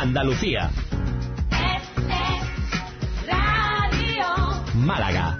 Andalucía. 0.00 0.70
Málaga. 4.74 5.38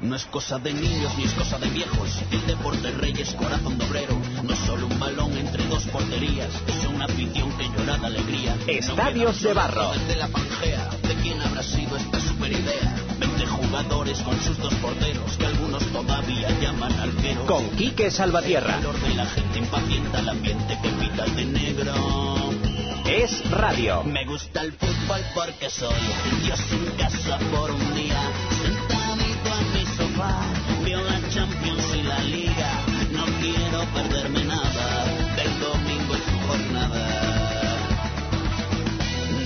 No 0.00 0.16
es 0.16 0.24
cosa 0.24 0.58
de 0.58 0.72
niños 0.72 1.12
ni 1.18 1.24
es 1.24 1.34
cosa 1.34 1.58
de 1.58 1.68
viejos. 1.68 2.22
El 2.30 2.46
deporte 2.46 2.90
rey 2.92 3.12
es 3.18 3.34
corazón 3.34 3.76
de 3.76 3.84
obrero. 3.84 4.18
No 4.42 4.52
es 4.54 4.58
solo 4.60 4.86
un 4.86 4.98
balón 4.98 5.36
entre 5.36 5.66
dos 5.66 5.84
porterías. 5.88 6.50
Es 6.66 6.86
una 6.86 7.04
afición 7.04 7.52
que 7.58 7.68
llora 7.68 7.98
de 7.98 8.06
alegría. 8.06 8.56
Estadios 8.66 9.42
de 9.42 9.52
barro. 9.52 9.92
De 10.08 10.16
la 10.16 10.28
pangea. 10.28 10.88
¿De 11.02 11.14
quién 11.16 11.40
habrá 11.42 11.62
sido 11.62 11.98
esta 11.98 12.18
super 12.18 12.50
idea? 12.50 12.97
20 13.68 13.70
jugadores 13.70 14.20
con 14.22 14.40
sus 14.40 14.58
dos 14.58 14.74
porteros. 14.74 15.36
Que 15.36 15.46
algunos 15.46 15.84
todavía 15.92 16.48
llaman 16.60 16.92
arqueros. 16.92 17.44
Con 17.46 17.68
Quique 17.70 18.10
Salvatierra. 18.10 18.76
El 18.76 18.82
calor 18.82 19.00
de 19.00 19.14
la 19.14 19.26
gente 19.26 19.58
impacienta 19.58 20.20
el 20.20 20.28
ambiente 20.28 20.78
que 20.82 20.88
pita 20.90 21.24
el 21.24 21.36
de 21.36 21.44
negro. 21.44 21.94
Es 23.06 23.50
radio. 23.50 24.02
Me 24.04 24.24
gusta 24.24 24.62
el 24.62 24.72
fútbol 24.72 25.20
porque 25.34 25.70
soy 25.70 25.94
Dios 26.44 26.60
en 26.72 26.96
casa 26.96 27.38
por 27.50 27.70
un 27.70 27.94
día. 27.94 28.20
Sentadito 28.62 29.58
en 29.60 29.72
mi 29.74 29.86
sofá, 29.96 30.40
veo 30.84 31.02
la 31.02 31.28
Champions 31.30 31.94
y 31.96 32.02
la 32.02 32.18
Liga. 32.20 32.84
No 33.12 33.24
quiero 33.40 33.84
perderme 33.94 34.44
nada 34.44 35.04
del 35.36 35.60
domingo 35.60 36.16
y 36.16 36.30
su 36.30 36.38
jornada. 36.46 37.78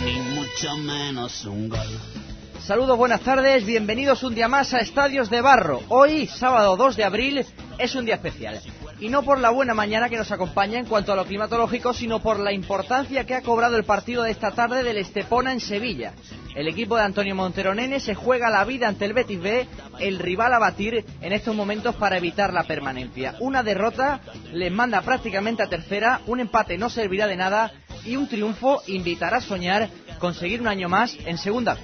Ni 0.04 0.14
mucho 0.34 0.76
menos 0.78 1.44
un 1.44 1.68
gol. 1.68 2.21
Saludos, 2.66 2.96
buenas 2.96 3.22
tardes, 3.22 3.66
bienvenidos 3.66 4.22
un 4.22 4.36
día 4.36 4.46
más 4.46 4.72
a 4.72 4.78
Estadios 4.78 5.28
de 5.28 5.40
Barro. 5.40 5.80
Hoy, 5.88 6.28
sábado 6.28 6.76
2 6.76 6.94
de 6.94 7.02
abril, 7.02 7.44
es 7.76 7.94
un 7.96 8.04
día 8.04 8.14
especial. 8.14 8.60
Y 9.00 9.08
no 9.08 9.24
por 9.24 9.40
la 9.40 9.50
buena 9.50 9.74
mañana 9.74 10.08
que 10.08 10.16
nos 10.16 10.30
acompaña 10.30 10.78
en 10.78 10.86
cuanto 10.86 11.12
a 11.12 11.16
lo 11.16 11.24
climatológico, 11.24 11.92
sino 11.92 12.22
por 12.22 12.38
la 12.38 12.52
importancia 12.52 13.26
que 13.26 13.34
ha 13.34 13.42
cobrado 13.42 13.76
el 13.76 13.82
partido 13.82 14.22
de 14.22 14.30
esta 14.30 14.52
tarde 14.52 14.84
del 14.84 14.98
Estepona 14.98 15.52
en 15.52 15.58
Sevilla. 15.58 16.12
El 16.54 16.68
equipo 16.68 16.94
de 16.94 17.02
Antonio 17.02 17.34
Montero 17.34 17.74
Nene 17.74 17.98
se 17.98 18.14
juega 18.14 18.48
la 18.48 18.64
vida 18.64 18.86
ante 18.86 19.06
el 19.06 19.12
Betis 19.12 19.40
B, 19.40 19.66
el 19.98 20.20
rival 20.20 20.54
a 20.54 20.60
batir 20.60 21.04
en 21.20 21.32
estos 21.32 21.56
momentos 21.56 21.96
para 21.96 22.16
evitar 22.16 22.52
la 22.52 22.62
permanencia. 22.62 23.34
Una 23.40 23.64
derrota 23.64 24.20
les 24.52 24.70
manda 24.70 25.02
prácticamente 25.02 25.64
a 25.64 25.68
tercera, 25.68 26.20
un 26.28 26.38
empate 26.38 26.78
no 26.78 26.90
servirá 26.90 27.26
de 27.26 27.36
nada 27.36 27.72
y 28.04 28.14
un 28.14 28.28
triunfo 28.28 28.82
invitará 28.86 29.38
a 29.38 29.40
soñar 29.40 29.88
conseguir 30.20 30.60
un 30.60 30.68
año 30.68 30.88
más 30.88 31.16
en 31.26 31.38
segunda. 31.38 31.76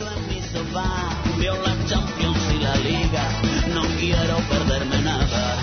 En 0.00 0.72
la. 0.72 1.20
No 3.74 3.82
quiero 3.98 4.36
perderme 4.48 5.02
nada. 5.02 5.56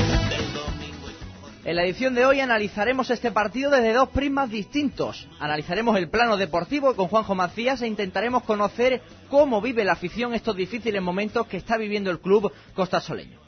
En 1.63 1.75
la 1.75 1.83
edición 1.83 2.13
de 2.15 2.25
hoy 2.25 2.39
analizaremos 2.39 3.09
este 3.09 3.31
partido 3.31 3.71
desde 3.71 3.91
dos 3.91 4.09
prismas 4.09 4.49
distintos. 4.49 5.27
Analizaremos 5.39 5.97
el 5.97 6.09
plano 6.09 6.37
deportivo 6.37 6.95
con 6.95 7.09
Juanjo 7.09 7.35
Macías 7.35 7.81
e 7.81 7.87
intentaremos 7.87 8.43
conocer 8.43 9.01
cómo 9.29 9.61
vive 9.61 9.83
la 9.83 9.93
afición 9.93 10.33
estos 10.33 10.55
difíciles 10.55 11.01
momentos 11.01 11.45
que 11.47 11.57
está 11.57 11.75
viviendo 11.77 12.09
el 12.09 12.19
club 12.19 12.53
costasoleño. 12.73 13.39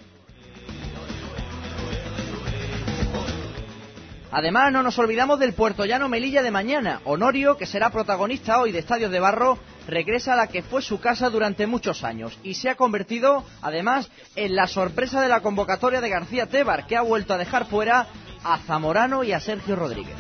Además, 4.31 4.72
no 4.72 4.84
nos 4.84 5.00
olvidamos 5.00 5.40
del 5.40 5.53
puertollano 5.53 6.08
Melilla 6.08 6.44
de 6.44 6.52
mañana. 6.52 7.02
Honorio, 7.06 7.58
que 7.58 7.66
será 7.66 7.90
protagonista 7.90 8.59
hoy 8.59 8.72
de 8.72 8.80
Estadios 8.80 9.12
de 9.12 9.19
Barro, 9.19 9.58
regresa 9.90 10.34
a 10.34 10.38
la 10.38 10.48
que 10.48 10.62
fue 10.62 10.82
su 10.82 11.00
casa 11.00 11.30
durante 11.30 11.68
muchos 11.68 12.04
años 12.04 12.38
y 12.44 12.54
se 12.54 12.70
ha 12.70 12.76
convertido, 12.76 13.44
además, 13.62 14.10
en 14.36 14.56
la 14.56 14.68
sorpresa 14.68 15.22
de 15.22 15.28
la 15.28 15.42
convocatoria 15.42 16.02
de 16.02 16.10
García 16.10 16.48
Tebar, 16.48 16.88
que 16.88 16.96
ha 16.96 17.02
vuelto 17.02 17.34
a 17.34 17.38
dejar 17.38 17.66
fuera 17.66 18.08
a 18.44 18.58
Zamorano 18.60 19.24
y 19.24 19.32
a 19.32 19.40
Sergio 19.40 19.76
Rodríguez. 19.76 20.16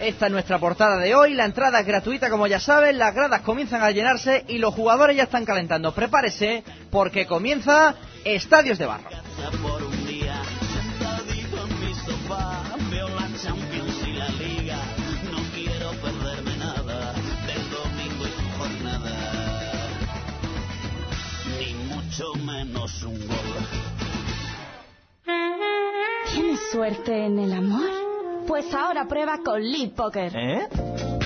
Esta 0.00 0.26
es 0.26 0.32
nuestra 0.32 0.58
portada 0.58 0.96
de 0.96 1.14
hoy. 1.14 1.34
La 1.34 1.44
entrada 1.44 1.80
es 1.80 1.86
gratuita, 1.86 2.30
como 2.30 2.46
ya 2.46 2.58
saben. 2.58 2.98
Las 2.98 3.14
gradas 3.14 3.42
comienzan 3.42 3.82
a 3.82 3.90
llenarse 3.90 4.44
y 4.48 4.58
los 4.58 4.74
jugadores 4.74 5.16
ya 5.16 5.24
están 5.24 5.44
calentando. 5.44 5.92
Prepárese 5.92 6.64
porque 6.90 7.26
comienza 7.26 7.94
Estadios 8.24 8.78
de 8.78 8.86
Barro. 8.86 9.10
Mucho 22.20 22.34
menos 22.44 23.02
un 23.02 23.18
gol. 23.26 23.36
¿Tienes 26.32 26.60
suerte 26.70 27.26
en 27.26 27.38
el 27.38 27.52
amor? 27.52 27.88
Pues 28.46 28.72
ahora 28.74 29.06
prueba 29.06 29.38
con 29.44 29.62
Lead 29.62 29.90
Poker. 29.90 30.32
¿Eh? 30.34 30.68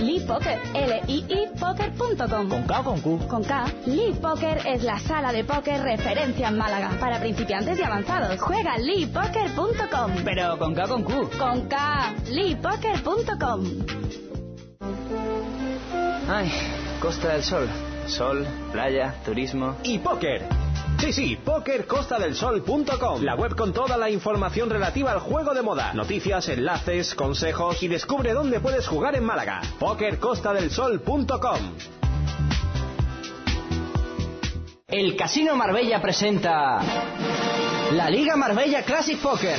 Lead 0.00 0.26
Poker, 0.26 0.58
L-I-I 0.74 1.48
Poker.com. 1.58 2.48
¿Con 2.48 2.62
K 2.64 2.80
o 2.80 2.84
con 2.84 3.00
Q? 3.00 3.26
Con 3.28 3.44
K, 3.44 3.64
Lead 3.86 4.14
Poker 4.20 4.60
es 4.66 4.82
la 4.82 4.98
sala 5.00 5.32
de 5.32 5.44
póker 5.44 5.80
referencia 5.82 6.48
en 6.48 6.58
Málaga 6.58 6.90
para 7.00 7.18
principiantes 7.18 7.78
y 7.78 7.82
avanzados. 7.82 8.40
Juega 8.40 8.76
leadpoker.com. 8.78 10.12
Pero 10.24 10.58
con 10.58 10.74
K 10.74 10.84
o 10.84 10.88
con 10.88 11.02
Q. 11.04 11.30
Con 11.38 11.68
K, 11.68 12.14
leadpoker.com. 12.30 13.64
Ay, 16.28 16.52
Costa 17.00 17.28
del 17.32 17.42
Sol. 17.42 17.68
Sol, 18.06 18.46
playa, 18.70 19.14
turismo. 19.24 19.76
Y 19.82 19.98
póker. 19.98 20.63
Sí, 20.98 21.12
sí, 21.12 21.36
pókercostadelsol.com, 21.44 23.22
la 23.22 23.34
web 23.34 23.54
con 23.56 23.72
toda 23.72 23.96
la 23.96 24.08
información 24.10 24.70
relativa 24.70 25.12
al 25.12 25.20
juego 25.20 25.52
de 25.52 25.62
moda, 25.62 25.92
noticias, 25.92 26.48
enlaces, 26.48 27.14
consejos 27.14 27.82
y 27.82 27.88
descubre 27.88 28.32
dónde 28.32 28.60
puedes 28.60 28.86
jugar 28.86 29.14
en 29.14 29.24
Málaga. 29.24 29.60
pókercostadelsol.com. 29.78 31.58
El 34.88 35.16
Casino 35.16 35.56
Marbella 35.56 36.00
presenta 36.00 36.80
la 37.92 38.08
Liga 38.10 38.36
Marbella 38.36 38.84
Classic 38.84 39.18
Poker. 39.18 39.58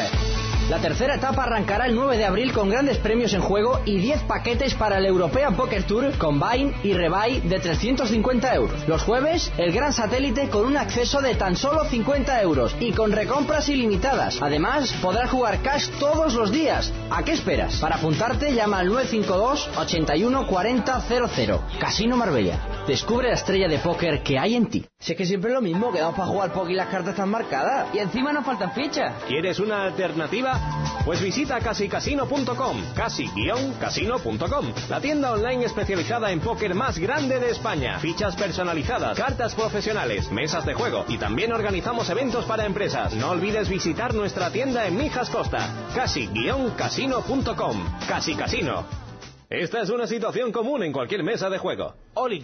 La 0.70 0.80
tercera 0.80 1.14
etapa 1.14 1.44
arrancará 1.44 1.86
el 1.86 1.94
9 1.94 2.18
de 2.18 2.26
abril 2.26 2.52
con 2.52 2.70
grandes 2.70 2.98
premios 2.98 3.34
en 3.34 3.42
juego 3.42 3.82
y 3.86 4.00
10 4.00 4.24
paquetes 4.24 4.74
para 4.74 4.98
el 4.98 5.06
European 5.06 5.56
Poker 5.56 5.84
Tour 5.84 6.18
Combine 6.18 6.74
y 6.82 6.94
Rebuy 6.94 7.42
de 7.42 7.60
350 7.60 8.56
euros. 8.56 8.88
Los 8.88 9.04
jueves, 9.04 9.52
el 9.60 9.72
gran 9.72 9.94
satélite 9.94 10.50
con 10.50 10.66
un 10.66 10.76
acceso 10.76 11.22
de 11.22 11.36
tan 11.36 11.56
solo 11.56 11.86
50 11.86 12.42
euros 12.42 12.76
y 12.80 12.94
con 12.94 13.12
recompras 13.12 13.70
ilimitadas. 13.70 14.42
Además, 14.42 14.92
podrás 15.04 15.30
jugar 15.30 15.62
cash 15.62 15.88
todos 16.00 16.34
los 16.34 16.52
días. 16.52 16.92
¿A 17.12 17.22
qué 17.24 17.34
esperas? 17.34 17.76
Para 17.76 17.98
apuntarte, 17.98 18.52
llama 18.52 18.80
al 18.80 18.88
952 18.88 19.70
81 19.78 20.48
40 20.48 21.02
00. 21.02 21.62
Casino 21.80 22.18
Marbella. 22.18 22.60
Descubre 22.88 23.30
la 23.30 23.34
estrella 23.34 23.68
de 23.68 23.80
póker 23.80 24.22
que 24.22 24.38
hay 24.38 24.54
en 24.54 24.68
ti. 24.68 24.86
Es 25.00 25.16
que 25.16 25.26
siempre 25.26 25.50
es 25.50 25.56
lo 25.56 25.62
mismo, 25.62 25.92
quedamos 25.92 26.16
para 26.16 26.28
jugar 26.28 26.54
póker 26.54 26.72
y 26.72 26.76
las 26.76 26.88
cartas 26.90 27.14
están 27.14 27.30
marcadas. 27.30 27.88
Y 27.96 27.98
encima 27.98 28.32
nos 28.32 28.46
faltan 28.46 28.74
fichas. 28.74 29.24
¿Quieres 29.28 29.60
una 29.60 29.86
alternativa? 29.86 30.60
Pues 31.04 31.20
visita 31.20 31.60
casicasino.com, 31.60 32.94
casi-casino.com, 32.96 34.74
la 34.88 35.02
tienda 35.02 35.32
online 35.32 35.66
especializada 35.66 36.32
en 36.32 36.40
póker 36.40 36.76
más 36.76 37.00
grande 37.00 37.40
de 37.40 37.50
España. 37.50 37.98
Fichas 38.00 38.36
personalizadas, 38.36 39.18
cartas 39.18 39.56
profesionales, 39.56 40.32
mesas 40.32 40.64
de 40.64 40.76
juego 40.76 41.06
y 41.08 41.18
también 41.18 41.54
organizamos 41.54 42.08
eventos 42.12 42.46
para 42.46 42.66
empresas. 42.66 43.16
No 43.16 43.32
olvides 43.32 43.68
visitar 43.68 44.14
nuestra 44.14 44.52
tienda 44.52 44.86
en 44.86 44.96
Mijas 44.96 45.32
Costa, 45.32 45.90
casi-casino.com, 45.96 47.84
Casi 48.08 48.36
Casino. 48.36 49.05
Esta 49.50 49.82
es 49.82 49.90
una 49.90 50.08
situación 50.08 50.52
común 50.52 50.84
en 50.84 50.92
cualquier 50.92 51.24
mesa 51.24 51.50
de 51.50 51.60
juego. 51.60 51.94
Oli. 52.16 52.44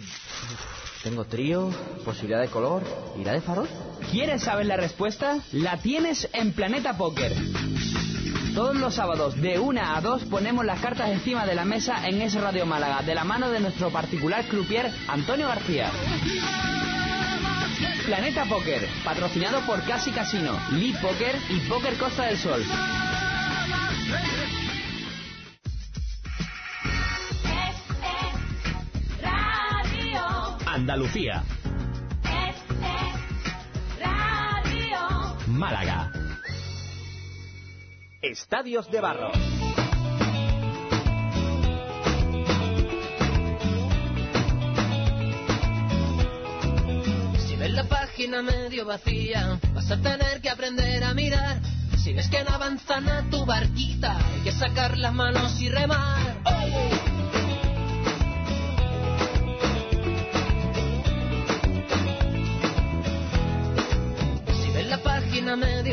Tengo 1.02 1.24
trío, 1.24 1.68
posibilidad 2.04 2.40
de 2.40 2.46
color, 2.46 2.82
irá 3.18 3.32
de 3.32 3.40
farol. 3.40 3.68
¿Quieres 4.12 4.42
saber 4.42 4.66
la 4.66 4.76
respuesta? 4.76 5.40
La 5.50 5.78
tienes 5.78 6.28
en 6.32 6.52
Planeta 6.52 6.96
Póker. 6.96 7.32
Todos 8.54 8.76
los 8.76 8.94
sábados 8.94 9.40
de 9.40 9.58
1 9.58 9.80
a 9.82 10.00
2 10.00 10.24
ponemos 10.26 10.64
las 10.64 10.78
cartas 10.80 11.10
encima 11.10 11.44
de 11.44 11.56
la 11.56 11.64
mesa 11.64 12.06
en 12.06 12.22
Es 12.22 12.34
Radio 12.34 12.66
Málaga, 12.66 13.02
de 13.02 13.16
la 13.16 13.24
mano 13.24 13.50
de 13.50 13.58
nuestro 13.58 13.90
particular 13.90 14.44
croupier 14.44 14.92
Antonio 15.08 15.48
García. 15.48 15.90
Planeta 18.06 18.44
Póker, 18.44 18.86
patrocinado 19.04 19.60
por 19.62 19.82
Casi 19.84 20.12
Casino, 20.12 20.56
Lee 20.72 20.94
Poker 21.02 21.34
y 21.48 21.60
Poker 21.68 21.94
Costa 21.94 22.26
del 22.26 22.38
Sol. 22.38 22.62
Andalucía. 30.72 31.44
Málaga. 35.48 36.10
Estadios 38.22 38.90
de 38.90 39.00
Barro. 39.02 39.32
Si 47.36 47.56
ves 47.56 47.72
la 47.72 47.84
página 47.84 48.40
medio 48.40 48.86
vacía, 48.86 49.60
vas 49.74 49.90
a 49.90 50.00
tener 50.00 50.40
que 50.40 50.48
aprender 50.48 51.04
a 51.04 51.12
mirar. 51.12 51.60
Si 51.98 52.14
ves 52.14 52.30
que 52.30 52.42
no 52.44 52.50
avanzan 52.50 53.06
a 53.10 53.28
tu 53.28 53.44
barquita, 53.44 54.16
hay 54.16 54.40
que 54.40 54.52
sacar 54.52 54.96
las 54.96 55.12
manos 55.12 55.60
y 55.60 55.68
remar. 55.68 56.38
Si 56.46 56.81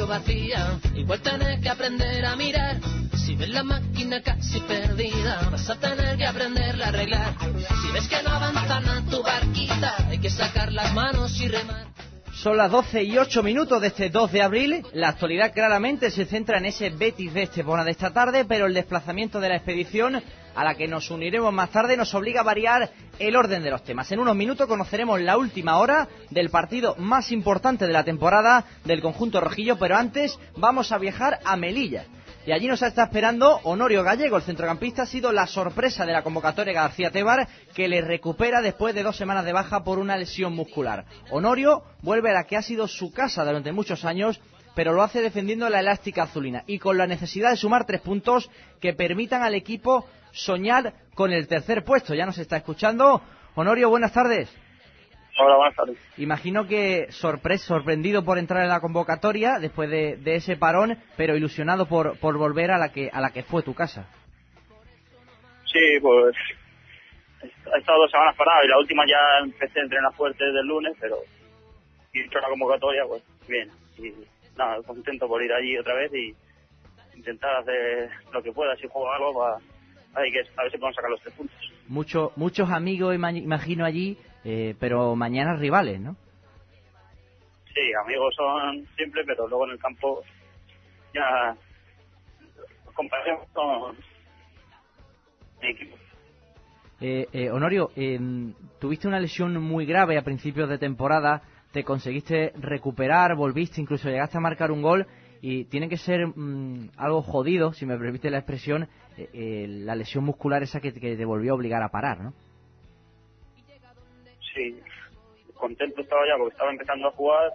vacía, 0.10 0.80
igual 0.96 1.22
tenés 1.22 1.62
que 1.62 1.70
aprender 1.70 2.26
a 2.26 2.36
mirar. 2.36 2.78
Si 3.16 3.36
ves 3.36 3.50
la 3.50 3.64
máquina 3.64 4.22
casi 4.22 4.60
perdida, 4.62 5.48
vas 5.52 5.70
a 5.70 5.76
tener 5.76 6.18
que 6.18 6.26
aprenderla 6.26 6.88
a 6.88 6.90
arreglar. 6.90 7.36
Si 7.82 7.92
ves 7.94 8.08
que 8.08 8.22
no 8.24 8.32
avanzan 8.32 8.90
a 8.90 9.06
tu 9.06 9.22
barquita, 9.24 10.08
hay 10.10 10.18
que 10.18 10.32
sacar 10.32 10.74
las 10.74 10.94
manos 10.94 11.40
y 11.40 11.48
remar. 11.48 11.88
Son 12.34 12.58
las 12.58 12.72
12 12.72 13.04
y 13.04 13.18
8 13.18 13.44
minutos 13.44 13.82
de 13.82 13.88
este 13.88 14.10
2 14.10 14.32
de 14.32 14.42
abril. 14.42 14.86
La 14.94 15.10
actualidad 15.10 15.54
claramente 15.54 16.10
se 16.10 16.26
centra 16.26 16.58
en 16.58 16.66
ese 16.66 16.90
Betis 16.90 17.34
de 17.34 17.44
Estepona 17.44 17.84
de 17.84 17.92
esta 17.92 18.12
tarde, 18.12 18.46
pero 18.46 18.66
el 18.66 18.74
desplazamiento 18.74 19.40
de 19.40 19.50
la 19.50 19.58
expedición 19.58 20.24
a 20.60 20.64
la 20.66 20.76
que 20.76 20.90
nos 20.90 21.10
uniremos 21.10 21.54
más 21.54 21.70
tarde 21.70 21.96
nos 21.96 22.14
obliga 22.14 22.42
a 22.42 22.44
variar 22.44 22.90
el 23.18 23.38
orden 23.38 23.64
de 23.64 23.70
los 23.70 23.82
temas. 23.82 24.12
En 24.12 24.20
unos 24.20 24.36
minutos 24.36 24.68
conoceremos 24.68 25.22
la 25.22 25.38
última 25.38 25.78
hora 25.78 26.10
del 26.32 26.50
partido 26.50 26.96
más 26.98 27.32
importante 27.32 27.88
de 27.88 27.94
la 27.94 28.04
temporada 28.04 28.66
del 28.84 29.02
conjunto 29.02 29.40
rojillo, 29.40 29.80
pero 29.80 29.96
antes 29.96 30.38
vamos 30.58 30.92
a 30.92 30.98
viajar 30.98 31.40
a 31.46 31.56
Melilla. 31.56 32.04
Y 32.46 32.52
allí 32.52 32.68
nos 32.68 32.82
está 32.82 33.04
esperando 33.04 33.62
Honorio 33.64 34.04
Gallego, 34.04 34.36
el 34.36 34.44
centrocampista 34.44 35.04
ha 35.04 35.06
sido 35.06 35.32
la 35.32 35.48
sorpresa 35.48 36.06
de 36.06 36.12
la 36.12 36.24
convocatoria 36.24 36.74
García 36.74 37.10
Tebar, 37.10 37.48
que 37.74 37.88
le 37.88 38.02
recupera 38.02 38.62
después 38.62 38.94
de 38.94 39.04
dos 39.04 39.16
semanas 39.16 39.46
de 39.46 39.54
baja 39.54 39.86
por 39.86 39.98
una 39.98 40.18
lesión 40.18 40.54
muscular. 40.54 41.06
Honorio 41.32 41.84
vuelve 42.02 42.32
a 42.32 42.34
la 42.34 42.44
que 42.44 42.58
ha 42.58 42.62
sido 42.62 42.86
su 42.90 43.14
casa 43.14 43.46
durante 43.46 43.72
muchos 43.72 44.04
años, 44.04 44.42
pero 44.76 44.94
lo 44.94 45.04
hace 45.04 45.22
defendiendo 45.22 45.70
la 45.70 45.80
elástica 45.80 46.24
azulina 46.24 46.64
y 46.68 46.80
con 46.80 46.98
la 46.98 47.08
necesidad 47.08 47.52
de 47.52 47.58
sumar 47.58 47.86
tres 47.86 48.02
puntos 48.02 48.50
que 48.80 48.94
permitan 48.94 49.42
al 49.42 49.54
equipo 49.54 50.06
soñar 50.32 50.94
con 51.16 51.32
el 51.32 51.48
tercer 51.48 51.84
puesto. 51.84 52.14
Ya 52.14 52.26
nos 52.26 52.38
está 52.38 52.58
escuchando. 52.58 53.22
Honorio, 53.56 53.90
buenas 53.90 54.14
tardes. 54.14 54.50
Hola, 55.38 55.56
buenas 55.56 55.76
tardes. 55.76 55.98
Imagino 56.18 56.68
que 56.68 57.08
sorpre- 57.12 57.58
sorprendido 57.58 58.26
por 58.26 58.38
entrar 58.38 58.64
en 58.64 58.70
la 58.70 58.82
convocatoria 58.82 59.58
después 59.60 59.90
de, 59.90 60.18
de 60.18 60.36
ese 60.36 60.58
parón, 60.58 60.98
pero 61.16 61.36
ilusionado 61.38 61.88
por, 61.88 62.20
por 62.20 62.38
volver 62.38 62.72
a 62.72 62.78
la 62.78 62.90
que 62.92 63.10
a 63.12 63.22
la 63.22 63.32
que 63.32 63.44
fue 63.44 63.64
tu 63.64 63.74
casa. 63.74 64.06
Sí, 65.66 66.00
pues 66.02 66.36
he 67.42 67.80
estado 67.80 68.00
dos 68.02 68.12
semanas 68.12 68.36
parado 68.36 68.66
y 68.66 68.68
la 68.68 68.80
última 68.80 69.04
ya 69.08 69.46
empecé 69.46 69.80
a 69.80 69.84
entrenar 69.84 70.14
fuerte 70.14 70.44
desde 70.44 70.60
el 70.60 70.68
lunes, 70.68 70.98
pero 71.00 71.18
he 72.14 72.20
hecho 72.22 72.40
la 72.40 72.50
convocatoria, 72.50 73.04
pues 73.08 73.24
bien. 73.48 73.70
Y 73.98 74.14
nada, 74.58 74.82
contento 74.86 75.28
por 75.28 75.42
ir 75.42 75.54
allí 75.54 75.78
otra 75.78 75.94
vez 75.94 76.12
y 76.14 76.36
intentar 77.16 77.56
hacer 77.58 78.10
lo 78.34 78.44
que 78.44 78.52
pueda. 78.52 78.76
Si 78.76 78.88
juego 78.88 79.10
algo, 79.12 79.34
para, 79.40 79.58
ver, 80.20 80.32
que- 80.32 80.40
a 80.58 80.64
ver 80.64 80.72
si 80.72 80.78
podemos 80.78 80.96
sacar 80.96 81.12
los 81.12 81.22
tres 81.22 81.34
puntos. 81.36 81.56
Mucho, 81.88 82.32
muchos 82.36 82.70
amigos, 82.70 83.16
ima- 83.16 83.32
imagino 83.38 83.86
allí, 83.86 84.18
eh, 84.44 84.76
pero 84.80 85.16
mañana 85.16 85.56
rivales, 85.56 86.00
¿no? 86.00 86.16
Sí, 87.74 87.82
amigos 88.04 88.34
son 88.36 88.86
siempre, 88.96 89.24
pero 89.26 89.48
luego 89.48 89.66
en 89.66 89.72
el 89.72 89.80
campo 89.80 90.24
ya 91.14 91.56
comparemos 92.94 93.48
con 93.54 93.96
mi 95.62 95.70
equipo. 95.70 95.96
Eh, 97.02 97.28
eh, 97.32 97.50
Honorio, 97.50 97.92
eh, 97.96 98.20
tuviste 98.80 99.08
una 99.08 99.20
lesión 99.20 99.62
muy 99.62 99.86
grave 99.86 100.18
a 100.18 100.24
principios 100.24 100.68
de 100.68 100.78
temporada, 100.78 101.42
te 101.72 101.84
conseguiste 101.84 102.52
recuperar, 102.60 103.36
volviste, 103.36 103.80
incluso 103.80 104.10
llegaste 104.10 104.38
a 104.38 104.42
marcar 104.42 104.72
un 104.72 104.82
gol 104.82 105.08
y 105.42 105.66
tiene 105.66 105.90
que 105.90 105.98
ser 105.98 106.28
mm, 106.28 106.92
algo 106.98 107.22
jodido, 107.22 107.74
si 107.74 107.86
me 107.86 107.98
permite 107.98 108.30
la 108.30 108.40
expresión, 108.40 108.84
eh, 109.18 109.30
eh, 109.34 109.66
la 109.68 109.96
lesión 109.96 110.24
muscular 110.24 110.64
esa 110.64 110.82
que, 110.82 110.92
te 110.92 111.26
volvió 111.26 111.54
a 111.54 111.56
obligar 111.56 111.84
a 111.84 111.90
parar, 111.90 112.22
¿no? 112.22 112.34
Sí, 114.54 114.80
contento 115.54 116.02
estaba 116.02 116.26
ya 116.28 116.38
porque 116.38 116.54
estaba 116.54 116.72
empezando 116.72 117.08
a 117.08 117.12
jugar 117.12 117.54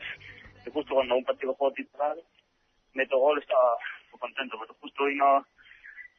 y 0.66 0.70
justo 0.70 0.94
cuando 0.94 1.16
un 1.16 1.25
partido 1.25 1.54
juego 1.54 1.75
titular 1.75 2.16
meto 2.94 3.19
gol 3.19 3.38
estaba 3.38 3.76
muy 4.12 4.20
contento, 4.20 4.56
pero 4.60 4.75
justo 4.81 5.04
vino 5.04 5.44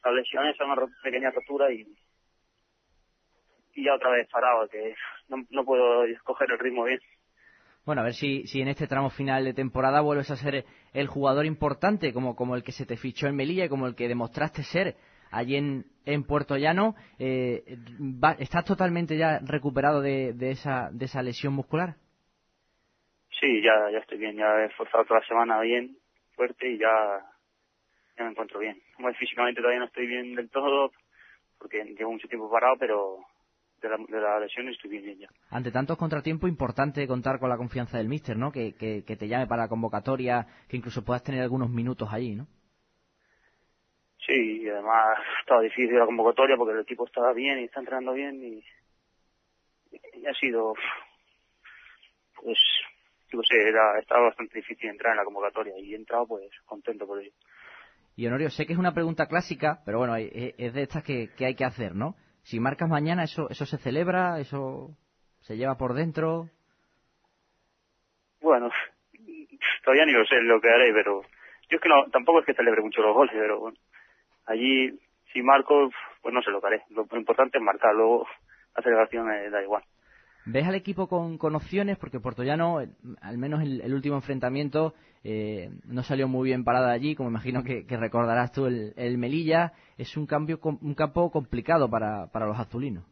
la 0.04 0.12
lesión 0.12 0.46
esa, 0.46 0.64
una 0.64 0.76
pequeña 1.02 1.30
rotura 1.30 1.72
y 1.72 1.86
y 3.76 3.84
ya 3.84 3.94
otra 3.94 4.10
vez 4.10 4.26
parado, 4.28 4.66
que 4.68 4.94
no, 5.28 5.44
no 5.50 5.64
puedo 5.64 6.04
coger 6.24 6.50
el 6.50 6.58
ritmo 6.58 6.84
bien. 6.84 6.98
Bueno, 7.86 8.00
a 8.00 8.04
ver 8.04 8.14
si, 8.14 8.44
si 8.48 8.60
en 8.60 8.66
este 8.66 8.88
tramo 8.88 9.10
final 9.10 9.44
de 9.44 9.54
temporada 9.54 10.00
vuelves 10.00 10.28
a 10.32 10.36
ser 10.36 10.64
el 10.92 11.06
jugador 11.06 11.46
importante 11.46 12.12
como, 12.12 12.34
como 12.34 12.56
el 12.56 12.64
que 12.64 12.72
se 12.72 12.84
te 12.84 12.96
fichó 12.96 13.28
en 13.28 13.36
Melilla 13.36 13.66
y 13.66 13.68
como 13.68 13.86
el 13.86 13.94
que 13.94 14.08
demostraste 14.08 14.64
ser 14.64 14.96
allí 15.30 15.54
en, 15.54 15.84
en 16.04 16.24
Puerto 16.24 16.56
Llano. 16.56 16.96
Eh, 17.20 17.78
¿Estás 18.40 18.64
totalmente 18.64 19.16
ya 19.16 19.38
recuperado 19.38 20.00
de, 20.00 20.32
de, 20.32 20.50
esa, 20.50 20.90
de 20.90 21.04
esa 21.04 21.22
lesión 21.22 21.52
muscular? 21.54 21.94
Sí, 23.38 23.62
ya, 23.62 23.88
ya 23.92 23.98
estoy 23.98 24.18
bien, 24.18 24.36
ya 24.36 24.62
he 24.62 24.66
esforzado 24.66 25.04
toda 25.04 25.20
la 25.20 25.26
semana 25.26 25.60
bien, 25.60 25.96
fuerte 26.34 26.68
y 26.68 26.78
ya, 26.78 27.22
ya 28.18 28.24
me 28.24 28.30
encuentro 28.30 28.58
bien. 28.58 28.82
Físicamente 29.16 29.60
todavía 29.60 29.78
no 29.78 29.86
estoy 29.86 30.08
bien 30.08 30.34
del 30.34 30.50
todo, 30.50 30.90
porque 31.56 31.84
llevo 31.84 32.10
mucho 32.10 32.26
tiempo 32.26 32.50
parado, 32.50 32.74
pero 32.80 33.18
de 33.80 33.88
la, 33.88 33.96
de 33.96 34.20
la 34.20 34.40
lesión 34.40 34.68
estoy 34.68 34.90
bien, 34.90 35.18
ya. 35.18 35.28
Ante 35.50 35.70
tantos 35.70 35.96
contratiempos, 35.98 36.48
importante 36.48 37.06
contar 37.06 37.38
con 37.38 37.48
la 37.48 37.56
confianza 37.56 37.98
del 37.98 38.08
míster, 38.08 38.36
¿no? 38.36 38.50
Que, 38.50 38.74
que, 38.74 39.04
que 39.04 39.16
te 39.16 39.28
llame 39.28 39.46
para 39.46 39.62
la 39.62 39.68
convocatoria, 39.68 40.46
que 40.68 40.76
incluso 40.76 41.04
puedas 41.04 41.22
tener 41.22 41.42
algunos 41.42 41.70
minutos 41.70 42.08
allí, 42.12 42.34
¿no? 42.34 42.46
Sí, 44.26 44.62
y 44.62 44.68
además 44.68 45.18
estaba 45.40 45.60
difícil 45.60 45.98
la 45.98 46.06
convocatoria 46.06 46.56
porque 46.56 46.74
el 46.74 46.80
equipo 46.80 47.06
estaba 47.06 47.32
bien 47.32 47.60
y 47.60 47.64
está 47.64 47.80
entrenando 47.80 48.12
bien 48.12 48.42
y, 48.42 48.64
y 50.18 50.26
ha 50.26 50.34
sido, 50.34 50.74
pues, 52.42 52.58
no 53.32 53.42
sé, 53.44 53.68
era, 53.68 53.98
estaba 54.00 54.26
bastante 54.26 54.58
difícil 54.58 54.90
entrar 54.90 55.12
en 55.12 55.18
la 55.18 55.24
convocatoria 55.24 55.78
y 55.78 55.92
he 55.92 55.96
entrado 55.96 56.26
pues 56.26 56.50
contento 56.64 57.06
por 57.06 57.20
ello. 57.20 57.32
Y 58.16 58.26
Honorio, 58.26 58.50
sé 58.50 58.66
que 58.66 58.72
es 58.72 58.78
una 58.78 58.94
pregunta 58.94 59.26
clásica, 59.26 59.82
pero 59.84 59.98
bueno, 59.98 60.16
es 60.16 60.54
es 60.56 60.72
de 60.72 60.82
estas 60.82 61.04
que, 61.04 61.28
que 61.36 61.46
hay 61.46 61.54
que 61.54 61.64
hacer, 61.64 61.94
¿no? 61.94 62.16
Si 62.46 62.60
marcas 62.60 62.88
mañana, 62.88 63.24
¿eso, 63.24 63.50
¿eso 63.50 63.66
se 63.66 63.76
celebra? 63.76 64.38
¿Eso 64.38 64.96
se 65.40 65.56
lleva 65.56 65.76
por 65.76 65.94
dentro? 65.94 66.48
Bueno, 68.40 68.70
todavía 69.82 70.06
ni 70.06 70.12
lo 70.12 70.24
sé 70.26 70.36
lo 70.42 70.60
que 70.60 70.70
haré, 70.70 70.92
pero 70.92 71.22
yo 71.68 71.76
es 71.76 71.80
que 71.80 71.88
no, 71.88 72.08
tampoco 72.12 72.38
es 72.38 72.46
que 72.46 72.54
celebre 72.54 72.82
mucho 72.82 73.02
los 73.02 73.14
goles, 73.14 73.34
pero 73.34 73.58
bueno, 73.58 73.76
allí 74.46 74.96
si 75.32 75.42
marco, 75.42 75.90
pues 76.22 76.32
no 76.32 76.40
sé 76.40 76.52
lo 76.52 76.60
que 76.60 76.68
haré. 76.68 76.82
Lo 76.90 77.04
importante 77.18 77.58
es 77.58 77.64
marcar, 77.64 77.96
luego 77.96 78.28
la 78.76 78.82
celebración 78.84 79.26
me 79.26 79.50
da 79.50 79.60
igual. 79.60 79.82
¿Ves 80.46 80.66
al 80.66 80.76
equipo 80.76 81.08
con, 81.08 81.38
opciones? 81.56 81.98
Porque 81.98 82.20
Portollano, 82.20 82.80
eh, 82.80 82.88
al 83.20 83.36
menos 83.36 83.62
el, 83.62 83.80
el 83.80 83.92
último 83.92 84.14
enfrentamiento, 84.16 84.94
eh, 85.24 85.70
no 85.84 86.04
salió 86.04 86.28
muy 86.28 86.48
bien 86.48 86.64
parada 86.64 86.92
allí, 86.92 87.16
como 87.16 87.30
imagino 87.30 87.64
que, 87.64 87.84
recordarás 87.96 88.52
tú 88.52 88.66
el, 88.66 88.94
el 88.96 89.18
Melilla. 89.18 89.72
Es 89.98 90.16
un 90.16 90.26
cambio 90.26 90.60
un 90.62 90.94
campo 90.94 91.30
complicado 91.32 91.90
para, 91.90 92.30
para 92.30 92.46
los 92.46 92.58
azulinos. 92.58 93.04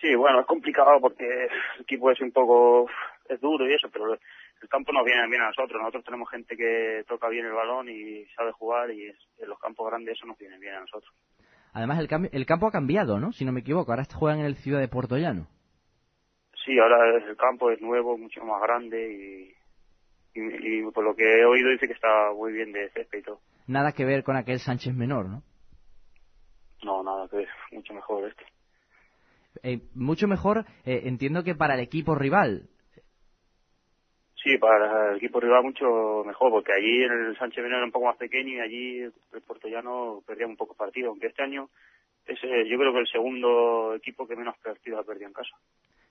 Sí, 0.00 0.14
bueno, 0.14 0.40
es 0.40 0.46
complicado 0.46 0.98
porque 1.00 1.26
el 1.26 1.82
equipo 1.82 2.10
es 2.10 2.20
un 2.22 2.32
poco, 2.32 2.88
es 3.28 3.38
duro 3.40 3.68
y 3.68 3.74
eso, 3.74 3.90
pero 3.92 4.14
el 4.14 4.68
campo 4.70 4.92
nos 4.92 5.04
viene 5.04 5.26
bien 5.28 5.42
a 5.42 5.48
nosotros. 5.48 5.78
Nosotros 5.78 6.04
tenemos 6.04 6.30
gente 6.30 6.56
que 6.56 7.04
toca 7.06 7.28
bien 7.28 7.44
el 7.44 7.52
balón 7.52 7.90
y 7.90 8.24
sabe 8.34 8.52
jugar 8.52 8.90
y 8.90 9.08
es- 9.08 9.28
en 9.38 9.48
los 9.50 9.58
campos 9.58 9.86
grandes 9.86 10.16
eso 10.16 10.26
nos 10.26 10.38
viene 10.38 10.58
bien 10.58 10.74
a 10.76 10.80
nosotros. 10.80 11.12
Además, 11.72 11.98
el, 12.00 12.08
cambio- 12.08 12.30
el 12.32 12.46
campo 12.46 12.66
ha 12.66 12.72
cambiado, 12.72 13.18
¿no? 13.20 13.32
Si 13.32 13.44
no 13.44 13.52
me 13.52 13.60
equivoco. 13.60 13.92
Ahora 13.92 14.04
juegan 14.12 14.40
en 14.40 14.46
el 14.46 14.56
Ciudad 14.56 14.80
de 14.80 14.88
Portollano. 14.88 15.46
Sí, 16.64 16.78
ahora 16.78 17.16
el 17.16 17.36
campo 17.36 17.70
es 17.70 17.80
nuevo, 17.80 18.18
mucho 18.18 18.44
más 18.44 18.60
grande 18.62 19.54
y, 20.34 20.38
y, 20.38 20.78
y 20.80 20.90
por 20.90 21.04
lo 21.04 21.14
que 21.14 21.22
he 21.24 21.44
oído 21.44 21.70
dice 21.70 21.86
que 21.86 21.94
está 21.94 22.32
muy 22.34 22.52
bien 22.52 22.72
de 22.72 22.90
césped 22.90 23.18
y 23.18 23.22
todo. 23.22 23.40
Nada 23.66 23.92
que 23.92 24.04
ver 24.04 24.24
con 24.24 24.36
aquel 24.36 24.58
Sánchez 24.58 24.94
Menor, 24.94 25.28
¿no? 25.28 25.42
No, 26.82 27.02
nada 27.02 27.28
que 27.28 27.36
ver, 27.38 27.48
mucho 27.72 27.94
mejor 27.94 28.28
este. 28.28 28.44
Eh, 29.62 29.80
mucho 29.94 30.26
mejor, 30.28 30.64
eh, 30.84 31.02
entiendo 31.04 31.42
que 31.44 31.54
para 31.54 31.74
el 31.74 31.80
equipo 31.80 32.14
rival. 32.14 32.68
Sí, 34.42 34.56
para 34.56 35.10
el 35.10 35.16
equipo 35.18 35.38
rival 35.38 35.64
mucho 35.64 36.24
mejor, 36.24 36.50
porque 36.50 36.72
allí 36.72 37.02
el 37.02 37.36
Sánchez 37.36 37.62
Veneno 37.62 37.76
era 37.76 37.86
un 37.86 37.92
poco 37.92 38.06
más 38.06 38.16
pequeño 38.16 38.54
y 38.54 38.60
allí 38.60 38.98
el 39.00 39.42
Puertollano 39.46 40.22
perdía 40.26 40.46
un 40.46 40.56
poco 40.56 40.74
partido, 40.74 41.10
aunque 41.10 41.26
este 41.26 41.42
año 41.42 41.68
es 42.26 42.38
eh, 42.44 42.66
yo 42.68 42.78
creo 42.78 42.92
que 42.92 43.00
el 43.00 43.06
segundo 43.06 43.94
equipo 43.94 44.26
que 44.26 44.36
menos 44.36 44.56
partidos 44.58 45.00
ha 45.00 45.06
perdido 45.06 45.28
en 45.28 45.34
casa. 45.34 45.56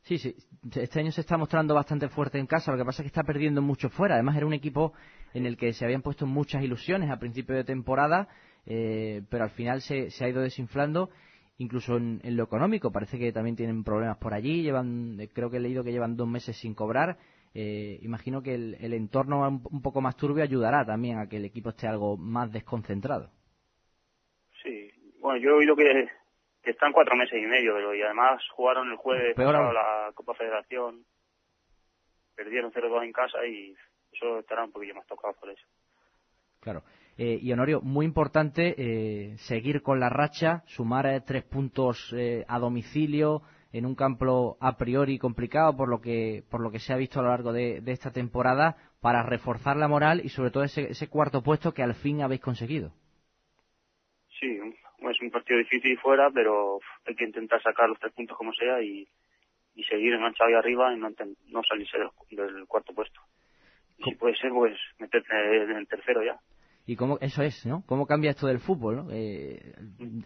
Sí, 0.01 0.17
sí, 0.17 0.35
este 0.75 0.99
año 0.99 1.11
se 1.11 1.21
está 1.21 1.37
mostrando 1.37 1.73
bastante 1.73 2.07
fuerte 2.07 2.37
en 2.37 2.45
casa, 2.45 2.71
lo 2.71 2.77
que 2.77 2.85
pasa 2.85 3.01
es 3.01 3.05
que 3.05 3.19
está 3.19 3.23
perdiendo 3.23 3.61
mucho 3.61 3.89
fuera. 3.89 4.15
Además 4.15 4.37
era 4.37 4.45
un 4.45 4.53
equipo 4.53 4.93
en 5.33 5.45
el 5.47 5.57
que 5.57 5.73
se 5.73 5.85
habían 5.85 6.03
puesto 6.03 6.27
muchas 6.27 6.63
ilusiones 6.63 7.09
a 7.09 7.17
principio 7.17 7.55
de 7.55 7.63
temporada, 7.63 8.27
eh, 8.65 9.23
pero 9.29 9.43
al 9.43 9.51
final 9.51 9.81
se, 9.81 10.11
se 10.11 10.25
ha 10.25 10.29
ido 10.29 10.41
desinflando 10.41 11.09
incluso 11.57 11.97
en, 11.97 12.21
en, 12.23 12.37
lo 12.37 12.43
económico. 12.43 12.91
Parece 12.91 13.19
que 13.19 13.33
también 13.33 13.55
tienen 13.55 13.83
problemas 13.83 14.17
por 14.17 14.33
allí. 14.33 14.61
Llevan, 14.63 15.19
eh, 15.19 15.29
creo 15.33 15.49
que 15.49 15.57
he 15.57 15.59
leído 15.59 15.83
que 15.83 15.91
llevan 15.91 16.15
dos 16.15 16.27
meses 16.27 16.55
sin 16.57 16.73
cobrar. 16.73 17.17
Eh, 17.53 17.99
imagino 18.03 18.43
que 18.43 18.53
el, 18.53 18.77
el 18.79 18.93
entorno 18.93 19.47
un, 19.47 19.81
poco 19.81 20.01
más 20.01 20.15
turbio 20.15 20.43
ayudará 20.43 20.85
también 20.85 21.17
a 21.17 21.27
que 21.27 21.37
el 21.37 21.45
equipo 21.45 21.69
esté 21.69 21.87
algo 21.87 22.15
más 22.15 22.51
desconcentrado. 22.51 23.31
Sí, 24.61 24.91
bueno, 25.19 25.39
yo 25.39 25.49
he 25.49 25.53
oído 25.53 25.75
que, 25.75 26.09
que 26.61 26.71
están 26.71 26.93
cuatro 26.93 27.15
meses 27.15 27.41
y 27.41 27.45
medio, 27.47 27.73
pero 27.73 27.95
y 27.95 28.01
además 28.01 28.41
jugaron 28.51 28.91
el 28.91 28.97
jueves 28.97 29.35
Peor 29.35 29.53
pasado 29.53 29.65
aún. 29.65 29.73
la 29.73 30.11
Copa 30.13 30.35
Federación, 30.35 31.05
perdieron 32.35 32.71
0-2 32.71 33.03
en 33.03 33.11
casa 33.11 33.45
y 33.45 33.75
eso 34.13 34.39
estará 34.39 34.63
un 34.63 34.71
poquillo 34.71 34.95
más 34.95 35.07
tocado 35.07 35.33
por 35.33 35.49
eso. 35.49 35.65
Claro. 36.59 36.83
Eh, 37.17 37.37
y 37.41 37.51
Honorio, 37.51 37.81
muy 37.81 38.05
importante 38.05 38.75
eh, 38.77 39.37
seguir 39.39 39.81
con 39.81 39.99
la 39.99 40.09
racha, 40.09 40.63
sumar 40.67 41.05
eh, 41.05 41.21
tres 41.21 41.43
puntos 41.43 42.13
eh, 42.15 42.45
a 42.47 42.59
domicilio 42.59 43.41
en 43.71 43.85
un 43.85 43.95
campo 43.95 44.57
a 44.59 44.77
priori 44.77 45.19
complicado 45.19 45.75
por 45.75 45.89
lo 45.89 46.01
que 46.01 46.43
por 46.49 46.61
lo 46.61 46.71
que 46.71 46.79
se 46.79 46.93
ha 46.93 46.97
visto 46.97 47.19
a 47.19 47.23
lo 47.23 47.29
largo 47.29 47.53
de, 47.53 47.81
de 47.81 47.91
esta 47.91 48.11
temporada 48.11 48.75
para 49.01 49.23
reforzar 49.23 49.77
la 49.77 49.87
moral 49.87 50.21
y 50.23 50.29
sobre 50.29 50.51
todo 50.51 50.63
ese, 50.63 50.91
ese, 50.91 51.07
cuarto 51.07 51.41
puesto 51.41 51.73
que 51.73 51.83
al 51.83 51.95
fin 51.95 52.21
habéis 52.21 52.41
conseguido. 52.41 52.91
Sí, 54.39 54.59
es 55.09 55.21
un 55.21 55.31
partido 55.31 55.59
difícil 55.59 55.97
fuera, 55.99 56.29
pero 56.31 56.79
hay 57.05 57.15
que 57.15 57.25
intentar 57.25 57.61
sacar 57.61 57.89
los 57.89 57.99
tres 57.99 58.13
puntos 58.13 58.37
como 58.37 58.53
sea 58.53 58.81
y, 58.81 59.07
y 59.75 59.83
seguir 59.83 60.13
enganchado 60.13 60.49
ahí 60.49 60.55
arriba 60.55 60.93
y 60.93 60.97
no, 60.97 61.09
no 61.47 61.63
salirse 61.63 61.97
del, 61.97 62.53
del 62.53 62.65
cuarto 62.67 62.93
puesto. 62.93 63.21
Y 63.97 64.03
si 64.03 64.15
puede 64.15 64.35
ser, 64.35 64.51
pues 64.51 64.77
meterte 64.97 65.63
en 65.63 65.77
el 65.77 65.87
tercero 65.87 66.23
ya 66.23 66.39
y 66.89 66.95
cómo 66.95 67.19
eso 67.21 67.43
es, 67.43 67.67
¿no? 67.67 67.83
Cómo 67.85 68.07
cambia 68.07 68.31
esto 68.31 68.47
del 68.47 68.57
fútbol. 68.57 69.05
Eh, 69.11 69.75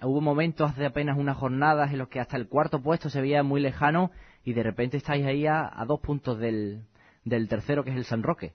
hubo 0.02 0.22
momentos 0.22 0.72
hace 0.72 0.86
apenas 0.86 1.18
unas 1.18 1.36
jornadas 1.36 1.92
en 1.92 1.98
los 1.98 2.08
que 2.08 2.22
hasta 2.22 2.38
el 2.38 2.48
cuarto 2.48 2.82
puesto 2.82 3.10
se 3.10 3.20
veía 3.20 3.44
muy 3.44 3.60
lejano 3.60 4.12
y 4.46 4.54
de 4.54 4.64
repente 4.64 4.96
estáis 4.96 5.26
ahí 5.26 5.46
a, 5.46 5.70
a 5.70 5.84
dos 5.84 6.00
puntos 6.00 6.40
del, 6.40 6.86
tercero 7.50 7.84
que 7.84 7.90
es 7.90 7.98
el 7.98 8.06
San 8.06 8.24
Roque. 8.24 8.54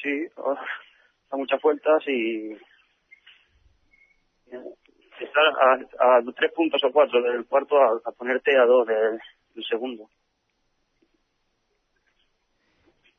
Sí, 0.00 0.28
oh, 0.36 0.54
da 0.54 1.36
muchas 1.36 1.60
vueltas 1.60 2.00
y 2.06 2.52
estar 5.18 5.44
a, 5.44 6.18
a, 6.18 6.22
tres 6.36 6.52
puntos 6.52 6.80
o 6.84 6.92
cuatro 6.92 7.20
del 7.22 7.44
cuarto 7.44 7.76
a, 7.76 8.00
a 8.04 8.12
ponerte 8.12 8.56
a 8.56 8.66
dos 8.66 8.86
del, 8.86 9.18
del 9.56 9.64
segundo. 9.64 10.08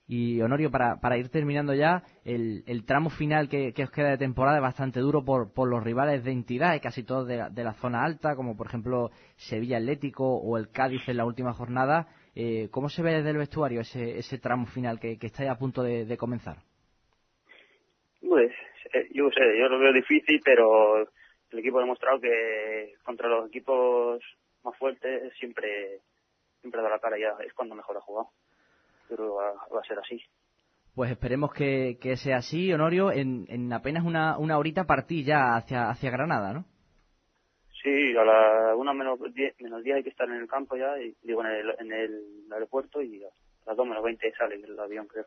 Y 0.07 0.39
Honorio, 0.41 0.69
para, 0.69 0.97
para 0.97 1.17
ir 1.17 1.29
terminando 1.29 1.73
ya, 1.73 2.03
el, 2.23 2.63
el 2.67 2.85
tramo 2.85 3.09
final 3.09 3.49
que, 3.49 3.73
que, 3.73 3.83
os 3.83 3.91
queda 3.91 4.11
de 4.11 4.17
temporada 4.19 4.57
es 4.57 4.61
bastante 4.61 4.99
duro 4.99 5.25
por, 5.25 5.51
por 5.51 5.67
los 5.67 5.83
rivales 5.83 6.23
de 6.23 6.31
entidad, 6.31 6.79
casi 6.81 7.03
todos 7.03 7.27
de 7.27 7.37
la, 7.37 7.49
de 7.49 7.63
la 7.63 7.73
zona 7.73 8.03
alta, 8.03 8.35
como 8.35 8.55
por 8.55 8.67
ejemplo 8.67 9.09
Sevilla 9.35 9.77
Atlético 9.77 10.37
o 10.37 10.57
el 10.57 10.69
Cádiz 10.69 11.07
en 11.09 11.17
la 11.17 11.25
última 11.25 11.53
jornada. 11.53 12.07
Eh, 12.35 12.67
¿Cómo 12.69 12.89
se 12.89 13.01
ve 13.01 13.13
desde 13.13 13.31
el 13.31 13.37
vestuario 13.37 13.81
ese, 13.81 14.19
ese 14.19 14.37
tramo 14.37 14.67
final 14.67 14.99
que, 14.99 15.17
que 15.17 15.27
está 15.27 15.43
ya 15.43 15.53
a 15.53 15.57
punto 15.57 15.81
de, 15.81 16.05
de 16.05 16.17
comenzar? 16.17 16.57
Pues 18.21 18.51
eh, 18.93 19.07
yo 19.11 19.31
sé, 19.31 19.41
yo 19.57 19.69
lo 19.69 19.79
veo 19.79 19.91
difícil, 19.91 20.39
pero 20.45 20.99
el 20.99 21.59
equipo 21.59 21.79
ha 21.79 21.81
demostrado 21.81 22.19
que 22.19 22.93
contra 23.03 23.27
los 23.27 23.47
equipos 23.47 24.21
más 24.63 24.77
fuertes 24.77 25.33
siempre, 25.39 26.01
siempre 26.61 26.83
da 26.83 26.89
la 26.89 26.99
cara 26.99 27.17
ya, 27.17 27.33
es 27.43 27.53
cuando 27.53 27.73
mejor 27.73 27.97
ha 27.97 28.01
jugado 28.01 28.29
pero 29.09 29.35
va, 29.35 29.53
va, 29.73 29.81
a 29.81 29.87
ser 29.87 29.99
así. 29.99 30.21
Pues 30.93 31.11
esperemos 31.11 31.53
que, 31.53 31.97
que 32.01 32.15
sea 32.15 32.37
así, 32.37 32.71
Honorio. 32.71 33.11
En, 33.11 33.45
en 33.49 33.71
apenas 33.73 34.05
una, 34.05 34.37
una 34.37 34.57
horita 34.57 34.85
partí 34.85 35.23
ya 35.23 35.55
hacia, 35.55 35.89
hacia 35.89 36.11
Granada, 36.11 36.53
¿no? 36.53 36.65
Sí, 37.83 38.15
a 38.17 38.23
la 38.23 38.75
una 38.75 38.93
menos 38.93 39.19
diez, 39.33 39.55
menos 39.61 39.83
diez 39.83 39.97
hay 39.97 40.03
que 40.03 40.09
estar 40.09 40.27
en 40.27 40.37
el 40.37 40.47
campo 40.47 40.75
ya, 40.75 40.99
y, 40.99 41.15
digo, 41.21 41.41
en 41.41 41.51
el, 41.51 41.75
en 41.79 41.91
el 41.91 42.51
aeropuerto 42.51 43.01
y 43.01 43.23
a 43.23 43.27
las 43.67 43.77
dos 43.77 43.85
menos 43.85 44.03
veinte 44.03 44.33
sale 44.37 44.55
el 44.55 44.79
avión, 44.79 45.05
creo. 45.07 45.25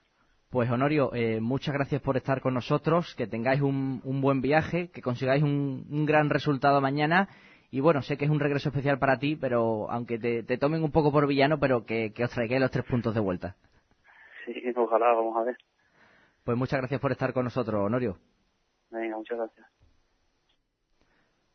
Pues 0.51 0.71
Honorio, 0.71 1.15
eh, 1.15 1.41
muchas 1.41 1.75
gracias 1.75 2.01
por 2.01 2.17
estar 2.17 2.41
con 2.41 2.55
nosotros, 2.55 3.15
que 3.17 3.27
tengáis 3.27 3.61
un, 3.61 4.01
un 4.03 4.21
buen 4.21 4.41
viaje, 4.41 4.91
que 4.91 5.03
consigáis 5.03 5.43
un, 5.43 5.87
un 5.91 6.07
gran 6.07 6.31
resultado 6.31 6.81
mañana 6.81 7.29
y 7.71 7.81
bueno, 7.81 8.01
sé 8.01 8.17
que 8.17 8.25
es 8.25 8.31
un 8.31 8.41
regreso 8.41 8.71
especial 8.71 8.99
para 8.99 9.19
ti, 9.19 9.37
pero 9.37 9.91
aunque 9.91 10.19
te, 10.19 10.43
te 10.43 10.57
tomen 10.57 10.83
un 10.83 10.91
poco 10.91 11.13
por 11.13 11.27
villano, 11.27 11.61
pero 11.61 11.85
que, 11.85 12.13
que 12.15 12.25
os 12.25 12.31
traigáis 12.31 12.63
los 12.63 12.71
tres 12.71 12.87
puntos 12.87 13.15
de 13.15 13.21
vuelta. 13.21 13.57
Sí, 14.49 14.73
ojalá, 14.77 15.13
vamos 15.13 15.37
a 15.37 15.43
ver. 15.43 15.57
Pues 16.45 16.57
muchas 16.57 16.79
gracias 16.79 17.01
por 17.01 17.13
estar 17.13 17.35
con 17.35 17.45
nosotros, 17.45 17.83
Honorio. 17.85 18.19
Venga, 18.91 19.17
muchas 19.19 19.37
gracias. 19.37 19.67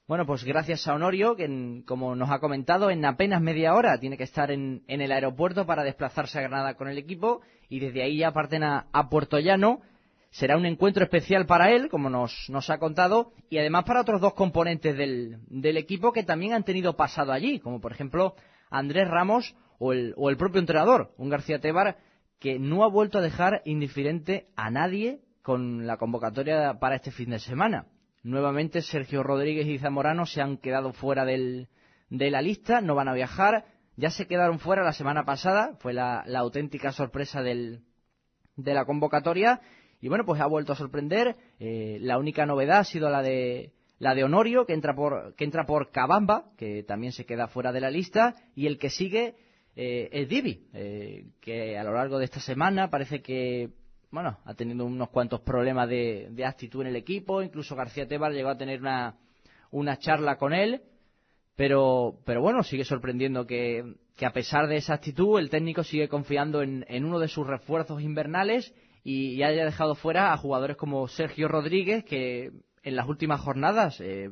Bueno, 0.06 0.26
pues 0.28 0.44
gracias 0.44 0.88
a 0.88 0.94
Honorio, 0.94 1.36
que 1.36 1.46
en, 1.46 1.82
como 1.84 2.16
nos 2.16 2.30
ha 2.30 2.40
comentado, 2.40 2.92
en 2.92 3.04
apenas 3.04 3.42
media 3.42 3.74
hora 3.74 3.98
tiene 4.00 4.18
que 4.18 4.26
estar 4.26 4.52
en, 4.52 4.84
en, 4.88 5.02
el 5.02 5.12
aeropuerto 5.12 5.66
para 5.66 5.84
desplazarse 5.84 6.38
a 6.38 6.42
Granada 6.42 6.76
con 6.76 6.88
el 6.88 6.98
equipo 7.00 7.42
y 7.70 7.80
desde 7.80 8.04
ahí 8.04 8.18
ya 8.18 8.32
parten 8.32 8.64
a, 8.64 8.88
a 8.92 9.10
Puerto 9.10 9.40
Llano. 9.40 9.82
Será 10.30 10.58
un 10.58 10.66
encuentro 10.66 11.04
especial 11.04 11.46
para 11.48 11.72
él, 11.72 11.90
como 11.90 12.10
nos, 12.10 12.48
nos 12.50 12.70
ha 12.70 12.80
contado, 12.80 13.32
y 13.50 13.58
además 13.58 13.86
para 13.86 14.02
otros 14.02 14.20
dos 14.20 14.34
componentes 14.34 14.96
del, 14.96 15.38
del, 15.48 15.78
equipo 15.78 16.12
que 16.12 16.24
también 16.24 16.54
han 16.54 16.64
tenido 16.64 16.96
pasado 16.96 17.32
allí, 17.32 17.60
como 17.60 17.80
por 17.80 17.92
ejemplo 17.92 18.36
Andrés 18.70 19.08
Ramos 19.08 19.56
o 19.80 19.94
el, 19.94 20.14
o 20.18 20.30
el 20.30 20.38
propio 20.38 20.60
entrenador, 20.60 21.12
un 21.18 21.30
García 21.30 21.60
Tebar, 21.60 21.98
que 22.44 22.60
no 22.60 22.84
ha 22.84 22.90
vuelto 22.90 23.20
a 23.20 23.22
dejar 23.22 23.62
indiferente 23.64 24.48
a 24.58 24.70
nadie 24.70 25.22
con 25.44 25.88
la 25.88 25.96
convocatoria 25.96 26.78
para 26.78 26.98
este 26.98 27.10
fin 27.10 27.30
de 27.30 27.40
semana. 27.40 27.86
Nuevamente 28.22 28.82
Sergio 28.82 29.24
Rodríguez 29.24 29.66
y 29.66 29.80
Zamorano 29.80 30.26
se 30.26 30.42
han 30.42 30.58
quedado 30.58 30.92
fuera 30.92 31.24
de 31.24 31.68
la 32.10 32.42
lista, 32.42 32.82
no 32.82 32.96
van 32.96 33.08
a 33.08 33.14
viajar, 33.14 33.64
ya 33.96 34.10
se 34.10 34.28
quedaron 34.28 34.60
fuera 34.60 34.84
la 34.84 34.92
semana 34.92 35.24
pasada, 35.24 35.78
fue 35.80 35.94
la, 35.94 36.26
la 36.28 36.40
auténtica 36.40 36.92
sorpresa 36.92 37.42
del, 37.42 37.86
de 38.58 38.74
la 38.74 38.84
convocatoria 38.84 39.62
y 40.02 40.10
bueno, 40.10 40.26
pues 40.26 40.42
ha 40.42 40.46
vuelto 40.46 40.74
a 40.74 40.76
sorprender. 40.76 41.38
Eh, 41.60 41.98
la 42.02 42.18
única 42.18 42.46
novedad 42.46 42.80
ha 42.80 42.84
sido 42.84 43.10
la 43.10 43.22
de 43.22 43.72
la 44.00 44.16
de 44.16 44.26
Honorio, 44.26 44.66
que 44.66 44.74
entra 44.74 44.94
por 44.94 45.34
que 45.36 45.46
entra 45.46 45.66
por 45.66 45.92
Cabamba, 45.92 46.52
que 46.58 46.84
también 46.84 47.14
se 47.14 47.26
queda 47.26 47.48
fuera 47.48 47.72
de 47.72 47.80
la 47.80 47.90
lista, 47.90 48.36
y 48.54 48.68
el 48.68 48.80
que 48.80 48.90
sigue 48.90 49.36
eh, 49.76 50.10
es 50.12 50.30
Divi, 50.30 50.68
eh, 50.74 51.26
que 51.42 51.78
a 51.78 51.84
lo 51.84 51.94
largo 51.94 52.20
de 52.20 52.26
esta 52.26 52.40
semana 52.40 52.90
parece 52.90 53.22
que 53.22 53.70
bueno 54.12 54.40
ha 54.46 54.54
tenido 54.54 54.86
unos 54.86 55.10
cuantos 55.10 55.42
problemas 55.42 55.90
de, 55.90 56.28
de 56.32 56.46
actitud 56.46 56.82
en 56.82 56.88
el 56.88 56.96
equipo, 56.96 57.42
incluso 57.42 57.76
García 57.76 58.08
Tebar 58.08 58.32
llegó 58.32 58.50
a 58.50 58.58
tener 58.58 58.80
una 58.82 59.18
una 59.72 59.98
charla 59.98 60.38
con 60.38 60.54
él, 60.54 60.82
pero 61.56 62.20
pero 62.26 62.42
bueno 62.42 62.62
sigue 62.64 62.86
sorprendiendo 62.86 63.48
que, 63.48 63.96
que 64.16 64.26
a 64.26 64.34
pesar 64.34 64.68
de 64.68 64.78
esa 64.78 64.94
actitud 64.94 65.40
el 65.40 65.50
técnico 65.50 65.84
sigue 65.84 66.08
confiando 66.08 66.62
en, 66.62 66.86
en 66.88 67.06
uno 67.06 67.18
de 67.20 67.28
sus 67.28 67.48
refuerzos 67.48 68.02
invernales 68.02 68.74
y, 69.04 69.34
y 69.34 69.44
haya 69.44 69.66
dejado 69.66 69.96
fuera 69.96 70.34
a 70.34 70.38
jugadores 70.38 70.78
como 70.78 71.08
Sergio 71.08 71.48
Rodríguez, 71.48 72.04
que 72.06 72.52
en 72.84 72.96
las 72.96 73.08
últimas 73.08 73.40
jornadas, 73.40 74.00
eh, 74.02 74.30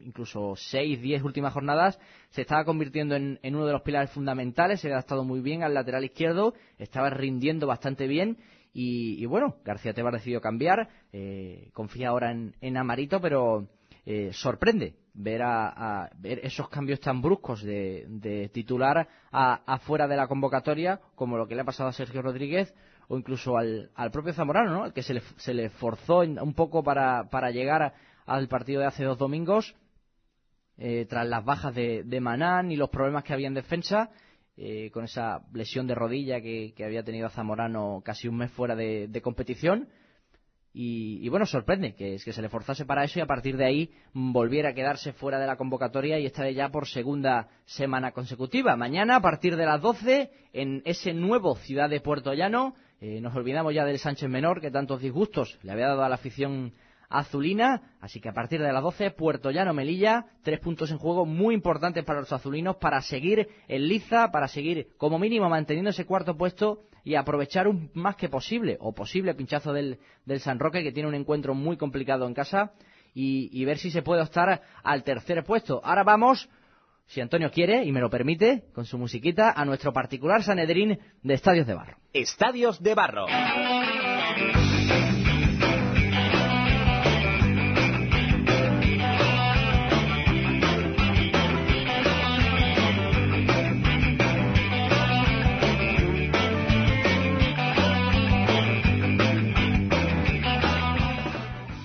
incluso 0.00 0.54
seis, 0.56 1.00
diez 1.00 1.22
últimas 1.22 1.52
jornadas, 1.52 1.98
se 2.30 2.40
estaba 2.40 2.64
convirtiendo 2.64 3.14
en, 3.14 3.38
en, 3.42 3.54
uno 3.54 3.66
de 3.66 3.72
los 3.72 3.82
pilares 3.82 4.10
fundamentales, 4.10 4.80
se 4.80 4.92
ha 4.92 4.98
estado 4.98 5.22
muy 5.22 5.40
bien 5.40 5.62
al 5.62 5.74
lateral 5.74 6.04
izquierdo, 6.04 6.54
estaba 6.78 7.10
rindiendo 7.10 7.66
bastante 7.66 8.06
bien 8.06 8.38
y, 8.72 9.24
bueno, 9.26 9.56
García 9.64 9.92
Tebar 9.92 10.12
decidido 10.12 10.40
cambiar, 10.40 10.88
eh, 11.12 11.70
confía 11.72 12.10
ahora 12.10 12.30
en, 12.30 12.54
en 12.60 12.76
Amarito, 12.76 13.20
pero 13.20 13.68
eh, 14.06 14.30
sorprende 14.32 14.94
ver, 15.14 15.42
a, 15.42 16.04
a, 16.04 16.10
ver 16.16 16.40
esos 16.44 16.68
cambios 16.68 17.00
tan 17.00 17.20
bruscos 17.20 17.62
de, 17.62 18.06
de 18.08 18.48
titular 18.50 19.08
afuera 19.30 20.06
de 20.06 20.16
la 20.16 20.28
convocatoria, 20.28 21.00
como 21.14 21.36
lo 21.36 21.48
que 21.48 21.56
le 21.56 21.62
ha 21.62 21.64
pasado 21.64 21.88
a 21.88 21.92
Sergio 21.92 22.22
Rodríguez, 22.22 22.72
o 23.08 23.16
incluso 23.16 23.56
al, 23.56 23.90
al 23.94 24.10
propio 24.10 24.34
Zamorano, 24.34 24.70
¿no? 24.70 24.84
Al 24.84 24.92
que 24.92 25.02
se 25.02 25.14
le, 25.14 25.22
se 25.36 25.54
le 25.54 25.70
forzó 25.70 26.18
un 26.18 26.54
poco 26.54 26.82
para, 26.84 27.28
para 27.30 27.50
llegar 27.50 27.94
al 28.26 28.48
partido 28.48 28.82
de 28.82 28.86
hace 28.86 29.04
dos 29.04 29.18
domingos, 29.18 29.74
eh, 30.76 31.06
tras 31.08 31.26
las 31.26 31.44
bajas 31.44 31.74
de, 31.74 32.04
de, 32.04 32.20
Manán 32.20 32.70
y 32.70 32.76
los 32.76 32.90
problemas 32.90 33.24
que 33.24 33.32
había 33.32 33.48
en 33.48 33.54
defensa, 33.54 34.10
eh, 34.56 34.90
con 34.92 35.04
esa 35.04 35.40
lesión 35.52 35.86
de 35.86 35.94
rodilla 35.94 36.40
que, 36.40 36.74
que, 36.76 36.84
había 36.84 37.02
tenido 37.02 37.30
Zamorano 37.30 38.02
casi 38.04 38.28
un 38.28 38.36
mes 38.36 38.50
fuera 38.52 38.76
de, 38.76 39.20
competición. 39.22 39.88
y, 40.74 41.24
y, 41.24 41.28
bueno, 41.30 41.46
sorprende 41.46 41.94
que, 41.94 42.18
se 42.18 42.42
le 42.42 42.48
forzase 42.50 42.84
para 42.84 43.04
eso 43.04 43.18
y 43.18 43.22
a 43.22 43.26
partir 43.26 43.56
de 43.56 43.64
ahí 43.64 43.90
volviera 44.12 44.70
a 44.70 44.74
quedarse 44.74 45.14
fuera 45.14 45.40
de 45.40 45.46
la 45.46 45.56
convocatoria 45.56 46.18
y 46.18 46.26
esta 46.26 46.44
vez 46.44 46.54
ya 46.54 46.68
por 46.68 46.86
segunda 46.86 47.48
semana 47.64 48.12
consecutiva. 48.12 48.76
Mañana, 48.76 49.16
a 49.16 49.20
partir 49.20 49.56
de 49.56 49.64
las 49.64 49.80
12, 49.80 50.30
en 50.52 50.82
ese 50.84 51.14
nuevo 51.14 51.56
Ciudad 51.56 51.88
de 51.88 52.00
Puerto 52.00 52.34
Llano, 52.34 52.74
eh, 53.00 53.20
nos 53.20 53.34
olvidamos 53.34 53.74
ya 53.74 53.84
del 53.84 53.98
Sánchez 53.98 54.28
Menor, 54.28 54.60
que 54.60 54.70
tantos 54.70 55.00
disgustos 55.00 55.58
le 55.62 55.72
había 55.72 55.88
dado 55.88 56.02
a 56.02 56.08
la 56.08 56.16
afición 56.16 56.72
azulina. 57.08 57.94
Así 58.00 58.20
que 58.20 58.28
a 58.28 58.32
partir 58.32 58.60
de 58.60 58.72
las 58.72 58.82
12, 58.82 59.12
Puerto 59.12 59.50
Llano 59.50 59.72
Melilla, 59.72 60.26
tres 60.42 60.60
puntos 60.60 60.90
en 60.90 60.98
juego 60.98 61.24
muy 61.24 61.54
importantes 61.54 62.04
para 62.04 62.20
los 62.20 62.32
azulinos 62.32 62.76
para 62.76 63.00
seguir 63.00 63.48
en 63.68 63.88
liza, 63.88 64.30
para 64.30 64.48
seguir 64.48 64.88
como 64.96 65.18
mínimo 65.18 65.48
manteniendo 65.48 65.90
ese 65.90 66.06
cuarto 66.06 66.36
puesto 66.36 66.82
y 67.04 67.14
aprovechar 67.14 67.68
un 67.68 67.90
más 67.94 68.16
que 68.16 68.28
posible, 68.28 68.76
o 68.80 68.92
posible 68.92 69.34
pinchazo 69.34 69.72
del, 69.72 69.98
del 70.26 70.40
San 70.40 70.58
Roque, 70.58 70.82
que 70.82 70.92
tiene 70.92 71.08
un 71.08 71.14
encuentro 71.14 71.54
muy 71.54 71.76
complicado 71.76 72.26
en 72.26 72.34
casa, 72.34 72.72
y, 73.14 73.48
y 73.52 73.64
ver 73.64 73.78
si 73.78 73.90
se 73.90 74.02
puede 74.02 74.22
optar 74.22 74.60
al 74.82 75.04
tercer 75.04 75.42
puesto. 75.44 75.80
Ahora 75.82 76.04
vamos 76.04 76.48
si 77.08 77.22
Antonio 77.22 77.50
quiere 77.50 77.84
y 77.84 77.92
me 77.92 78.00
lo 78.00 78.10
permite, 78.10 78.64
con 78.74 78.84
su 78.84 78.98
musiquita, 78.98 79.52
a 79.56 79.64
nuestro 79.64 79.92
particular 79.92 80.42
Sanedrín 80.42 80.98
de 81.22 81.34
Estadios 81.34 81.66
de 81.66 81.74
Barro. 81.74 81.96
Estadios 82.12 82.82
de 82.82 82.94
Barro. 82.94 83.26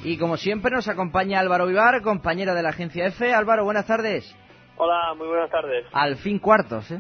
Y 0.03 0.17
como 0.17 0.35
siempre 0.35 0.69
nos 0.69 0.89
acompaña 0.89 1.39
Álvaro 1.39 1.65
Vivar, 1.65 2.01
compañero 2.01 2.53
de 2.53 2.61
la 2.61 2.69
agencia 2.69 3.07
F. 3.07 3.33
Álvaro, 3.33 3.63
buenas 3.63 3.87
tardes. 3.87 4.35
Hola, 4.75 5.13
muy 5.15 5.27
buenas 5.27 5.51
tardes. 5.51 5.85
Al 5.93 6.15
fin 6.17 6.39
cuartos, 6.39 6.89
¿eh? 6.91 6.99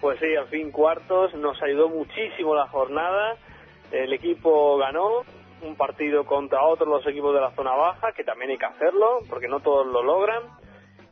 Pues 0.00 0.18
sí, 0.20 0.36
al 0.36 0.46
fin 0.48 0.70
cuartos. 0.70 1.34
Nos 1.34 1.60
ayudó 1.62 1.88
muchísimo 1.88 2.54
la 2.54 2.68
jornada. 2.68 3.36
El 3.90 4.12
equipo 4.12 4.78
ganó 4.78 5.22
un 5.62 5.76
partido 5.76 6.24
contra 6.24 6.62
otros 6.62 6.88
los 6.88 7.06
equipos 7.06 7.34
de 7.34 7.40
la 7.40 7.50
zona 7.52 7.72
baja, 7.74 8.12
que 8.12 8.22
también 8.22 8.52
hay 8.52 8.58
que 8.58 8.66
hacerlo, 8.66 9.20
porque 9.28 9.48
no 9.48 9.60
todos 9.60 9.86
lo 9.86 10.02
logran. 10.02 10.42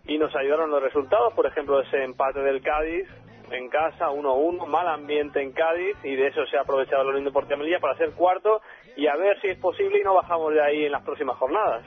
Y 0.07 0.19
nos 0.19 0.35
ayudaron 0.37 0.71
los 0.71 0.83
resultados, 0.83 1.33
por 1.35 1.47
ejemplo, 1.47 1.81
ese 1.81 2.05
empate 2.05 2.41
del 2.41 2.63
Cádiz 2.63 3.09
en 3.51 3.69
casa, 3.69 4.09
1-1, 4.09 4.67
mal 4.67 4.89
ambiente 4.89 5.43
en 5.43 5.53
Cádiz, 5.53 5.97
y 6.05 6.15
de 6.17 6.29
eso 6.29 6.47
se 6.47 6.57
ha 6.57 6.63
aprovechado 6.63 7.03
el 7.03 7.09
Unión 7.09 7.25
Deportiva 7.25 7.59
Melilla 7.59 7.81
para 7.81 7.97
ser 7.97 8.13
cuarto 8.13 8.63
y 8.97 9.07
a 9.07 9.17
ver 9.17 9.39
si 9.41 9.49
es 9.49 9.59
posible 9.59 10.01
y 10.01 10.05
no 10.05 10.15
bajamos 10.15 10.55
de 10.55 10.63
ahí 10.63 10.87
en 10.87 10.93
las 10.93 11.03
próximas 11.03 11.37
jornadas. 11.37 11.85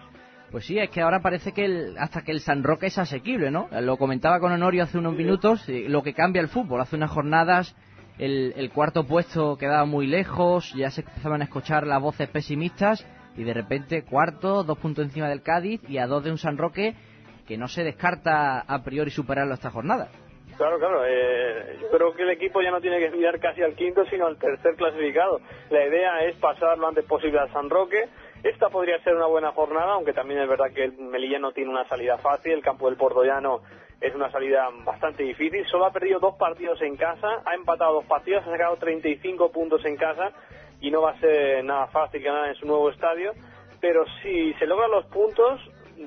Pues 0.51 0.65
sí, 0.65 0.79
es 0.79 0.89
que 0.89 1.01
ahora 1.01 1.21
parece 1.21 1.51
que 1.51 1.65
el, 1.65 1.97
hasta 1.97 2.21
que 2.21 2.31
el 2.31 2.39
San 2.39 2.63
Roque 2.63 2.87
es 2.87 2.97
asequible, 2.97 3.51
¿no? 3.51 3.67
Lo 3.81 3.97
comentaba 3.97 4.39
con 4.39 4.51
Honorio 4.51 4.83
hace 4.83 4.97
unos 4.97 5.15
minutos, 5.15 5.65
lo 5.67 6.03
que 6.03 6.13
cambia 6.13 6.41
el 6.41 6.47
fútbol. 6.47 6.81
Hace 6.81 6.95
unas 6.95 7.11
jornadas 7.11 7.75
el, 8.17 8.53
el, 8.55 8.71
cuarto 8.71 9.05
puesto 9.05 9.57
quedaba 9.57 9.85
muy 9.85 10.07
lejos, 10.07 10.73
ya 10.73 10.89
se 10.89 11.01
empezaban 11.01 11.41
a 11.41 11.45
escuchar 11.45 11.85
las 11.85 12.01
voces 12.01 12.29
pesimistas 12.29 13.05
y 13.35 13.43
de 13.43 13.53
repente 13.53 14.05
cuarto, 14.05 14.63
dos 14.63 14.77
puntos 14.77 15.05
encima 15.05 15.27
del 15.27 15.41
Cádiz 15.41 15.81
y 15.89 15.97
a 15.97 16.07
dos 16.07 16.23
de 16.23 16.31
un 16.31 16.37
San 16.37 16.57
Roque 16.57 16.95
que 17.47 17.57
no 17.57 17.67
se 17.67 17.83
descarta 17.83 18.59
a 18.59 18.83
priori 18.83 19.11
superarlo 19.11 19.53
esta 19.53 19.69
jornada. 19.69 20.09
Claro, 20.57 20.79
claro. 20.79 21.05
Eh, 21.05 21.77
yo 21.81 21.89
creo 21.89 22.13
que 22.13 22.23
el 22.23 22.29
equipo 22.29 22.61
ya 22.61 22.71
no 22.71 22.79
tiene 22.79 22.99
que 22.99 23.11
mirar 23.11 23.39
casi 23.39 23.61
al 23.61 23.75
quinto, 23.75 24.05
sino 24.05 24.25
al 24.25 24.37
tercer 24.37 24.75
clasificado. 24.75 25.41
La 25.69 25.85
idea 25.85 26.23
es 26.23 26.35
pasar 26.37 26.77
lo 26.77 26.87
antes 26.87 27.03
posible 27.05 27.39
al 27.39 27.51
San 27.51 27.69
Roque. 27.69 28.07
Esta 28.45 28.69
podría 28.69 28.99
ser 28.99 29.15
una 29.15 29.25
buena 29.25 29.51
jornada, 29.53 29.93
aunque 29.93 30.13
también 30.13 30.39
es 30.39 30.47
verdad 30.47 30.71
que 30.71 30.83
el 30.83 30.91
Melilla 30.99 31.39
no 31.39 31.51
tiene 31.51 31.71
una 31.71 31.87
salida 31.87 32.19
fácil. 32.19 32.51
El 32.51 32.61
campo 32.61 32.85
del 32.85 32.95
Portollano 32.95 33.61
es 33.99 34.13
una 34.13 34.29
salida 34.29 34.69
bastante 34.83 35.23
difícil. 35.23 35.65
Solo 35.65 35.87
ha 35.87 35.91
perdido 35.91 36.19
dos 36.19 36.35
partidos 36.35 36.79
en 36.83 36.95
casa, 36.95 37.41
ha 37.43 37.55
empatado 37.55 37.95
dos 37.95 38.05
partidos, 38.05 38.45
ha 38.45 38.51
sacado 38.51 38.75
35 38.75 39.51
puntos 39.51 39.83
en 39.85 39.97
casa 39.97 40.31
y 40.79 40.91
no 40.91 41.01
va 41.01 41.13
a 41.13 41.19
ser 41.19 41.65
nada 41.65 41.87
fácil 41.87 42.21
ganar 42.21 42.49
en 42.49 42.53
su 42.53 42.67
nuevo 42.67 42.91
estadio. 42.91 43.33
Pero 43.81 44.05
si 44.21 44.53
se 44.59 44.67
logran 44.67 44.91
los 44.91 45.07
puntos, 45.07 45.59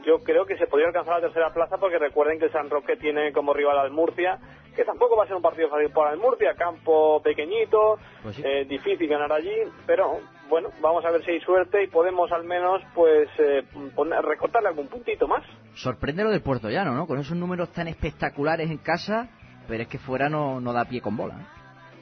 yo 0.05 0.19
creo 0.23 0.45
que 0.47 0.57
se 0.57 0.67
podría 0.67 0.89
alcanzar 0.89 1.15
la 1.15 1.21
tercera 1.21 1.53
plaza 1.53 1.79
porque 1.79 1.99
recuerden 1.99 2.39
que 2.39 2.47
el 2.47 2.53
San 2.53 2.71
Roque 2.71 2.97
tiene 2.97 3.33
como 3.33 3.53
rival 3.53 3.79
al 3.79 3.91
Murcia, 3.91 4.39
que 4.75 4.85
tampoco 4.85 5.17
va 5.17 5.25
a 5.25 5.27
ser 5.27 5.37
un 5.37 5.43
partido 5.43 5.69
fácil 5.69 5.91
para 5.91 6.13
el 6.13 6.19
Murcia, 6.19 6.55
campo 6.55 7.21
pequeñito, 7.23 7.99
pues 8.23 8.37
sí. 8.37 8.43
eh, 8.45 8.65
difícil 8.65 9.09
ganar 9.09 9.33
allí, 9.33 9.55
pero 9.87 10.19
bueno, 10.49 10.71
vamos 10.81 11.05
a 11.05 11.11
ver 11.11 11.25
si 11.25 11.33
hay 11.33 11.41
suerte 11.41 11.83
y 11.83 11.89
podemos 11.89 12.31
al 12.33 12.45
menos 12.45 12.83
pues 12.95 13.29
eh, 13.39 13.65
poner, 13.95 14.23
recortarle 14.25 14.69
algún 14.69 14.89
puntito 14.89 15.27
más. 15.27 15.45
Sorprende 15.75 16.25
lo 16.25 16.31
del 16.31 16.43
Puerto 16.43 16.69
Llano, 16.69 16.95
¿no? 16.95 17.07
Con 17.07 17.19
esos 17.19 17.37
números 17.37 17.73
tan 17.73 17.89
espectaculares 17.89 18.71
en 18.71 18.79
casa, 18.79 19.29
pero 19.67 19.83
es 19.83 19.89
que 19.89 19.99
fuera 19.99 20.29
no, 20.29 20.61
no 20.61 20.73
da 20.73 20.85
pie 20.85 21.01
con 21.01 21.17
bola. 21.17 21.35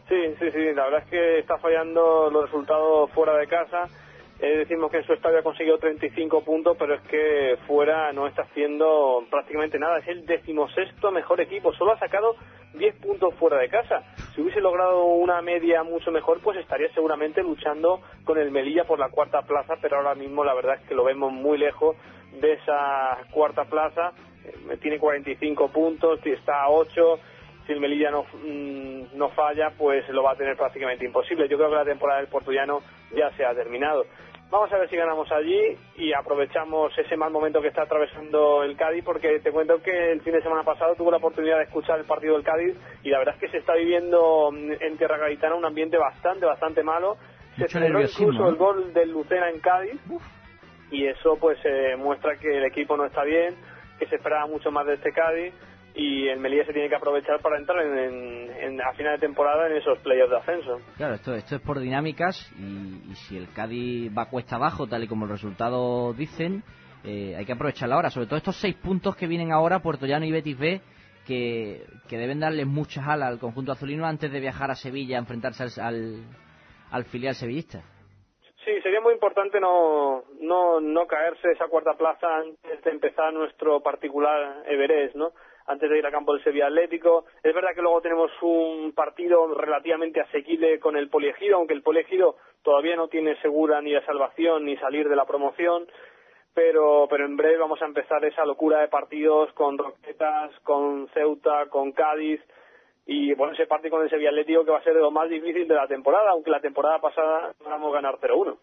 Sí, 0.09 0.15
sí, 0.39 0.51
sí, 0.53 0.73
la 0.73 0.85
verdad 0.85 1.03
es 1.03 1.11
que 1.11 1.39
está 1.41 1.59
fallando 1.59 2.31
los 2.31 2.45
resultados 2.45 3.11
fuera 3.11 3.37
de 3.37 3.49
casa. 3.49 3.89
Eh, 4.39 4.59
decimos 4.59 4.91
que 4.91 4.99
en 4.99 5.07
su 5.07 5.15
estadio 5.15 5.39
ha 5.39 5.43
conseguido 5.43 5.79
35 5.79 6.45
puntos, 6.45 6.77
pero 6.79 6.95
es 6.95 7.01
que 7.03 7.57
fuera 7.67 8.13
no 8.13 8.27
está 8.27 8.43
haciendo 8.43 9.25
prácticamente 9.31 9.79
nada. 9.79 9.99
Es 9.99 10.09
el 10.09 10.27
decimosexto 10.27 11.11
mejor 11.11 11.41
equipo. 11.41 11.73
Solo 11.73 11.93
ha 11.93 11.99
sacado 11.99 12.37
10 12.75 12.97
puntos 12.97 13.35
fuera 13.37 13.57
de 13.57 13.69
casa. 13.69 14.03
Si 14.35 14.43
hubiese 14.43 14.61
logrado 14.61 15.05
una 15.05 15.41
media 15.41 15.83
mucho 15.83 16.11
mejor, 16.11 16.41
pues 16.43 16.59
estaría 16.59 16.93
seguramente 16.93 17.43
luchando 17.43 18.03
con 18.25 18.37
el 18.37 18.51
Melilla 18.51 18.85
por 18.85 18.99
la 18.99 19.09
cuarta 19.09 19.41
plaza, 19.43 19.75
pero 19.81 19.97
ahora 19.97 20.15
mismo 20.15 20.45
la 20.45 20.55
verdad 20.55 20.77
es 20.83 20.87
que 20.87 20.95
lo 20.95 21.05
vemos 21.05 21.33
muy 21.33 21.57
lejos 21.57 21.97
de 22.39 22.53
esa 22.53 23.19
cuarta 23.31 23.65
plaza. 23.65 24.13
Eh, 24.45 24.77
tiene 24.83 24.99
45 24.99 25.69
puntos, 25.69 26.21
está 26.27 26.65
a 26.65 26.71
8 26.71 27.19
si 27.67 27.73
el 27.73 27.81
Melilla 27.81 28.11
no, 28.11 28.25
mmm, 28.25 29.17
no 29.17 29.29
falla, 29.31 29.71
pues 29.77 30.09
lo 30.11 30.23
va 30.23 30.33
a 30.33 30.37
tener 30.37 30.57
prácticamente 30.57 31.05
imposible. 31.05 31.49
Yo 31.49 31.57
creo 31.57 31.71
que 31.71 31.77
la 31.77 31.85
temporada 31.85 32.21
del 32.21 32.29
Portullano 32.29 32.81
ya 33.15 33.31
se 33.37 33.45
ha 33.45 33.55
terminado. 33.55 34.05
Vamos 34.49 34.73
a 34.73 34.79
ver 34.79 34.89
si 34.89 34.97
ganamos 34.97 35.31
allí 35.33 35.77
y 35.97 36.13
aprovechamos 36.13 36.97
ese 36.97 37.17
mal 37.17 37.33
momento 37.33 37.61
que 37.61 37.69
está 37.69 37.83
atravesando 37.83 38.63
el 38.63 38.77
Cádiz, 38.77 39.03
porque 39.05 39.41
te 39.41 39.51
cuento 39.51 39.83
que 39.83 40.13
el 40.13 40.21
fin 40.21 40.35
de 40.35 40.43
semana 40.43 40.63
pasado 40.63 40.95
tuve 40.95 41.11
la 41.11 41.17
oportunidad 41.17 41.59
de 41.59 41.65
escuchar 41.65 41.99
el 41.99 42.05
partido 42.05 42.35
del 42.35 42.45
Cádiz 42.45 42.77
y 43.03 43.11
la 43.11 43.19
verdad 43.19 43.35
es 43.35 43.41
que 43.41 43.49
se 43.49 43.59
está 43.59 43.75
viviendo 43.75 44.51
en 44.55 44.97
Tierra 44.99 45.19
Gaditana 45.19 45.57
un 45.57 45.65
ambiente 45.65 45.99
bastante, 45.99 46.47
bastante 46.47 46.85
malo. 46.85 47.17
Se 47.59 47.67
celebró 47.67 48.03
incluso 48.03 48.49
el 48.49 48.55
gol 48.55 48.93
del 48.95 49.11
Lucena 49.11 49.51
en 49.51 49.59
Cádiz 49.59 50.01
y 50.93 51.07
eso 51.07 51.37
pues 51.41 51.59
eh, 51.65 51.97
muestra 51.99 52.37
que 52.37 52.59
el 52.59 52.65
equipo 52.67 52.97
no 52.97 53.05
está 53.05 53.25
bien, 53.25 53.57
que 53.99 54.07
se 54.07 54.15
esperaba 54.15 54.47
mucho 54.47 54.71
más 54.71 54.87
de 54.87 54.95
este 54.95 55.11
Cádiz 55.11 55.53
y 55.97 56.29
el 56.29 56.39
Melilla 56.39 56.67
se 56.67 56.75
tiene 56.75 56.91
que 56.91 56.97
aprovechar 56.97 57.41
para 57.41 57.59
entrar 57.59 57.83
en, 57.83 57.99
en, 57.99 58.51
en, 58.51 58.81
a 58.83 58.93
final 58.93 59.15
de 59.15 59.27
temporada 59.27 59.67
en 59.67 59.77
esos 59.77 59.99
playoffs 60.01 60.31
de 60.31 60.37
ascenso. 60.37 60.81
Claro, 60.97 61.15
esto, 61.15 61.35
esto 61.35 61.57
es 61.57 61.63
por 61.63 61.79
dinámicas 61.79 62.53
y, 62.59 63.11
y, 63.11 63.15
si 63.15 63.39
el 63.39 63.51
Cádiz 63.55 64.13
va 64.17 64.27
cuesta 64.27 64.57
abajo, 64.57 64.87
tal 64.87 65.05
y 65.05 65.09
como 65.09 65.25
los 65.25 65.41
resultados 65.41 66.15
dicen, 66.17 66.63
eh, 67.03 67.35
hay 67.35 67.47
que 67.47 67.53
aprovecharla 67.53 67.95
ahora. 67.95 68.11
Sobre 68.11 68.27
todo 68.27 68.37
estos 68.37 68.61
seis 68.61 68.77
puntos 68.77 69.17
que 69.17 69.27
vienen 69.27 69.53
ahora, 69.53 69.81
Puerto 69.81 70.05
Llano 70.05 70.27
y 70.27 70.33
Betis 70.33 70.59
B, 70.59 70.81
que, 71.27 71.83
que 72.09 72.19
deben 72.19 72.41
darle 72.41 72.67
muchas 72.67 73.09
alas 73.09 73.31
al 73.31 73.39
conjunto 73.39 73.73
azulino 73.73 74.05
antes 74.05 74.31
de 74.31 74.39
viajar 74.39 74.71
a 74.71 74.75
Sevilla 74.75 75.17
a 75.17 75.21
enfrentarse 75.21 75.63
al, 75.63 75.71
al, 75.81 76.25
al 76.91 77.05
filial 77.07 77.35
sevillista. 77.35 77.83
Sí, 78.67 78.73
sería 78.83 79.01
muy 79.01 79.15
importante 79.15 79.61
no, 79.61 80.25
no, 80.41 80.81
no 80.81 81.07
caerse 81.07 81.53
esa 81.53 81.69
cuarta 81.69 81.95
plaza 81.95 82.27
antes 82.37 82.83
de 82.83 82.91
empezar 82.91 83.33
nuestro 83.33 83.81
particular 83.81 84.65
Everest, 84.67 85.15
¿no? 85.15 85.31
Antes 85.67 85.91
de 85.91 85.99
ir 85.99 86.07
al 86.07 86.13
campo 86.13 86.33
del 86.33 86.45
Sevilla 86.45 86.67
Atlético. 86.67 87.25
Es 87.43 87.55
verdad 87.55 87.75
que 87.75 87.83
luego 87.83 88.01
tenemos 88.01 88.31
un 88.43 88.93
partido 88.93 89.53
relativamente 89.55 90.21
asequible 90.21 90.79
con 90.79 90.97
el 90.97 91.09
Poliegido, 91.09 91.57
aunque 91.57 91.75
el 91.75 91.83
Poliegido 91.83 92.37
todavía 92.63 92.97
no 92.97 93.09
tiene 93.09 93.41
segura 93.41 93.81
ni 93.81 93.93
la 93.93 94.05
salvación 94.05 94.65
ni 94.65 94.77
salir 94.77 95.09
de 95.09 95.17
la 95.17 95.25
promoción, 95.25 95.87
pero, 96.55 97.07
pero 97.09 97.27
en 97.27 97.37
breve 97.37 97.59
vamos 97.59 97.81
a 97.83 97.87
empezar 97.87 98.25
esa 98.25 98.45
locura 98.45 98.81
de 98.81 98.89
partidos 98.89 99.53
con 99.53 99.77
Roquetas, 99.77 100.53
con 100.63 101.09
Ceuta, 101.15 101.67
con 101.69 101.93
Cádiz, 101.93 102.41
y 103.07 103.35
bueno, 103.35 103.53
ese 103.53 103.67
partido 103.67 103.93
con 103.93 104.03
el 104.03 104.11
Sevilla 104.11 104.31
Atlético 104.31 104.65
que 104.65 104.73
va 104.73 104.79
a 104.79 104.85
ser 104.85 104.95
lo 104.95 105.11
más 105.13 105.31
difícil 105.31 105.69
de 105.69 105.75
la 105.75 105.87
temporada, 105.87 106.31
aunque 106.31 106.51
la 106.51 106.61
temporada 106.61 106.99
pasada 107.01 107.55
logramos 107.61 107.93
ganar 107.93 108.19
0-1. 108.19 108.57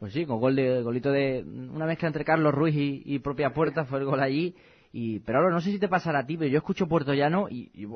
Pues 0.00 0.12
sí, 0.14 0.26
con 0.26 0.40
gol 0.40 0.56
de, 0.56 0.82
golito 0.82 1.12
de 1.12 1.44
una 1.44 1.86
mezcla 1.86 2.08
entre 2.08 2.24
Carlos 2.24 2.52
Ruiz 2.52 2.74
y 2.76 3.18
propia 3.20 3.50
puerta 3.50 3.84
fue 3.84 4.00
el 4.00 4.04
gol 4.04 4.18
allí. 4.18 4.56
Y, 4.94 5.20
pero 5.20 5.38
ahora 5.38 5.50
no 5.50 5.60
sé 5.62 5.70
si 5.70 5.78
te 5.78 5.88
pasará 5.88 6.20
a 6.20 6.26
ti, 6.26 6.36
pero 6.36 6.50
yo 6.50 6.58
escucho 6.58 6.86
Puerto 6.86 7.14
Llano 7.14 7.48
y, 7.48 7.70
y 7.72 7.88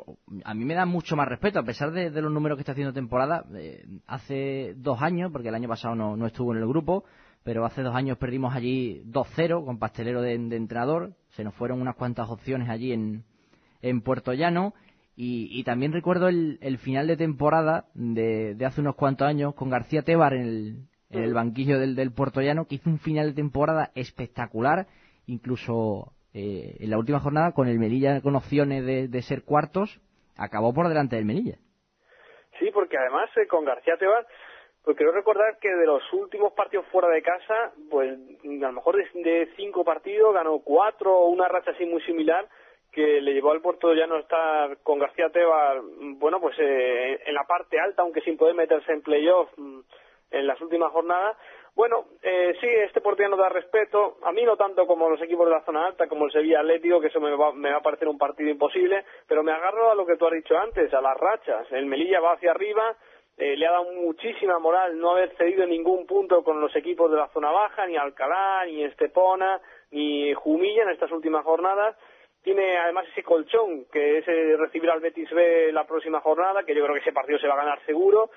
a 0.45 0.55
mí 0.55 0.65
me 0.65 0.75
da 0.75 0.87
mucho 0.87 1.15
más 1.15 1.29
respeto, 1.29 1.59
a 1.59 1.63
pesar 1.63 1.93
de, 1.93 2.11
de 2.11 2.23
los 2.23 2.33
números 2.33 2.57
que 2.57 2.63
está 2.63 2.73
haciendo 2.73 2.95
temporada. 2.95 3.45
Eh, 3.55 3.85
hace 4.07 4.73
dos 4.79 5.03
años, 5.03 5.31
porque 5.31 5.49
el 5.49 5.55
año 5.55 5.69
pasado 5.69 5.95
no, 5.95 6.17
no, 6.17 6.27
estuvo 6.27 6.55
en 6.55 6.63
el 6.63 6.67
grupo, 6.67 7.05
pero 7.45 7.67
hace 7.67 7.83
dos 7.83 7.95
años 7.95 8.17
perdimos 8.17 8.55
allí 8.55 9.03
2-0 9.05 9.67
con 9.67 9.79
Pastelero 9.79 10.23
de, 10.23 10.39
de, 10.39 10.57
entrenador. 10.57 11.13
Se 11.31 11.45
nos 11.45 11.55
fueron 11.55 11.83
unas 11.83 11.97
cuantas 11.97 12.31
opciones 12.31 12.71
allí 12.71 12.93
en, 12.93 13.25
en 13.83 14.01
Puerto 14.01 14.33
Llano. 14.33 14.73
Y, 15.17 15.49
y 15.51 15.65
también 15.65 15.93
recuerdo 15.93 16.29
el, 16.29 16.59
el, 16.63 16.79
final 16.79 17.07
de 17.07 17.19
temporada 17.19 17.87
de, 17.95 18.55
de, 18.55 18.67
hace 18.67 18.81
unos 18.81 18.97
cuantos 18.97 19.29
años 19.29 19.55
con 19.55 19.69
García 19.69 20.03
Tebar 20.03 20.33
en 20.33 20.43
el, 20.43 20.89
en 21.11 21.25
el 21.25 21.35
banquillo 21.35 21.79
del, 21.79 21.95
del 21.95 22.13
Puertollano, 22.13 22.67
que 22.67 22.77
hizo 22.77 22.89
un 22.89 22.99
final 22.99 23.29
de 23.29 23.35
temporada 23.35 23.93
espectacular, 23.95 24.87
incluso 25.27 26.13
eh, 26.39 26.77
en 26.81 26.91
la 26.91 26.99
última 26.99 27.19
jornada 27.19 27.53
con 27.53 27.67
el 27.67 27.79
Melilla 27.79 28.21
con 28.21 28.37
opciones 28.37 28.85
de, 28.85 29.23
ser 29.23 29.43
cuartos, 29.43 30.03
acabó 30.37 30.75
por 30.75 30.87
delante 30.87 31.17
del 31.17 31.25
Melilla. 31.25 31.57
Sí, 32.59 32.71
porque 32.75 32.99
además 32.99 33.31
eh, 33.39 33.47
con 33.47 33.65
García 33.65 33.97
Tebas, 33.97 34.27
pues 34.85 34.99
quiero 34.99 35.13
recordar 35.13 35.59
que 35.59 35.75
de 35.75 35.87
los 35.87 36.03
últimos 36.13 36.53
partidos 36.53 36.85
fuera 36.93 37.09
de 37.09 37.23
casa, 37.23 37.73
pues 37.89 38.19
a 38.45 38.67
lo 38.67 38.73
mejor 38.73 38.97
de, 38.97 39.49
cinco 39.57 39.83
partidos 39.83 40.35
ganó 40.35 40.59
cuatro 40.59 41.17
o 41.17 41.29
una 41.31 41.49
racha 41.49 41.71
así 41.71 41.87
muy 41.87 42.03
similar 42.03 42.47
que 42.93 43.23
le 43.23 43.33
llevó 43.33 43.53
al 43.53 43.63
Puerto 43.63 43.95
Llano 43.95 44.17
a 44.17 44.21
estar 44.21 44.77
con 44.83 44.99
García 44.99 45.31
Tebas, 45.31 45.79
bueno, 46.19 46.39
pues 46.39 46.55
eh, 46.59 47.19
en 47.25 47.35
la 47.35 47.45
parte 47.45 47.81
alta, 47.81 48.03
aunque 48.03 48.21
sin 48.21 48.37
poder 48.37 48.55
meterse 48.55 48.93
en 48.93 49.01
playoff 49.01 49.49
mm, 49.57 49.81
en 50.33 50.47
las 50.47 50.61
últimas 50.61 50.93
jornadas. 50.93 51.39
Bueno, 51.77 52.07
eh, 52.23 52.57
sí, 52.59 52.67
este 52.67 53.03
no 53.29 53.37
da 53.37 53.51
respeto. 53.51 54.17
A 54.23 54.33
mí 54.33 54.43
no 54.45 54.57
tanto 54.57 54.87
como 54.87 55.11
los 55.11 55.21
equipos 55.21 55.47
de 55.47 55.53
la 55.53 55.65
zona 55.65 55.87
alta, 55.87 56.09
como 56.09 56.25
el 56.25 56.33
Sevilla 56.33 56.61
Atlético, 56.61 57.03
que 57.03 57.09
eso 57.09 57.21
me 57.21 57.37
va, 57.37 57.53
me 57.53 57.71
va 57.71 57.77
a 57.77 57.83
parecer 57.83 58.09
un 58.09 58.17
partido 58.17 58.49
imposible, 58.49 59.05
pero 59.29 59.43
me 59.43 59.53
agarro 59.53 59.91
a 59.91 59.95
lo 59.95 60.07
que 60.07 60.17
tú 60.17 60.27
has 60.27 60.33
dicho 60.33 60.57
antes, 60.57 60.93
a 60.95 61.03
las 61.03 61.19
rachas. 61.19 61.71
El 61.71 61.85
Melilla 61.85 62.21
va 62.21 62.33
hacia 62.33 62.53
arriba, 62.53 62.97
eh, 63.37 63.59
le 63.59 63.67
ha 63.67 63.73
dado 63.73 63.93
muchísima 63.93 64.59
moral 64.59 64.99
no 64.99 65.11
haber 65.11 65.37
cedido 65.37 65.67
ningún 65.67 66.07
punto 66.07 66.43
con 66.43 66.63
los 66.63 66.75
equipos 66.75 67.11
de 67.11 67.19
la 67.19 67.29
zona 67.29 67.51
baja, 67.51 67.87
ni 67.87 67.99
Alcalá, 67.99 68.65
ni 68.65 68.83
Estepona, 68.83 69.61
ni 69.91 70.33
Jumilla 70.33 70.85
en 70.85 70.91
estas 70.91 71.13
últimas 71.13 71.45
jornadas 71.45 71.95
tiene 72.43 72.79
además 72.79 73.05
ese 73.11 73.25
colchón 73.25 73.87
que 73.91 74.19
es 74.19 74.27
recibir 74.57 74.89
al 74.89 75.01
Betis 75.01 75.29
B 75.31 75.73
la 75.73 75.85
próxima 75.85 76.21
jornada, 76.21 76.63
que 76.63 76.77
yo 76.77 76.85
creo 76.85 76.95
que 76.95 77.01
ese 77.01 77.13
partido 77.13 77.41
se 77.41 77.49
va 77.49 77.55
a 77.55 77.65
ganar 77.65 77.85
seguro. 77.85 78.31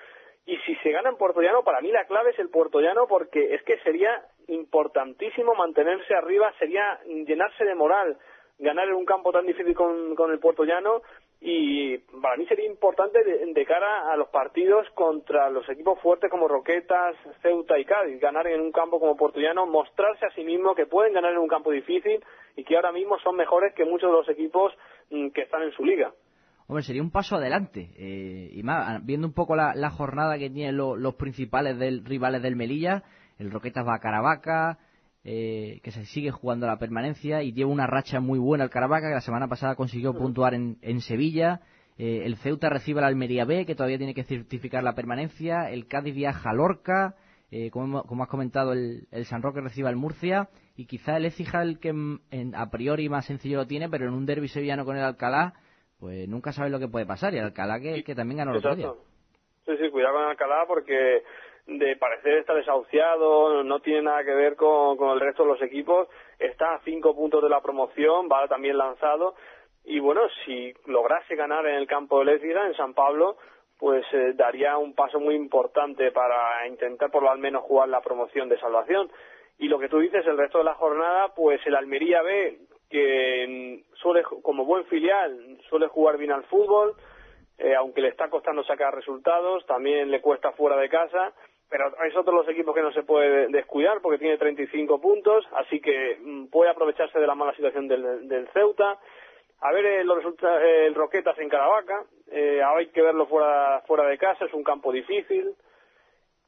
Y 0.49 0.57
si 0.65 0.73
se 0.77 0.89
gana 0.89 1.09
en 1.09 1.15
Puerto 1.15 1.41
Llano, 1.41 1.61
para 1.63 1.79
mí 1.79 1.91
la 1.91 2.05
clave 2.05 2.31
es 2.31 2.39
el 2.39 2.49
Puerto 2.49 2.79
Llano 2.79 3.05
porque 3.07 3.53
es 3.53 3.61
que 3.61 3.77
sería 3.81 4.25
importantísimo 4.47 5.53
mantenerse 5.53 6.15
arriba, 6.15 6.51
sería 6.57 6.99
llenarse 7.05 7.63
de 7.65 7.75
moral 7.75 8.17
ganar 8.57 8.87
en 8.87 8.95
un 8.95 9.05
campo 9.05 9.31
tan 9.31 9.45
difícil 9.45 9.75
con, 9.75 10.31
el 10.31 10.39
Puerto 10.39 10.63
Llano 10.63 11.03
y 11.39 11.99
para 11.99 12.35
mí 12.35 12.47
sería 12.47 12.65
importante 12.65 13.23
de, 13.23 13.65
cara 13.67 14.11
a 14.11 14.17
los 14.17 14.29
partidos 14.29 14.89
contra 14.95 15.51
los 15.51 15.69
equipos 15.69 15.99
fuertes 16.01 16.31
como 16.31 16.47
Roquetas, 16.47 17.15
Ceuta 17.43 17.77
y 17.77 17.85
Cádiz, 17.85 18.19
ganar 18.19 18.47
en 18.47 18.59
un 18.59 18.71
campo 18.71 18.99
como 18.99 19.15
Portullano, 19.15 19.67
mostrarse 19.67 20.25
a 20.25 20.31
sí 20.31 20.43
mismo 20.43 20.73
que 20.73 20.87
pueden 20.87 21.13
ganar 21.13 21.31
en 21.31 21.37
un 21.37 21.47
campo 21.47 21.69
difícil 21.69 22.25
y 22.55 22.63
que 22.63 22.75
ahora 22.75 22.91
mismo 22.91 23.19
son 23.19 23.35
mejores 23.35 23.75
que 23.75 23.85
muchos 23.85 24.09
de 24.09 24.17
los 24.17 24.29
equipos 24.29 24.73
mm, 25.11 25.29
que 25.29 25.43
están 25.43 25.61
en 25.61 25.73
su 25.73 25.85
liga. 25.85 26.11
Hombre, 26.69 26.83
sería 26.83 27.01
un 27.01 27.09
paso 27.09 27.35
adelante. 27.35 27.89
Eh, 27.97 28.51
y 28.53 28.61
más, 28.61 29.03
viendo 29.03 29.25
un 29.25 29.33
poco 29.33 29.55
la, 29.55 29.89
jornada 29.89 30.37
que 30.37 30.51
tienen 30.51 30.77
los 30.77 31.15
principales 31.15 31.79
del, 31.79 32.05
rivales 32.05 32.43
del 32.43 32.55
Melilla, 32.55 33.01
el 33.39 33.49
Roquetas 33.49 33.87
va 33.87 33.95
a 33.95 33.99
Caravaca, 33.99 34.77
eh, 35.23 35.79
que 35.81 35.89
se 35.89 36.05
sigue 36.05 36.29
jugando 36.29 36.67
la 36.67 36.77
permanencia 36.77 37.41
y 37.41 37.53
lleva 37.53 37.71
una 37.71 37.87
racha 37.87 38.19
muy 38.19 38.37
buena 38.37 38.65
el 38.65 38.69
Caravaca, 38.69 39.07
que 39.07 39.15
la 39.15 39.21
semana 39.21 39.47
pasada 39.47 39.73
consiguió 39.73 40.13
puntuar 40.13 40.53
en, 40.53 41.01
Sevilla. 41.01 41.61
Eh, 41.97 42.21
el 42.25 42.37
Ceuta 42.37 42.69
recibe 42.69 43.01
la 43.01 43.07
Almería 43.07 43.45
B, 43.45 43.65
que 43.65 43.73
todavía 43.73 43.97
tiene 43.97 44.13
que 44.13 44.23
certificar 44.23 44.83
la 44.83 44.93
permanencia. 44.93 45.71
El 45.71 45.87
Cádiz 45.87 46.13
viaja 46.13 46.51
a 46.51 46.53
Lorca. 46.53 47.15
Eh, 47.49 47.71
como, 47.71 48.03
como, 48.03 48.21
has 48.21 48.29
comentado, 48.29 48.73
el, 48.73 49.07
San 49.25 49.41
Roque 49.41 49.59
recibe 49.59 49.89
al 49.89 49.95
Murcia. 49.95 50.49
Y 50.75 50.85
quizá 50.85 51.17
el 51.17 51.25
Écija 51.25 51.63
el 51.63 51.79
que 51.79 51.95
a 52.53 52.69
priori 52.69 53.09
más 53.09 53.25
sencillo 53.25 53.57
lo 53.57 53.65
tiene, 53.65 53.89
pero 53.89 54.07
en 54.07 54.13
un 54.13 54.27
derbi 54.27 54.49
sevillano 54.49 54.85
con 54.85 54.97
el 54.97 55.03
Alcalá, 55.03 55.55
pues 55.99 56.27
nunca 56.27 56.51
sabes 56.51 56.71
lo 56.71 56.79
que 56.79 56.87
puede 56.87 57.05
pasar. 57.05 57.33
Y 57.33 57.37
el 57.37 57.45
Alcalá 57.45 57.79
que, 57.79 58.03
que 58.03 58.15
también 58.15 58.39
ganó 58.39 58.57
otro 58.57 58.75
día. 58.75 58.91
Sí, 59.65 59.77
sí, 59.77 59.89
cuidado 59.89 60.15
con 60.15 60.23
Alcalá 60.23 60.65
porque 60.67 61.23
de 61.77 61.95
parecer 61.97 62.39
está 62.39 62.55
desahuciado, 62.55 63.63
no 63.63 63.79
tiene 63.79 64.03
nada 64.03 64.23
que 64.23 64.33
ver 64.33 64.55
con, 64.55 64.97
el 65.11 65.19
resto 65.19 65.43
de 65.43 65.49
los 65.49 65.61
equipos, 65.61 66.07
está 66.39 66.73
a 66.73 66.81
cinco 66.83 67.15
puntos 67.15 67.43
de 67.43 67.49
la 67.49 67.61
promoción, 67.61 68.27
va 68.31 68.47
también 68.47 68.77
lanzado, 68.77 69.35
y 69.83 69.99
bueno, 69.99 70.21
si 70.45 70.73
lograse 70.87 71.35
ganar 71.35 71.65
en 71.67 71.75
el 71.75 71.87
campo 71.87 72.19
de 72.19 72.25
Lézira, 72.25 72.65
en 72.67 72.75
San 72.75 72.93
Pablo, 72.93 73.37
pues 73.77 74.03
eh, 74.11 74.33
daría 74.35 74.77
un 74.77 74.93
paso 74.93 75.19
muy 75.19 75.35
importante 75.35 76.11
para 76.11 76.67
intentar 76.67 77.11
por 77.11 77.23
lo 77.23 77.35
menos 77.37 77.63
jugar 77.63 77.87
la 77.87 78.01
promoción 78.01 78.49
de 78.49 78.59
salvación. 78.59 79.09
Y 79.57 79.67
lo 79.67 79.79
que 79.79 79.87
tú 79.89 79.99
dices, 79.99 80.25
el 80.27 80.37
resto 80.37 80.57
de 80.57 80.65
la 80.65 80.75
jornada, 80.75 81.33
pues 81.33 81.61
el 81.65 81.75
Almería 81.75 82.21
B, 82.21 82.59
que 82.89 83.83
suele, 83.95 84.23
como 84.23 84.65
buen 84.65 84.85
filial, 84.85 85.59
suele 85.69 85.87
jugar 85.87 86.17
bien 86.17 86.31
al 86.31 86.43
fútbol, 86.45 86.95
eh, 87.57 87.75
aunque 87.75 88.01
le 88.01 88.09
está 88.09 88.29
costando 88.29 88.63
sacar 88.63 88.95
resultados, 88.95 89.65
también 89.65 90.09
le 90.09 90.21
cuesta 90.21 90.51
fuera 90.53 90.77
de 90.77 90.89
casa, 90.89 91.33
pero 91.69 91.87
es 92.03 92.15
otro 92.15 92.33
de 92.33 92.39
los 92.39 92.49
equipos 92.49 92.73
que 92.73 92.81
no 92.81 92.91
se 92.91 93.03
puede 93.03 93.47
descuidar 93.47 94.01
porque 94.01 94.17
tiene 94.17 94.37
35 94.37 94.99
puntos, 94.99 95.45
así 95.53 95.79
que 95.79 96.17
mm, 96.19 96.47
puede 96.47 96.71
aprovecharse 96.71 97.19
de 97.19 97.27
la 97.27 97.35
mala 97.35 97.53
situación 97.53 97.87
del, 97.87 98.49
Ceuta. 98.53 98.97
A 99.61 99.71
ver 99.71 99.85
eh, 99.85 100.03
los 100.03 100.23
eh, 100.25 100.85
el 100.87 100.95
Roquetas 100.95 101.37
en 101.37 101.49
Caravaca, 101.49 102.03
eh, 102.31 102.61
hay 102.63 102.87
que 102.87 103.01
verlo 103.01 103.27
fuera, 103.27 103.83
fuera 103.85 104.05
de 104.05 104.17
casa, 104.17 104.45
es 104.45 104.53
un 104.53 104.63
campo 104.63 104.91
difícil. 104.91 105.53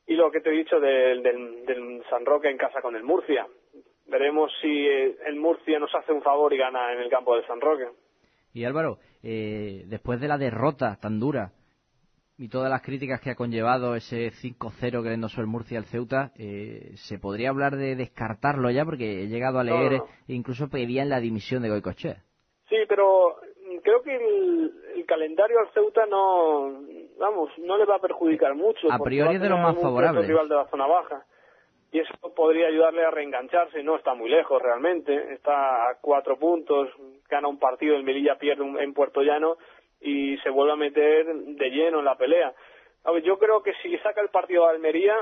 Y 0.08 0.16
lo 0.16 0.32
que 0.32 0.42
te 0.42 0.50
he 0.50 0.54
dicho 0.54 0.80
del, 0.80 1.22
del, 1.22 2.04
San 2.10 2.26
Roque 2.26 2.50
en 2.50 2.58
casa 2.58 2.82
con 2.82 2.96
el 2.96 3.04
Murcia. 3.04 3.48
Veremos 4.12 4.52
si 4.62 4.88
el 4.88 5.36
Murcia 5.38 5.80
nos 5.80 5.94
hace 5.96 6.12
un 6.12 6.22
favor 6.22 6.54
y 6.54 6.58
gana 6.58 6.94
en 6.94 7.00
el 7.00 7.10
campo 7.10 7.36
del 7.36 7.48
San 7.48 7.62
Roque. 7.62 7.88
Y 8.54 8.66
Álvaro, 8.66 9.00
después 9.24 10.20
de 10.20 10.28
la 10.28 10.38
derrota 10.38 10.98
tan 11.02 11.20
dura 11.20 11.54
y 12.42 12.50
todas 12.50 12.72
las 12.72 12.82
críticas 12.82 13.22
que 13.22 13.30
ha 13.30 13.36
conllevado 13.36 13.96
ese 13.96 14.32
5-0 14.32 15.04
que 15.04 15.10
le 15.10 15.14
endosó 15.14 15.42
el 15.42 15.48
Murcia 15.48 15.78
al 15.78 15.86
Ceuta, 15.86 16.32
eh, 16.40 16.90
¿se 16.96 17.20
podría 17.20 17.50
hablar 17.50 17.76
de 17.76 17.96
descartarlo 17.96 18.72
ya? 18.72 18.84
Porque 18.84 19.22
he 19.22 19.28
llegado 19.28 19.60
a 19.60 19.64
leer, 19.64 20.02
e 20.28 20.34
incluso 20.34 20.68
pedían 20.68 21.08
la 21.08 21.20
dimisión 21.20 21.62
de 21.62 21.70
Goicochea. 21.70 22.16
Sí, 22.68 22.78
pero 22.90 23.36
creo 23.84 24.02
que 24.02 24.16
el, 24.16 25.06
calendario 25.06 25.60
al 25.60 25.72
Ceuta 25.72 26.08
no, 26.08 26.82
vamos, 27.20 27.52
no 27.60 27.78
le 27.78 27.86
va 27.86 27.98
a 27.98 28.02
perjudicar 28.02 28.56
mucho. 28.56 28.92
A 28.92 28.98
priori 28.98 29.36
es 29.36 29.42
de 29.42 29.50
lo 29.50 29.58
más 29.60 29.80
favorable. 29.80 30.26
rival 30.26 30.50
de 30.50 30.56
la 30.56 30.66
zona 30.66 30.88
baja. 30.88 31.24
Y 31.92 32.00
eso 32.00 32.14
podría 32.34 32.68
ayudarle 32.68 33.04
a 33.04 33.12
reengancharse. 33.12 33.84
No 33.84 33.98
está 33.98 34.14
muy 34.14 34.30
lejos 34.30 34.62
realmente. 34.62 35.34
Está 35.34 35.90
a 35.90 35.98
cuatro 36.00 36.38
puntos. 36.38 36.90
Gana 37.30 37.50
un 37.50 37.60
partido. 37.60 37.96
El 37.96 38.04
Melilla 38.04 38.38
pierde 38.38 38.64
en 38.64 38.94
Puerto 38.94 39.22
Llano 39.22 39.58
y 40.00 40.38
se 40.38 40.50
vuelve 40.50 40.74
a 40.74 40.78
meter 40.78 41.26
de 41.26 41.70
lleno 41.70 42.00
en 42.00 42.06
la 42.06 42.16
pelea. 42.16 42.54
A 43.04 43.12
ver, 43.12 43.24
yo 43.24 43.38
creo 43.38 43.62
que 43.62 43.74
si 43.82 43.98
saca 44.00 44.22
el 44.22 44.30
partido 44.30 44.64
de 44.66 44.72
Almería 44.72 45.16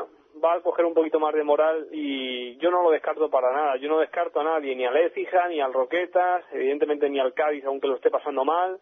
va 0.43 0.53
a 0.53 0.61
coger 0.61 0.85
un 0.85 0.93
poquito 0.93 1.19
más 1.19 1.33
de 1.33 1.43
moral 1.43 1.87
y 1.91 2.55
yo 2.57 2.69
no 2.69 2.83
lo 2.83 2.91
descarto 2.91 3.29
para 3.29 3.51
nada. 3.51 3.77
Yo 3.77 3.89
no 3.89 3.99
descarto 3.99 4.39
a 4.39 4.43
nadie, 4.43 4.75
ni 4.75 4.85
al 4.85 4.95
Écija, 4.95 5.47
ni 5.47 5.59
al 5.59 5.73
Roquetas, 5.73 6.45
evidentemente 6.51 7.09
ni 7.09 7.19
al 7.19 7.33
Cádiz, 7.33 7.65
aunque 7.65 7.87
lo 7.87 7.95
esté 7.95 8.11
pasando 8.11 8.45
mal. 8.45 8.79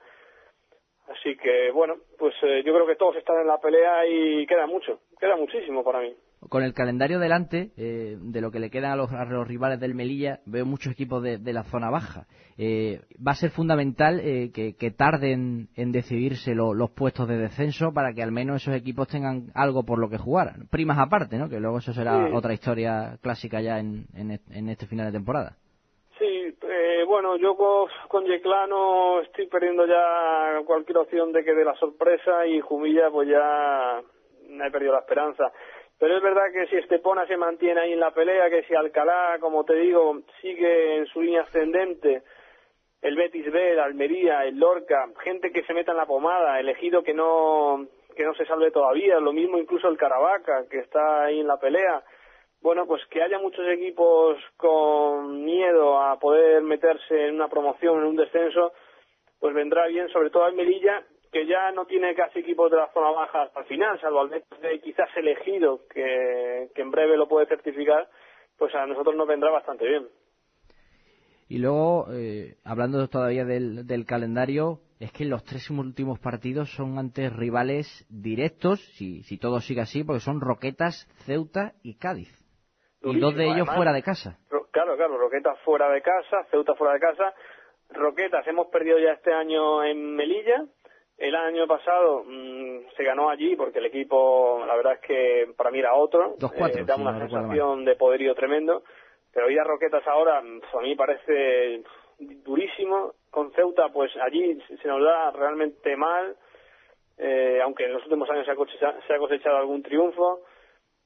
Así 1.08 1.38
que, 1.38 1.72
bueno, 1.72 1.96
pues 2.20 2.36
eh, 2.42 2.64
yo 2.66 2.74
creo 2.74 2.86
que 2.86 2.98
todos 2.98 3.16
están 3.16 3.40
en 3.40 3.48
la 3.48 3.60
pelea 3.60 4.06
y 4.06 4.46
queda 4.46 4.68
mucho, 4.68 5.00
queda 5.18 5.38
muchísimo 5.38 5.84
para 5.84 6.02
mí 6.02 6.14
con 6.50 6.64
el 6.64 6.74
calendario 6.74 7.20
delante 7.20 7.72
eh, 7.78 8.18
de 8.20 8.42
lo 8.42 8.52
que 8.52 8.60
le 8.60 8.70
quedan 8.70 8.92
a 8.92 8.96
los, 8.96 9.48
rivales 9.48 9.80
del 9.80 9.96
Melilla, 9.96 10.40
veo 10.46 10.66
muchos 10.66 10.94
equipos 10.94 11.24
de, 11.24 11.54
la 11.54 11.64
zona 11.64 11.90
baja. 11.90 12.26
Eh, 12.58 13.02
va 13.26 13.32
a 13.32 13.36
ser 13.36 13.52
fundamental 13.52 14.20
eh, 14.20 14.52
que, 14.52 14.92
tarden 14.92 15.68
en 15.76 15.92
decidirse 15.92 16.56
los 16.56 16.92
puestos 16.92 17.28
de 17.28 17.38
descenso 17.38 17.92
para 17.94 18.14
que 18.14 18.24
al 18.24 18.32
menos 18.32 18.62
esos 18.62 18.76
equipos 18.76 19.08
tengan 19.08 19.52
algo 19.54 19.84
por 19.84 20.00
lo 20.00 20.10
que 20.10 20.18
jugar. 20.18 20.54
Primas 20.72 20.98
aparte, 21.00 21.38
¿no? 21.38 21.50
Que 21.50 21.60
luego 21.60 21.80
eso 21.80 21.94
será 21.94 22.30
otra 22.34 22.54
historia 22.54 23.18
clásica 23.22 23.62
ya 23.62 23.80
en, 23.80 24.08
este 24.70 24.88
final 24.88 25.08
de 25.08 25.12
temporada. 25.12 25.58
Sí, 26.18 26.56
bueno, 27.06 27.38
yo 27.38 27.56
con, 27.56 28.26
Yeclano 28.26 29.22
estoy 29.22 29.48
perdiendo 29.48 29.86
ya 29.86 30.62
cualquier 30.66 30.98
opción 30.98 31.32
de 31.32 31.44
que 31.44 31.54
dé 31.54 31.64
la 31.64 31.76
sorpresa 31.76 32.46
y 32.48 32.60
Jumilla 32.60 33.10
pues 33.12 33.30
ya 33.30 34.02
he 34.66 34.72
perdido 34.72 34.94
la 34.94 35.00
esperanza. 35.00 35.52
Pero 36.00 36.18
es 36.18 36.22
verdad 36.22 36.52
que 36.54 36.68
si 36.68 36.76
Estepona 36.76 37.26
se 37.26 37.38
mantiene 37.38 37.82
ahí 37.82 37.94
en 37.94 38.00
la 38.00 38.12
pelea, 38.12 38.50
que 38.50 38.64
si 38.64 38.76
Alcalá, 38.76 39.38
como 39.40 39.64
te 39.64 39.76
digo, 39.76 40.22
sigue 40.42 40.98
en 40.98 41.08
su 41.08 41.22
línea 41.22 41.42
ascendente, 41.42 42.22
el 43.02 43.16
Betis 43.16 43.52
B, 43.52 43.72
el 43.72 43.80
Almería, 43.80 44.46
el 44.46 44.60
Lorca, 44.60 45.10
gente 45.24 45.52
que 45.52 45.64
se 45.64 45.74
meta 45.74 45.92
en 45.92 45.98
la 45.98 46.06
pomada, 46.06 46.60
elegido 46.60 47.04
que 47.04 47.14
no 47.14 47.88
que 48.16 48.26
no 48.26 48.34
se 48.34 48.46
salve 48.46 48.72
todavía, 48.72 49.20
lo 49.20 49.32
mismo 49.32 49.60
incluso 49.60 49.88
el 49.88 49.98
Caravaca, 49.98 50.66
que 50.72 50.80
está 50.80 51.26
ahí 51.26 51.40
en 51.40 51.48
la 51.48 51.60
pelea. 51.60 52.04
Bueno, 52.62 52.88
pues 52.88 53.06
que 53.12 53.22
haya 53.22 53.38
muchos 53.38 53.66
equipos 53.68 54.38
con 54.58 55.46
miedo 55.46 56.00
a 56.02 56.18
poder 56.18 56.64
meterse 56.64 57.28
en 57.28 57.36
una 57.36 57.48
promoción, 57.48 58.00
en 58.00 58.08
un 58.08 58.16
descenso, 58.16 58.74
pues 59.40 59.54
vendrá 59.54 59.86
bien, 59.86 60.10
sobre 60.10 60.32
todo 60.32 60.46
Almería, 60.46 61.06
que 61.32 61.46
ya 61.46 61.72
no 61.72 61.86
tiene 61.86 62.16
casi 62.16 62.40
equipos 62.40 62.72
de 62.72 62.78
la 62.78 62.92
zona 62.94 63.12
baja 63.12 63.44
hasta 63.44 63.60
el 63.62 63.66
final, 63.66 64.00
salvo 64.00 64.22
al 64.22 64.30
de 64.30 64.44
quizás 64.84 65.10
elegido, 65.16 65.82
que, 65.94 66.70
en 66.76 66.92
breve 66.92 67.18
lo 67.18 67.28
puede 67.28 67.48
certificar, 67.48 68.08
pues 68.58 68.74
a 68.76 68.86
nosotros 68.86 69.16
nos 69.16 69.28
vendrá 69.28 69.52
bastante 69.52 69.88
bien. 69.88 70.08
Y 71.50 71.60
luego, 71.60 72.08
eh, 72.12 72.56
hablando 72.66 73.08
todavía 73.08 73.46
del, 73.46 74.06
calendario, 74.06 74.80
es 75.00 75.12
que 75.14 75.24
los 75.26 75.44
tres 75.46 75.70
últimos 75.70 76.20
partidos 76.20 76.70
son 76.76 76.98
ante 76.98 77.30
rivales 77.30 78.06
directos, 78.10 78.82
si, 78.98 79.24
si 79.24 79.38
todo 79.38 79.62
sigue 79.62 79.82
así, 79.82 80.04
porque 80.04 80.20
son 80.20 80.42
Roquetas, 80.42 81.08
Ceuta 81.26 81.74
y 81.84 81.98
Cádiz. 81.98 82.30
y 83.02 83.20
dos 83.20 83.36
de 83.36 83.46
ellos 83.46 83.56
además. 83.60 83.76
fuera 83.76 83.94
de 83.94 84.04
casa. 84.04 84.38
Ro- 84.50 84.68
Claro, 84.72 84.96
claro, 84.96 85.18
Roquetas 85.18 85.58
fuera 85.62 85.90
de 85.90 86.02
casa, 86.04 86.44
Ceuta 86.52 86.76
fuera 86.76 86.94
de 86.94 87.00
casa. 87.00 87.34
Roquetas 87.90 88.46
hemos 88.48 88.68
perdido 88.68 89.00
ya 89.00 89.14
este 89.14 89.34
año 89.34 89.84
en 89.84 90.16
Melilla. 90.16 90.66
El 91.18 91.36
año 91.36 91.66
pasado 91.68 92.24
mm, 92.26 92.90
se 92.96 93.04
ganó 93.04 93.30
allí 93.30 93.56
porque 93.56 93.80
el 93.80 93.86
equipo, 93.88 94.64
la 94.68 94.76
verdad 94.76 94.94
es 94.94 95.00
que 95.02 95.48
para 95.58 95.72
mí 95.72 95.80
era 95.80 95.96
otro. 95.96 96.36
2-4, 96.38 96.78
Eh, 96.80 96.84
da 96.86 96.96
si 96.96 97.02
una 97.02 97.12
no 97.14 97.20
sensación 97.28 97.86
de 97.86 97.96
poderío 97.96 98.36
tremendo. 98.36 98.84
Pero 99.34 99.50
ir 99.50 99.60
a 99.60 99.64
Roquetas 99.64 100.06
ahora, 100.08 100.42
mm, 100.42 100.62
a 100.78 100.82
mí 100.82 100.96
parece 100.96 101.82
durísimo. 102.20 103.14
Con 103.32 103.52
Ceuta, 103.54 103.90
pues 103.90 104.12
allí 104.18 104.60
se 104.82 104.88
nos 104.88 105.04
da 105.04 105.32
realmente 105.32 105.96
mal. 105.96 106.36
eh, 107.20 107.60
aunque 107.64 107.86
en 107.86 107.94
los 107.94 108.04
últimos 108.04 108.30
años 108.30 108.46
se 108.46 108.52
ha, 108.52 108.56
cosecha- 108.56 108.96
se 109.08 109.14
ha 109.14 109.18
cosechado 109.18 109.58
algún 109.58 109.82
triunfo. 109.82 110.42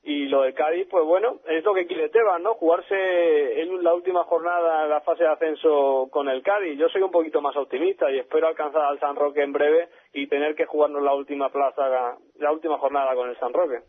Y 0.04 0.26
lo 0.26 0.41
de 0.41 0.54
Cádiz, 0.54 0.88
pues 0.89 1.06
bueno, 1.06 1.39
es 1.47 1.63
lo 1.63 1.74
que 1.74 1.86
quiere 1.88 2.10
Tebas, 2.10 2.41
¿no? 2.41 2.56
Jugarse 2.56 3.62
en 3.62 3.82
la 3.82 3.93
última 3.93 4.24
jornada 4.26 4.88
la 4.88 5.00
fase 5.02 5.24
de 5.24 5.30
ascenso 5.30 6.10
con 6.12 6.28
el 6.28 6.41
Cádiz. 6.43 6.78
Yo 6.78 6.89
soy 6.89 7.02
un 7.04 7.12
poquito 7.12 7.39
más 7.39 7.56
optimista 7.56 8.12
y 8.12 8.19
espero 8.19 8.47
alcanzar 8.47 8.82
al 8.82 9.00
San 9.00 9.15
Roque 9.15 9.41
en 9.41 9.54
breve 9.54 9.88
y 10.13 10.28
tener 10.28 10.56
que 10.56 10.65
jugarnos 10.65 11.02
la 11.04 11.13
última 11.13 11.50
plaza, 11.50 12.17
la 12.39 12.52
última 12.52 12.78
jornada 12.78 13.15
con 13.15 13.30
el 13.30 13.38
San 13.38 13.54
Roque. 13.54 13.80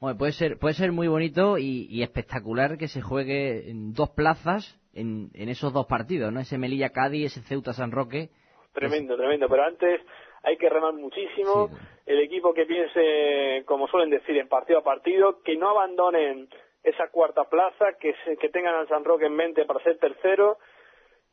Bueno, 0.00 0.18
puede 0.18 0.32
ser, 0.32 0.58
puede 0.58 0.74
ser 0.74 0.92
muy 0.92 1.08
bonito 1.08 1.56
y, 1.58 1.86
y 1.90 2.02
espectacular 2.02 2.76
que 2.78 2.88
se 2.88 3.00
juegue 3.00 3.70
en 3.70 3.92
dos 3.94 4.10
plazas 4.10 4.78
en, 4.94 5.30
en 5.34 5.48
esos 5.48 5.72
dos 5.72 5.86
partidos, 5.86 6.32
¿no? 6.32 6.40
Ese 6.40 6.58
Melilla-Cádiz, 6.58 7.26
ese 7.26 7.40
Ceuta-San 7.42 7.90
Roque. 7.92 8.28
Tremendo, 8.72 9.16
tremendo. 9.16 9.48
Pero 9.48 9.62
antes 9.64 10.00
hay 10.42 10.56
que 10.56 10.68
remar 10.68 10.94
muchísimo. 10.94 11.70
El 12.06 12.20
equipo 12.20 12.52
que 12.52 12.66
piense, 12.66 13.64
como 13.66 13.86
suelen 13.88 14.10
decir, 14.10 14.36
en 14.36 14.48
partido 14.48 14.80
a 14.80 14.84
partido, 14.84 15.40
que 15.42 15.56
no 15.56 15.70
abandonen 15.70 16.48
esa 16.82 17.08
cuarta 17.08 17.44
plaza, 17.44 17.94
que, 17.98 18.14
se- 18.24 18.36
que 18.36 18.50
tengan 18.50 18.74
al 18.74 18.88
San 18.88 19.04
Roque 19.04 19.26
en 19.26 19.34
mente 19.36 19.64
para 19.64 19.82
ser 19.82 19.96
tercero 19.98 20.58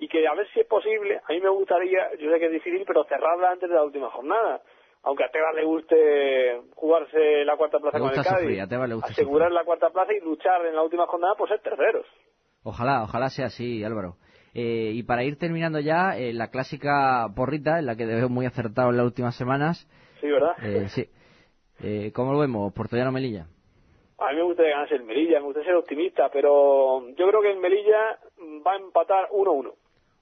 y 0.01 0.07
que 0.07 0.27
a 0.27 0.33
ver 0.33 0.47
si 0.51 0.59
es 0.59 0.65
posible, 0.65 1.21
a 1.23 1.31
mí 1.31 1.39
me 1.39 1.49
gustaría, 1.49 2.09
yo 2.19 2.31
sé 2.31 2.39
que 2.39 2.47
es 2.47 2.51
difícil, 2.51 2.83
pero 2.87 3.03
cerrarla 3.03 3.51
antes 3.51 3.69
de 3.69 3.75
la 3.75 3.83
última 3.83 4.09
jornada. 4.09 4.59
Aunque 5.03 5.23
a 5.23 5.29
Tebas 5.29 5.53
le 5.55 5.63
guste 5.63 6.61
jugarse 6.75 7.45
la 7.45 7.55
cuarta 7.55 7.77
plaza 7.77 7.97
Le 7.97 8.01
con 8.01 8.09
el 8.09 8.17
gusta 8.17 8.29
Cádiz, 8.29 8.41
sufrir, 8.41 8.61
a 8.61 8.67
Tebas 8.67 8.89
le 8.89 8.95
gusta 8.95 9.11
asegurar 9.11 9.51
la 9.51 9.63
cuarta 9.63 9.91
plaza 9.91 10.11
y 10.13 10.19
luchar 10.21 10.65
en 10.65 10.75
la 10.75 10.81
última 10.81 11.05
jornada 11.05 11.35
por 11.35 11.47
ser 11.49 11.59
terceros. 11.59 12.07
Ojalá, 12.63 13.03
ojalá 13.03 13.29
sea 13.29 13.45
así, 13.45 13.83
Álvaro. 13.83 14.15
Eh, 14.55 14.91
y 14.95 15.03
para 15.03 15.23
ir 15.23 15.37
terminando 15.37 15.79
ya, 15.79 16.17
eh, 16.17 16.33
la 16.33 16.49
clásica 16.49 17.27
porrita, 17.35 17.77
en 17.77 17.85
la 17.85 17.95
que 17.95 18.07
veo 18.07 18.27
muy 18.27 18.47
acertado 18.47 18.89
en 18.89 18.97
las 18.97 19.05
últimas 19.05 19.35
semanas. 19.35 19.87
Sí, 20.19 20.27
¿verdad? 20.27 20.55
Eh, 20.63 20.89
sí. 20.89 21.05
Eh, 21.83 22.11
¿Cómo 22.11 22.33
lo 22.33 22.39
vemos? 22.39 22.73
Portollano 22.73 23.11
Melilla. 23.11 23.45
A 24.17 24.31
mí 24.31 24.35
me 24.35 24.43
gustaría 24.43 24.71
ganarse 24.71 24.95
el 24.95 25.03
Melilla, 25.03 25.39
me 25.39 25.45
gustaría 25.45 25.69
ser 25.69 25.75
optimista, 25.75 26.29
pero 26.29 27.07
yo 27.15 27.27
creo 27.27 27.41
que 27.41 27.51
el 27.51 27.57
Melilla 27.57 28.19
va 28.65 28.73
a 28.73 28.77
empatar 28.77 29.29
1-1. 29.31 29.73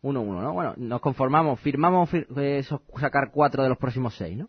1-1, 0.03 0.41
¿no? 0.41 0.53
Bueno, 0.53 0.73
nos 0.77 1.01
conformamos, 1.01 1.59
firmamos 1.59 2.11
fir- 2.11 2.27
eh, 2.39 2.59
esos- 2.59 2.81
sacar 2.99 3.31
cuatro 3.33 3.63
de 3.63 3.69
los 3.69 3.77
próximos 3.77 4.15
seis, 4.15 4.37
¿no? 4.37 4.47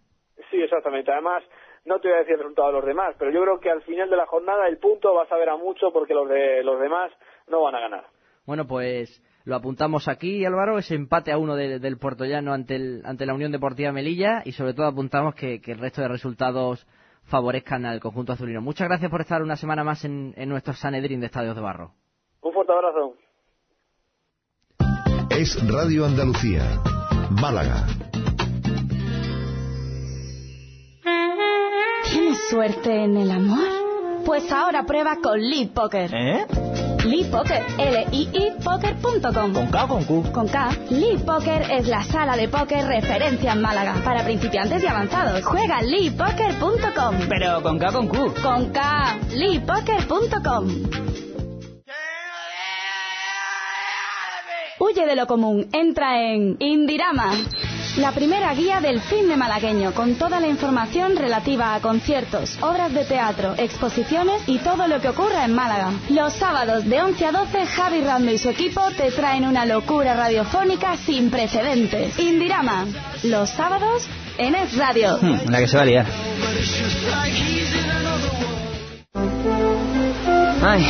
Sí, 0.50 0.60
exactamente. 0.62 1.10
Además, 1.12 1.42
no 1.84 1.98
te 2.00 2.08
voy 2.08 2.16
a 2.16 2.20
decir 2.20 2.34
el 2.34 2.40
resultado 2.40 2.68
de 2.68 2.74
los 2.74 2.84
demás, 2.86 3.14
pero 3.18 3.30
yo 3.30 3.40
creo 3.42 3.60
que 3.60 3.70
al 3.70 3.82
final 3.82 4.10
de 4.10 4.16
la 4.16 4.26
jornada 4.26 4.68
el 4.68 4.78
punto 4.78 5.14
va 5.14 5.24
a 5.24 5.28
saber 5.28 5.48
a 5.48 5.56
mucho 5.56 5.92
porque 5.92 6.14
los 6.14 6.28
de 6.28 6.62
los 6.62 6.80
demás 6.80 7.10
no 7.48 7.62
van 7.62 7.74
a 7.74 7.80
ganar. 7.80 8.04
Bueno, 8.46 8.66
pues 8.66 9.22
lo 9.44 9.56
apuntamos 9.56 10.08
aquí, 10.08 10.44
Álvaro, 10.44 10.78
ese 10.78 10.94
empate 10.94 11.32
a 11.32 11.38
uno 11.38 11.56
de- 11.56 11.78
del 11.78 11.98
Puertollano 11.98 12.52
ante, 12.52 12.76
el, 12.76 13.02
ante 13.04 13.26
la 13.26 13.34
Unión 13.34 13.52
Deportiva 13.52 13.92
Melilla 13.92 14.42
y 14.44 14.52
sobre 14.52 14.74
todo 14.74 14.86
apuntamos 14.86 15.34
que, 15.34 15.60
que 15.60 15.72
el 15.72 15.78
resto 15.78 16.02
de 16.02 16.08
resultados 16.08 16.86
favorezcan 17.24 17.86
al 17.86 18.00
conjunto 18.00 18.32
azulino. 18.32 18.60
Muchas 18.60 18.88
gracias 18.88 19.10
por 19.10 19.20
estar 19.20 19.42
una 19.42 19.56
semana 19.56 19.84
más 19.84 20.04
en, 20.04 20.34
en 20.36 20.48
nuestro 20.48 20.72
Sanedrín 20.74 21.20
de 21.20 21.26
Estadios 21.26 21.54
de 21.54 21.60
Barro. 21.62 21.92
Un 22.42 22.52
fuerte 22.52 22.72
abrazo. 22.72 23.14
Es 25.40 25.56
Radio 25.66 26.04
Andalucía. 26.04 26.82
Málaga. 27.30 27.86
¿Tienes 32.04 32.38
suerte 32.50 33.04
en 33.04 33.16
el 33.16 33.30
amor? 33.30 33.66
Pues 34.26 34.52
ahora 34.52 34.84
prueba 34.84 35.16
con 35.22 35.40
Lead 35.40 35.68
Poker. 35.70 36.10
¿Eh? 36.12 36.46
Lead 37.06 37.30
Poker, 37.30 37.62
L-I-I 37.78 38.52
Poker.com. 38.62 39.54
¿Con 39.54 39.66
K 39.68 39.84
o 39.84 39.88
con 39.88 40.04
Q? 40.04 40.30
Con 40.30 40.46
K, 40.46 40.76
Lead 40.90 41.24
Poker 41.24 41.62
es 41.70 41.88
la 41.88 42.04
sala 42.04 42.36
de 42.36 42.46
póker 42.48 42.84
referencia 42.84 43.52
en 43.54 43.62
Málaga 43.62 43.94
para 44.04 44.22
principiantes 44.22 44.84
y 44.84 44.86
avanzados. 44.88 45.42
Juega 45.42 45.80
en 45.80 45.90
leadpoker.com. 45.90 47.16
Pero 47.30 47.62
con 47.62 47.78
K 47.78 47.92
con 47.92 48.08
Q. 48.08 48.34
Con 48.42 48.66
K, 48.72 49.16
leadpoker.com. 49.34 51.09
Huye 54.90 55.06
de 55.06 55.14
lo 55.14 55.26
común, 55.28 55.68
entra 55.72 56.20
en 56.20 56.56
Indirama, 56.58 57.32
la 57.98 58.10
primera 58.10 58.52
guía 58.54 58.80
del 58.80 59.00
cine 59.00 59.36
malagueño 59.36 59.92
con 59.94 60.16
toda 60.16 60.40
la 60.40 60.48
información 60.48 61.16
relativa 61.16 61.74
a 61.74 61.80
conciertos, 61.80 62.58
obras 62.60 62.92
de 62.92 63.04
teatro, 63.04 63.54
exposiciones 63.56 64.42
y 64.48 64.58
todo 64.58 64.88
lo 64.88 65.00
que 65.00 65.10
ocurra 65.10 65.44
en 65.44 65.54
Málaga. 65.54 65.92
Los 66.08 66.32
sábados 66.32 66.88
de 66.88 67.00
11 67.00 67.24
a 67.24 67.32
12, 67.32 67.66
Javi 67.66 68.00
Rando 68.00 68.32
y 68.32 68.38
su 68.38 68.48
equipo 68.48 68.80
te 68.96 69.12
traen 69.12 69.46
una 69.46 69.64
locura 69.64 70.14
radiofónica 70.14 70.96
sin 70.96 71.30
precedentes. 71.30 72.18
Indirama, 72.18 72.86
los 73.22 73.48
sábados 73.50 74.08
en 74.38 74.56
Es 74.56 74.76
Radio. 74.76 75.18
Hmm, 75.20 75.50
la 75.50 75.58
que 75.60 75.68
se 75.68 75.76
va 75.76 75.82
a 75.82 75.86
liar. 75.86 76.06
Ay, 80.62 80.84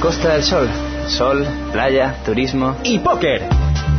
Costa 0.00 0.34
del 0.34 0.42
Sol. 0.42 0.68
Sol, 1.08 1.46
playa, 1.72 2.22
turismo. 2.24 2.76
y 2.84 2.98
póker. 2.98 3.42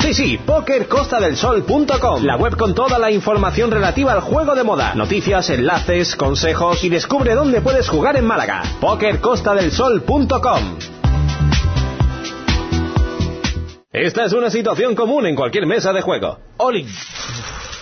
Sí, 0.01 0.13
sí, 0.13 0.37
PokerCostaDelSol.com, 0.37 2.23
la 2.23 2.35
web 2.37 2.55
con 2.55 2.75
toda 2.75 2.99
la 2.99 3.09
información 3.11 3.71
relativa 3.71 4.11
al 4.13 4.21
juego 4.21 4.53
de 4.55 4.63
moda, 4.63 4.93
noticias, 4.95 5.49
enlaces, 5.49 6.15
consejos 6.15 6.83
y 6.83 6.89
descubre 6.89 7.33
dónde 7.33 7.61
puedes 7.61 7.89
jugar 7.89 8.15
en 8.15 8.25
Málaga. 8.25 8.61
PokerCostaDelSol.com. 8.79 10.77
Esta 13.91 14.25
es 14.25 14.33
una 14.33 14.51
situación 14.51 14.93
común 14.95 15.25
en 15.25 15.35
cualquier 15.35 15.65
mesa 15.65 15.91
de 15.93 16.01
juego. 16.01 16.37
Olin. 16.57 16.87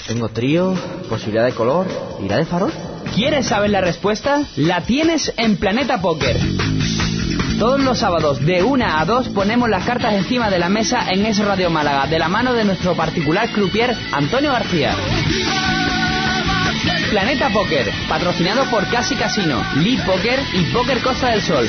Tengo 0.08 0.30
trío, 0.30 0.74
posibilidad 1.10 1.46
de 1.46 1.52
color, 1.54 1.88
irá 2.24 2.38
de 2.38 2.46
farol. 2.46 2.72
¿Quieres 3.14 3.48
saber 3.48 3.72
la 3.72 3.82
respuesta? 3.82 4.44
La 4.56 4.82
tienes 4.82 5.34
en 5.38 5.58
Planeta 5.58 6.00
Póker. 6.00 6.38
Todos 7.60 7.80
los 7.80 8.00
sábados 8.00 8.46
de 8.46 8.64
1 8.64 8.86
a 8.86 9.06
2 9.06 9.30
ponemos 9.30 9.70
las 9.70 9.86
cartas 9.86 10.14
encima 10.14 10.50
de 10.50 10.60
la 10.60 10.68
mesa 10.68 11.06
en 11.10 11.26
Es 11.26 11.38
Radio 11.38 11.70
Málaga, 11.70 12.06
de 12.06 12.20
la 12.20 12.28
mano 12.28 12.54
de 12.54 12.66
nuestro 12.66 12.96
particular 12.96 13.50
croupier 13.50 13.96
Antonio 14.12 14.52
García. 14.52 14.94
Planeta 17.10 17.50
Póker, 17.50 17.90
patrocinado 18.10 18.66
por 18.66 18.86
Casi 18.90 19.16
Casino, 19.16 19.64
Lee 19.78 19.98
Póker 20.06 20.40
y 20.54 20.64
Póker 20.74 21.02
Costa 21.02 21.30
del 21.30 21.42
Sol. 21.42 21.66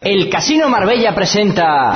El 0.00 0.30
Casino 0.30 0.70
Marbella 0.70 1.14
presenta 1.14 1.94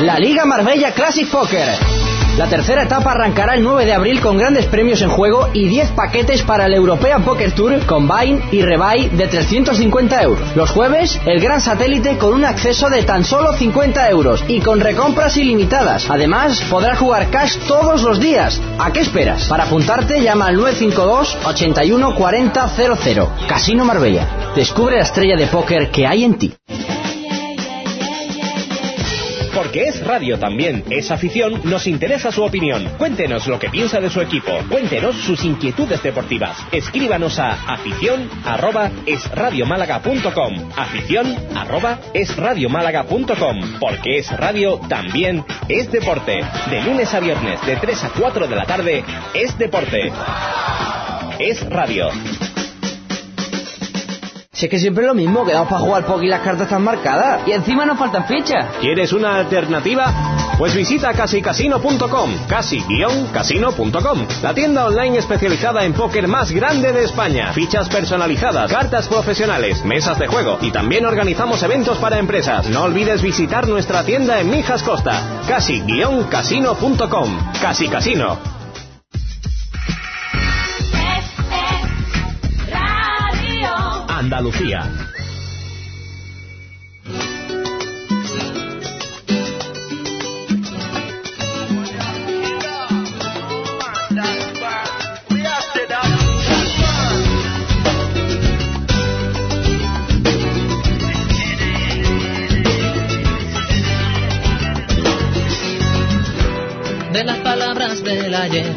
la 0.00 0.18
Liga 0.18 0.46
Marbella 0.46 0.92
Classic 0.92 1.28
Poker. 1.28 1.93
La 2.36 2.48
tercera 2.48 2.82
etapa 2.82 3.12
arrancará 3.12 3.54
el 3.54 3.62
9 3.62 3.84
de 3.84 3.92
abril 3.92 4.20
con 4.20 4.36
grandes 4.36 4.66
premios 4.66 5.00
en 5.02 5.08
juego 5.08 5.50
y 5.52 5.68
10 5.68 5.90
paquetes 5.90 6.42
para 6.42 6.66
el 6.66 6.74
European 6.74 7.22
Poker 7.22 7.52
Tour 7.52 7.86
Combine 7.86 8.42
y 8.50 8.60
Rebuy 8.60 9.08
de 9.10 9.28
350 9.28 10.20
euros. 10.20 10.56
Los 10.56 10.70
jueves, 10.70 11.20
el 11.26 11.40
gran 11.40 11.60
satélite 11.60 12.18
con 12.18 12.34
un 12.34 12.44
acceso 12.44 12.90
de 12.90 13.04
tan 13.04 13.22
solo 13.22 13.52
50 13.52 14.10
euros 14.10 14.44
y 14.48 14.60
con 14.60 14.80
recompras 14.80 15.36
ilimitadas. 15.36 16.10
Además, 16.10 16.60
podrás 16.68 16.98
jugar 16.98 17.30
cash 17.30 17.56
todos 17.68 18.02
los 18.02 18.18
días. 18.18 18.60
¿A 18.80 18.92
qué 18.92 19.00
esperas? 19.00 19.46
Para 19.46 19.64
apuntarte, 19.64 20.20
llama 20.20 20.48
al 20.48 20.56
952 20.56 21.38
81 21.44 22.16
40 22.16 22.68
00. 22.68 23.30
Casino 23.46 23.84
Marbella. 23.84 24.52
Descubre 24.56 24.96
la 24.96 25.04
estrella 25.04 25.36
de 25.36 25.46
póker 25.46 25.92
que 25.92 26.04
hay 26.04 26.24
en 26.24 26.34
ti. 26.34 26.54
Porque 29.74 29.88
es 29.88 30.06
radio 30.06 30.38
también, 30.38 30.84
es 30.88 31.10
afición, 31.10 31.60
nos 31.64 31.88
interesa 31.88 32.30
su 32.30 32.44
opinión. 32.44 32.88
Cuéntenos 32.96 33.48
lo 33.48 33.58
que 33.58 33.70
piensa 33.70 33.98
de 33.98 34.08
su 34.08 34.20
equipo, 34.20 34.52
cuéntenos 34.70 35.16
sus 35.16 35.44
inquietudes 35.44 36.00
deportivas. 36.00 36.56
Escríbanos 36.70 37.40
a 37.40 37.74
afición 37.74 38.30
arroba 38.44 38.92
esradiomálaga.com 39.04 40.70
afición 40.76 41.36
esradiomálaga.com 42.14 43.80
Porque 43.80 44.18
es 44.18 44.30
radio 44.36 44.78
también 44.88 45.44
es 45.68 45.90
deporte. 45.90 46.40
De 46.70 46.80
lunes 46.84 47.12
a 47.12 47.18
viernes 47.18 47.60
de 47.66 47.74
3 47.74 48.04
a 48.04 48.10
4 48.10 48.46
de 48.46 48.54
la 48.54 48.66
tarde 48.66 49.04
es 49.34 49.58
deporte. 49.58 50.12
Es 51.40 51.68
radio. 51.68 52.10
Si 54.54 54.66
es 54.66 54.70
que 54.70 54.78
siempre 54.78 55.02
es 55.02 55.08
lo 55.08 55.16
mismo, 55.16 55.44
quedamos 55.44 55.68
para 55.68 55.80
jugar 55.80 56.06
poker 56.06 56.24
y 56.24 56.28
las 56.28 56.40
cartas 56.42 56.62
están 56.62 56.84
marcadas. 56.84 57.40
Y 57.46 57.50
encima 57.50 57.84
nos 57.84 57.98
faltan 57.98 58.24
fichas. 58.26 58.66
¿Quieres 58.80 59.12
una 59.12 59.34
alternativa? 59.36 60.14
Pues 60.56 60.76
visita 60.76 61.12
casicasino.com, 61.12 62.46
casi-casino.com, 62.46 64.18
la 64.42 64.54
tienda 64.54 64.86
online 64.86 65.18
especializada 65.18 65.84
en 65.84 65.92
póker 65.92 66.28
más 66.28 66.52
grande 66.52 66.92
de 66.92 67.02
España. 67.02 67.52
Fichas 67.52 67.88
personalizadas, 67.88 68.70
cartas 68.70 69.08
profesionales, 69.08 69.84
mesas 69.84 70.20
de 70.20 70.28
juego 70.28 70.58
y 70.60 70.70
también 70.70 71.04
organizamos 71.04 71.60
eventos 71.64 71.98
para 71.98 72.20
empresas. 72.20 72.68
No 72.68 72.84
olvides 72.84 73.22
visitar 73.22 73.66
nuestra 73.66 74.04
tienda 74.04 74.40
en 74.40 74.50
Mijas 74.50 74.84
Costa, 74.84 75.42
casi-casino.com. 75.48 77.38
Casi 77.60 77.88
Casino. 77.88 78.63
Andalucía. 84.24 84.90
De 107.12 107.24
las 107.24 107.38
palabras 107.40 108.02
del 108.02 108.34
ayer 108.34 108.74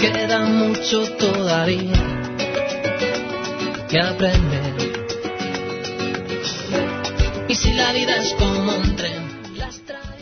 queda 0.00 0.44
mucho 0.46 1.08
todavía 1.18 1.92
que 3.88 4.00
aprender. 4.00 4.87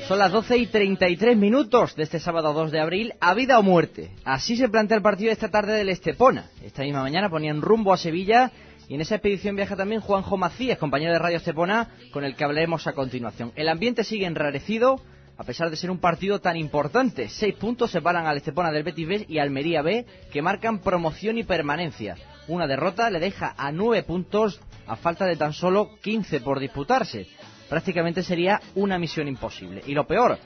Son 0.08 0.18
las 0.18 0.32
12 0.32 0.56
y 0.56 0.66
33 0.66 1.36
minutos 1.36 1.94
de 1.96 2.04
este 2.04 2.20
sábado 2.20 2.52
2 2.52 2.70
de 2.70 2.80
abril, 2.80 3.14
a 3.20 3.34
vida 3.34 3.58
o 3.58 3.62
muerte. 3.62 4.10
Así 4.24 4.56
se 4.56 4.68
plantea 4.68 4.96
el 4.96 5.02
partido 5.02 5.32
esta 5.32 5.50
tarde 5.50 5.74
del 5.74 5.88
Estepona. 5.88 6.46
Esta 6.62 6.82
misma 6.82 7.02
mañana 7.02 7.28
ponían 7.28 7.60
rumbo 7.60 7.92
a 7.92 7.96
Sevilla 7.96 8.52
y 8.88 8.94
en 8.94 9.00
esa 9.00 9.16
expedición 9.16 9.56
viaja 9.56 9.76
también 9.76 10.00
Juanjo 10.00 10.36
Macías, 10.36 10.78
compañero 10.78 11.12
de 11.12 11.18
Radio 11.18 11.38
Estepona, 11.38 11.90
con 12.12 12.24
el 12.24 12.36
que 12.36 12.44
hablaremos 12.44 12.86
a 12.86 12.92
continuación. 12.92 13.52
El 13.56 13.68
ambiente 13.68 14.04
sigue 14.04 14.26
enrarecido, 14.26 15.00
a 15.36 15.44
pesar 15.44 15.70
de 15.70 15.76
ser 15.76 15.90
un 15.90 15.98
partido 15.98 16.40
tan 16.40 16.56
importante. 16.56 17.28
Seis 17.28 17.54
puntos 17.54 17.90
separan 17.90 18.26
al 18.26 18.36
Estepona 18.36 18.72
del 18.72 18.84
Betis 18.84 19.08
B 19.08 19.26
y 19.28 19.38
Almería 19.38 19.82
B, 19.82 20.06
que 20.32 20.42
marcan 20.42 20.78
promoción 20.78 21.36
y 21.36 21.44
permanencia. 21.44 22.16
Una 22.48 22.68
derrota 22.68 23.10
le 23.10 23.18
deja 23.18 23.54
a 23.58 23.72
nueve 23.72 24.04
puntos 24.04 24.60
a 24.86 24.96
falta 24.96 25.24
de 25.26 25.36
tan 25.36 25.52
solo 25.52 25.96
15 26.00 26.40
por 26.40 26.60
disputarse. 26.60 27.26
Prácticamente 27.68 28.22
sería 28.22 28.60
una 28.74 28.98
misión 28.98 29.28
imposible. 29.28 29.82
Y 29.86 29.92
lo 29.92 30.06
peor, 30.06 30.38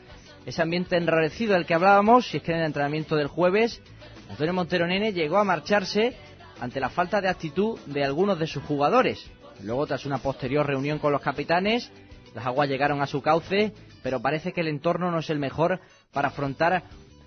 ese 0.46 0.62
ambiente 0.62 0.96
enrarecido 0.96 1.54
del 1.54 1.66
que 1.66 1.74
hablábamos, 1.74 2.26
si 2.26 2.38
es 2.38 2.42
que 2.42 2.52
en 2.52 2.58
el 2.58 2.66
entrenamiento 2.66 3.16
del 3.16 3.28
jueves, 3.28 3.82
Antonio 4.30 4.54
Montero 4.54 4.86
Nene 4.86 5.12
llegó 5.12 5.38
a 5.38 5.44
marcharse 5.44 6.16
ante 6.60 6.80
la 6.80 6.88
falta 6.88 7.20
de 7.20 7.28
actitud 7.28 7.78
de 7.86 8.04
algunos 8.04 8.38
de 8.38 8.46
sus 8.46 8.62
jugadores. 8.62 9.30
Luego, 9.62 9.86
tras 9.86 10.06
una 10.06 10.18
posterior 10.18 10.66
reunión 10.66 10.98
con 10.98 11.12
los 11.12 11.20
capitanes, 11.20 11.90
las 12.34 12.46
aguas 12.46 12.68
llegaron 12.68 13.02
a 13.02 13.06
su 13.06 13.20
cauce, 13.20 13.72
pero 14.02 14.20
parece 14.20 14.52
que 14.52 14.60
el 14.60 14.68
entorno 14.68 15.10
no 15.10 15.18
es 15.18 15.30
el 15.30 15.38
mejor 15.38 15.80
para 16.12 16.28
afrontar 16.28 16.84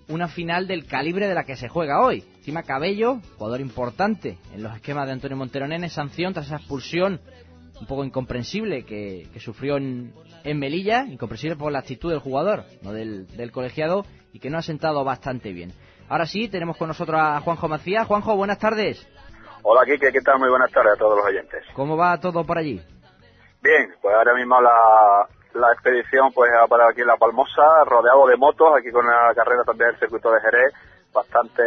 una 0.10 0.28
final 0.28 0.68
del 0.68 0.86
calibre 0.86 1.28
de 1.28 1.36
la 1.36 1.44
que 1.44 1.56
se 1.56 1.70
juega 1.70 2.02
hoy. 2.02 2.24
Encima 2.38 2.64
Cabello, 2.64 3.20
jugador 3.38 3.62
importante 3.62 4.38
en 4.54 4.64
los 4.64 4.76
esquemas 4.76 5.08
de 5.08 5.14
Antonio 5.14 5.38
Montero 5.38 5.68
Nene, 5.68 5.90
sanción 5.90 6.34
tras 6.34 6.48
esa 6.48 6.58
expulsión 6.58 7.22
un 7.80 7.88
poco 7.88 8.04
incomprensible 8.04 8.86
que, 8.86 9.28
que 9.34 9.40
sufrió 9.40 9.78
en, 9.78 10.14
en, 10.44 10.60
Melilla, 10.60 11.06
incomprensible 11.06 11.56
por 11.56 11.72
la 11.72 11.80
actitud 11.80 12.12
del 12.12 12.20
jugador, 12.20 12.64
no 12.82 12.94
del, 12.94 13.28
del, 13.36 13.52
colegiado, 13.52 14.06
y 14.32 14.40
que 14.40 14.50
no 14.50 14.58
ha 14.58 14.62
sentado 14.62 15.04
bastante 15.04 15.52
bien. 15.52 15.74
Ahora 16.08 16.26
sí, 16.26 16.48
tenemos 16.48 16.78
con 16.78 16.88
nosotros 16.88 17.20
a 17.20 17.40
Juanjo 17.42 17.68
Macías. 17.68 18.08
Juanjo, 18.08 18.36
buenas 18.36 18.60
tardes. 18.60 19.08
Hola, 19.64 19.82
Kike, 19.86 20.12
¿qué 20.12 20.22
tal? 20.22 20.40
Muy 20.40 20.50
buenas 20.50 20.72
tardes 20.72 20.94
a 20.94 20.98
todos 20.98 21.18
los 21.18 21.26
oyentes. 21.26 21.64
¿Cómo 21.74 21.98
va 21.98 22.20
todo 22.20 22.44
por 22.46 22.58
allí? 22.58 22.82
Bien, 23.62 23.94
pues 24.02 24.14
ahora 24.16 24.36
mismo 24.36 24.62
la, 24.62 25.28
la 25.54 25.72
expedición 25.74 26.32
pues 26.34 26.52
ha 26.52 26.68
parado 26.68 26.90
aquí 26.90 27.02
en 27.02 27.08
La 27.08 27.18
Palmosa, 27.18 27.84
rodeado 27.86 28.28
de 28.28 28.38
motos, 28.38 28.74
aquí 28.78 28.92
con 28.92 29.06
la 29.06 29.34
carrera 29.36 29.64
también 29.64 29.92
del 29.92 30.00
circuito 30.00 30.32
de 30.32 30.42
Jerez, 30.42 30.74
bastante 31.14 31.64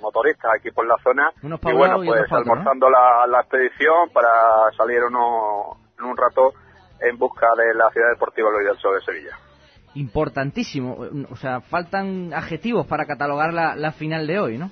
motoristas 0.00 0.52
aquí 0.56 0.70
por 0.70 0.86
la 0.86 0.96
zona. 1.02 1.30
Y 1.42 1.72
bueno, 1.72 2.00
pues 2.04 2.30
almorzando 2.32 2.88
la, 2.88 3.26
la 3.26 3.40
expedición 3.40 4.10
para 4.12 4.70
salir 4.76 5.02
uno, 5.04 5.76
en 5.98 6.04
un 6.04 6.16
rato 6.16 6.52
en 7.00 7.16
busca 7.18 7.46
de 7.56 7.74
la 7.74 7.90
ciudad 7.90 8.10
deportiva 8.10 8.50
Luis 8.50 8.66
del 8.66 8.78
Sol 8.78 8.94
de 8.94 9.04
Sevilla. 9.04 9.36
Importantísimo, 9.94 10.98
o 11.30 11.36
sea, 11.36 11.60
faltan 11.62 12.32
adjetivos 12.32 12.86
para 12.86 13.06
catalogar 13.06 13.52
la, 13.52 13.74
la 13.74 13.92
final 13.92 14.26
de 14.26 14.38
hoy, 14.38 14.58
¿no? 14.58 14.70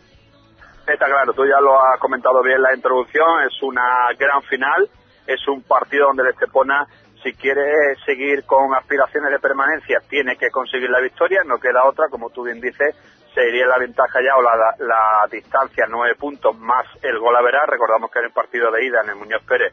Está 0.86 1.06
claro, 1.06 1.34
tú 1.34 1.44
ya 1.44 1.60
lo 1.60 1.74
has 1.84 1.98
comentado 2.00 2.42
bien 2.42 2.56
en 2.56 2.62
la 2.62 2.74
introducción, 2.74 3.26
es 3.46 3.62
una 3.62 4.08
gran 4.18 4.40
final, 4.42 4.88
es 5.26 5.46
un 5.48 5.62
partido 5.62 6.06
donde 6.06 6.22
el 6.22 6.30
Estepona 6.30 6.86
si 7.22 7.32
quiere 7.34 7.96
seguir 8.04 8.44
con 8.44 8.74
aspiraciones 8.74 9.30
de 9.30 9.38
permanencia, 9.38 10.00
tiene 10.08 10.36
que 10.36 10.50
conseguir 10.50 10.90
la 10.90 11.00
victoria, 11.00 11.42
no 11.44 11.58
queda 11.58 11.84
otra, 11.84 12.08
como 12.10 12.30
tú 12.30 12.44
bien 12.44 12.60
dices, 12.60 12.94
se 13.34 13.48
iría 13.48 13.66
la 13.66 13.78
ventaja 13.78 14.20
ya 14.20 14.36
o 14.36 14.42
la, 14.42 14.74
la 14.78 15.28
distancia, 15.30 15.86
nueve 15.88 16.14
puntos 16.16 16.56
más 16.58 16.86
el 17.02 17.18
gol 17.18 17.36
a 17.36 17.42
verás. 17.42 17.68
Recordamos 17.68 18.10
que 18.10 18.18
en 18.20 18.26
el 18.26 18.32
partido 18.32 18.70
de 18.70 18.84
ida 18.84 19.02
en 19.02 19.10
el 19.10 19.16
Muñoz 19.16 19.42
Pérez 19.44 19.72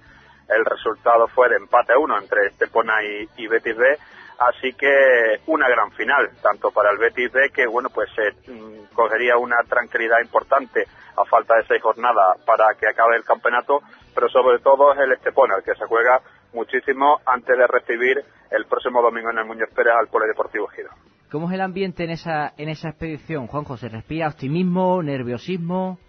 el 0.50 0.66
resultado 0.66 1.28
fue 1.30 1.50
de 1.50 1.56
empate 1.56 1.94
a 1.94 2.00
uno 2.00 2.18
entre 2.18 2.48
Estepona 2.48 3.02
y, 3.04 3.48
Betis 3.48 3.76
B. 3.76 3.98
Así 4.38 4.74
que 4.74 5.40
una 5.48 5.70
gran 5.70 5.92
final, 5.92 6.30
tanto 6.42 6.70
para 6.72 6.92
el 6.92 6.98
Betis 6.98 7.32
B, 7.32 7.50
que 7.52 7.66
bueno, 7.66 7.90
pues 7.90 8.10
se 8.14 8.28
eh, 8.28 8.86
cogería 8.94 9.38
una 9.38 9.58
tranquilidad 9.68 10.20
importante 10.22 10.86
a 11.16 11.24
falta 11.24 11.56
de 11.56 11.66
seis 11.68 11.82
jornadas 11.82 12.42
para 12.46 12.76
que 12.76 12.88
acabe 12.88 13.16
el 13.16 13.24
campeonato, 13.24 13.80
pero 14.14 14.28
sobre 14.28 14.60
todo 14.60 14.92
es 14.94 15.00
el 15.00 15.14
Estepona, 15.14 15.56
el 15.56 15.64
que 15.64 15.76
se 15.76 15.86
juega 15.86 16.22
muchísimo 16.56 17.20
antes 17.26 17.56
de 17.56 17.68
recibir 17.68 18.24
el 18.50 18.66
próximo 18.66 19.02
domingo 19.02 19.30
en 19.30 19.40
el 19.40 19.46
Muñoz 19.46 19.70
Pérez 19.76 19.94
al 20.00 20.08
Polideportivo 20.08 20.68
Giro. 20.68 20.90
¿Cómo 21.32 21.50
es 21.50 21.54
el 21.54 21.62
ambiente 21.62 22.04
en 22.06 22.12
esa 22.12 22.54
en 22.58 22.70
esa 22.70 22.90
expedición, 22.90 23.48
Juanjo? 23.48 23.78
¿Se 23.78 23.90
respira 23.90 24.28
optimismo, 24.28 25.04
nerviosismo, 25.04 26.00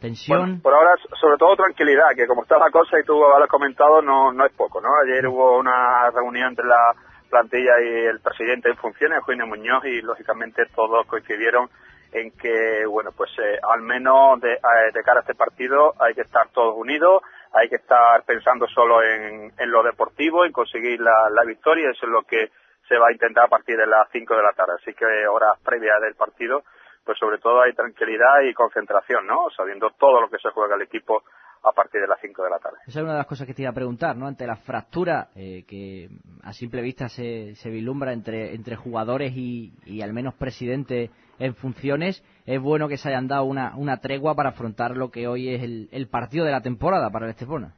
tensión? 0.00 0.38
Bueno, 0.38 0.62
por 0.62 0.74
ahora, 0.74 0.92
sobre 1.20 1.36
todo 1.36 1.56
tranquilidad, 1.56 2.14
que 2.14 2.26
como 2.26 2.42
está 2.42 2.58
la 2.58 2.70
cosa 2.70 2.98
y 3.00 3.04
tú 3.04 3.14
lo 3.14 3.36
has 3.36 3.48
comentado, 3.48 4.00
no, 4.00 4.32
no 4.32 4.46
es 4.46 4.52
poco, 4.52 4.80
¿no? 4.80 4.88
Ayer 5.04 5.26
hubo 5.26 5.58
una 5.58 6.10
reunión 6.10 6.50
entre 6.50 6.66
la 6.66 6.94
plantilla 7.28 7.72
y 7.80 8.06
el 8.06 8.20
presidente 8.20 8.68
en 8.68 8.76
funciones, 8.76 9.22
Juine 9.24 9.44
Muñoz, 9.44 9.84
y 9.84 10.00
lógicamente 10.00 10.64
todos 10.74 11.06
coincidieron 11.06 11.68
en 12.12 12.30
que, 12.32 12.86
bueno, 12.86 13.10
pues 13.16 13.30
eh, 13.38 13.58
al 13.62 13.82
menos 13.82 14.40
de, 14.40 14.54
eh, 14.54 14.92
de 14.92 15.02
cara 15.02 15.18
a 15.18 15.22
este 15.22 15.34
partido 15.34 15.94
hay 16.00 16.14
que 16.14 16.22
estar 16.22 16.48
todos 16.50 16.74
unidos, 16.76 17.22
hay 17.52 17.68
que 17.68 17.76
estar 17.76 18.22
pensando 18.24 18.66
solo 18.66 19.02
en, 19.02 19.52
en 19.58 19.70
lo 19.70 19.82
deportivo, 19.82 20.44
en 20.44 20.52
conseguir 20.52 21.00
la, 21.00 21.28
la, 21.30 21.44
victoria, 21.44 21.90
eso 21.90 22.06
es 22.06 22.12
lo 22.12 22.22
que 22.22 22.50
se 22.88 22.96
va 22.96 23.08
a 23.08 23.12
intentar 23.12 23.44
a 23.44 23.48
partir 23.48 23.76
de 23.76 23.86
las 23.86 24.08
5 24.10 24.34
de 24.34 24.42
la 24.42 24.52
tarde. 24.52 24.74
Así 24.80 24.94
que 24.94 25.04
horas 25.26 25.58
previas 25.62 26.00
del 26.00 26.14
partido, 26.14 26.62
pues 27.04 27.18
sobre 27.18 27.38
todo 27.38 27.62
hay 27.62 27.72
tranquilidad 27.72 28.40
y 28.42 28.54
concentración, 28.54 29.26
¿no? 29.26 29.48
Sabiendo 29.56 29.90
todo 29.98 30.20
lo 30.20 30.28
que 30.28 30.38
se 30.38 30.50
juega 30.50 30.76
el 30.76 30.82
equipo 30.82 31.22
a 31.62 31.72
partir 31.72 32.00
de 32.00 32.06
las 32.06 32.20
5 32.20 32.42
de 32.44 32.50
la 32.50 32.58
tarde. 32.58 32.78
Esa 32.86 32.98
es 32.98 33.02
una 33.02 33.12
de 33.12 33.18
las 33.18 33.26
cosas 33.26 33.46
que 33.46 33.54
te 33.54 33.62
iba 33.62 33.70
a 33.70 33.74
preguntar, 33.74 34.16
¿no? 34.16 34.26
Ante 34.26 34.46
la 34.46 34.56
fractura 34.56 35.28
eh, 35.34 35.64
que 35.66 36.08
a 36.42 36.52
simple 36.52 36.82
vista 36.82 37.08
se, 37.08 37.54
se 37.56 37.70
vislumbra 37.70 38.12
entre, 38.12 38.54
entre 38.54 38.76
jugadores 38.76 39.32
y, 39.34 39.72
y 39.84 40.02
al 40.02 40.12
menos 40.12 40.34
presidente 40.34 41.10
en 41.38 41.54
funciones, 41.54 42.22
es 42.46 42.60
bueno 42.60 42.88
que 42.88 42.96
se 42.96 43.08
hayan 43.08 43.28
dado 43.28 43.44
una, 43.44 43.76
una 43.76 43.98
tregua 43.98 44.34
para 44.34 44.50
afrontar 44.50 44.96
lo 44.96 45.10
que 45.10 45.28
hoy 45.28 45.54
es 45.54 45.62
el, 45.62 45.88
el 45.92 46.08
partido 46.08 46.44
de 46.44 46.52
la 46.52 46.62
temporada 46.62 47.10
para 47.10 47.26
el 47.26 47.30
Estepona. 47.30 47.74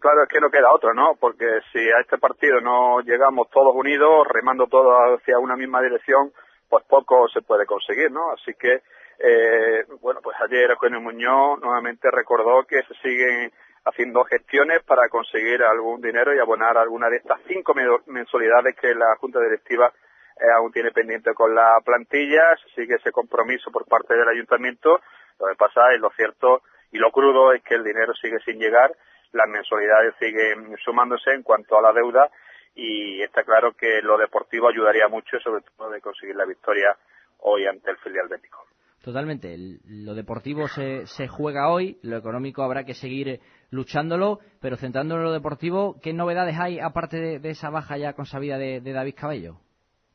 Claro, 0.00 0.22
es 0.22 0.28
que 0.28 0.40
no 0.40 0.50
queda 0.50 0.72
otro, 0.72 0.94
¿no? 0.94 1.16
Porque 1.18 1.44
si 1.72 1.80
a 1.80 2.00
este 2.00 2.18
partido 2.18 2.60
no 2.60 3.00
llegamos 3.00 3.50
todos 3.50 3.74
unidos, 3.74 4.26
remando 4.30 4.66
todos 4.68 4.94
hacia 5.18 5.38
una 5.40 5.56
misma 5.56 5.82
dirección, 5.82 6.32
pues 6.68 6.84
poco 6.84 7.28
se 7.28 7.42
puede 7.42 7.66
conseguir, 7.66 8.12
¿no? 8.12 8.30
Así 8.30 8.52
que, 8.54 8.82
eh, 9.18 9.84
bueno, 10.00 10.20
pues 10.22 10.36
ayer 10.40 10.70
Eugenio 10.70 11.00
Muñoz 11.00 11.60
nuevamente 11.60 12.10
recordó 12.10 12.64
que 12.64 12.82
se 12.84 12.94
siguen 13.02 13.52
haciendo 13.84 14.24
gestiones 14.24 14.82
para 14.84 15.08
conseguir 15.08 15.62
algún 15.62 16.00
dinero 16.00 16.34
y 16.34 16.38
abonar 16.38 16.76
alguna 16.78 17.08
de 17.08 17.16
estas 17.16 17.40
cinco 17.48 17.74
mensualidades 18.06 18.76
que 18.76 18.94
la 18.94 19.16
Junta 19.16 19.40
Directiva 19.40 19.92
eh, 20.40 20.44
aún 20.56 20.70
tiene 20.72 20.92
pendiente 20.92 21.34
con 21.34 21.54
la 21.54 21.80
plantilla, 21.84 22.54
sigue 22.74 22.96
ese 22.96 23.10
compromiso 23.10 23.72
por 23.72 23.86
parte 23.86 24.14
del 24.14 24.28
ayuntamiento. 24.28 25.00
Lo 25.40 25.46
que 25.48 25.56
pasa 25.56 25.92
es 25.92 26.00
lo 26.00 26.10
cierto 26.10 26.62
y 26.92 26.98
lo 26.98 27.10
crudo 27.10 27.52
es 27.52 27.62
que 27.62 27.74
el 27.74 27.84
dinero 27.84 28.14
sigue 28.14 28.38
sin 28.40 28.58
llegar, 28.58 28.94
las 29.32 29.48
mensualidades 29.48 30.14
siguen 30.20 30.76
sumándose 30.84 31.32
en 31.32 31.42
cuanto 31.42 31.76
a 31.76 31.82
la 31.82 31.92
deuda 31.92 32.30
y 32.74 33.20
está 33.22 33.42
claro 33.42 33.72
que 33.72 34.00
lo 34.02 34.16
deportivo 34.16 34.68
ayudaría 34.68 35.08
mucho, 35.08 35.40
sobre 35.40 35.62
todo 35.76 35.90
de 35.90 36.00
conseguir 36.00 36.36
la 36.36 36.44
victoria 36.44 36.96
hoy 37.38 37.66
ante 37.66 37.90
el 37.90 37.96
filial 37.98 38.28
bético. 38.28 38.68
Totalmente. 39.08 39.56
Lo 39.86 40.12
deportivo 40.12 40.68
se, 40.68 41.06
se 41.06 41.28
juega 41.28 41.70
hoy, 41.70 41.98
lo 42.02 42.18
económico 42.18 42.62
habrá 42.62 42.84
que 42.84 42.92
seguir 42.92 43.40
luchándolo, 43.70 44.40
pero 44.60 44.76
centrándolo 44.76 45.22
en 45.22 45.28
lo 45.28 45.32
deportivo, 45.32 45.96
¿qué 46.02 46.12
novedades 46.12 46.60
hay 46.60 46.78
aparte 46.78 47.16
de, 47.40 47.48
esa 47.48 47.70
baja 47.70 47.96
ya 47.96 48.12
consabida 48.12 48.58
de, 48.58 48.82
David 48.82 49.14
Cabello? 49.18 49.54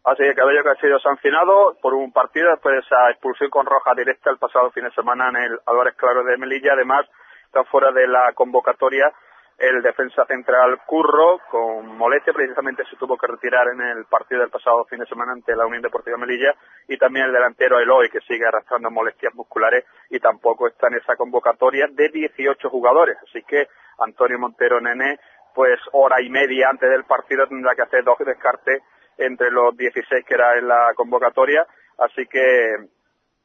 Así 0.03 0.21
que 0.21 0.35
Cabello 0.35 0.61
que 0.61 0.69
ha 0.69 0.75
sido 0.75 0.99
sancionado 0.99 1.75
por 1.81 1.95
un 1.95 2.13
partido 2.13 2.51
después 2.51 2.75
de 2.75 2.81
esa 2.81 3.09
expulsión 3.09 3.49
con 3.49 3.65
roja 3.65 3.95
directa 3.95 4.29
el 4.29 4.37
pasado 4.37 4.69
fin 4.69 4.83
de 4.83 4.91
semana 4.91 5.29
en 5.29 5.37
el 5.37 5.59
Álvarez 5.65 5.95
Claro 5.97 6.23
de 6.23 6.37
Melilla. 6.37 6.73
Además, 6.73 7.09
está 7.47 7.63
fuera 7.63 7.91
de 7.91 8.07
la 8.07 8.31
convocatoria 8.35 9.11
el 9.57 9.81
defensa 9.81 10.25
central 10.25 10.81
Curro 10.85 11.39
con 11.49 11.97
molestia, 11.97 12.33
precisamente 12.33 12.83
se 12.89 12.95
tuvo 12.97 13.17
que 13.17 13.27
retirar 13.27 13.67
en 13.67 13.81
el 13.81 14.05
partido 14.05 14.41
del 14.41 14.49
pasado 14.49 14.85
fin 14.85 14.99
de 14.99 15.05
semana 15.05 15.31
ante 15.31 15.55
la 15.55 15.65
Unión 15.65 15.81
Deportiva 15.81 16.17
Melilla 16.17 16.53
y 16.87 16.97
también 16.97 17.27
el 17.27 17.33
delantero 17.33 17.79
Eloy 17.79 18.09
que 18.09 18.19
sigue 18.21 18.45
arrastrando 18.45 18.89
molestias 18.89 19.33
musculares 19.35 19.85
y 20.09 20.19
tampoco 20.19 20.67
está 20.67 20.87
en 20.87 20.95
esa 20.95 21.15
convocatoria 21.15 21.87
de 21.89 22.09
18 22.09 22.69
jugadores. 22.69 23.17
Así 23.29 23.43
que 23.43 23.67
Antonio 23.99 24.39
Montero 24.39 24.81
Nene, 24.81 25.19
pues 25.53 25.79
hora 25.91 26.21
y 26.21 26.29
media 26.29 26.69
antes 26.69 26.89
del 26.89 27.05
partido 27.05 27.47
tendrá 27.47 27.75
que 27.75 27.83
hacer 27.83 28.03
dos 28.03 28.17
descartes 28.19 28.81
entre 29.17 29.51
los 29.51 29.77
16 29.77 30.25
que 30.25 30.33
era 30.33 30.57
en 30.57 30.67
la 30.67 30.93
convocatoria, 30.95 31.65
así 31.99 32.25
que 32.25 32.75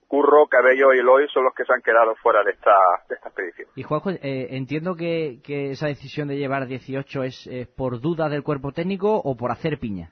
Curro, 0.09 0.47
Cabello 0.49 0.93
y 0.93 0.99
Eloy 0.99 1.29
son 1.29 1.45
los 1.45 1.55
que 1.55 1.65
se 1.65 1.73
han 1.73 1.83
quedado 1.83 2.17
fuera 2.17 2.43
de 2.43 2.51
esta, 2.51 2.75
de 3.09 3.15
esta 3.15 3.29
expedición. 3.29 3.69
Y 3.77 3.83
Juanjo, 3.83 4.11
eh, 4.11 4.49
entiendo 4.51 4.97
que, 4.97 5.39
que, 5.45 5.71
esa 5.71 5.87
decisión 5.87 6.29
de 6.29 6.37
llevar 6.37 6.67
18 6.67 7.23
es 7.23 7.49
por 7.77 8.01
duda 8.01 8.29
del 8.29 8.43
cuerpo 8.43 8.73
técnico 8.73 9.21
o 9.23 9.37
por 9.37 9.53
hacer 9.53 9.79
piña. 9.79 10.11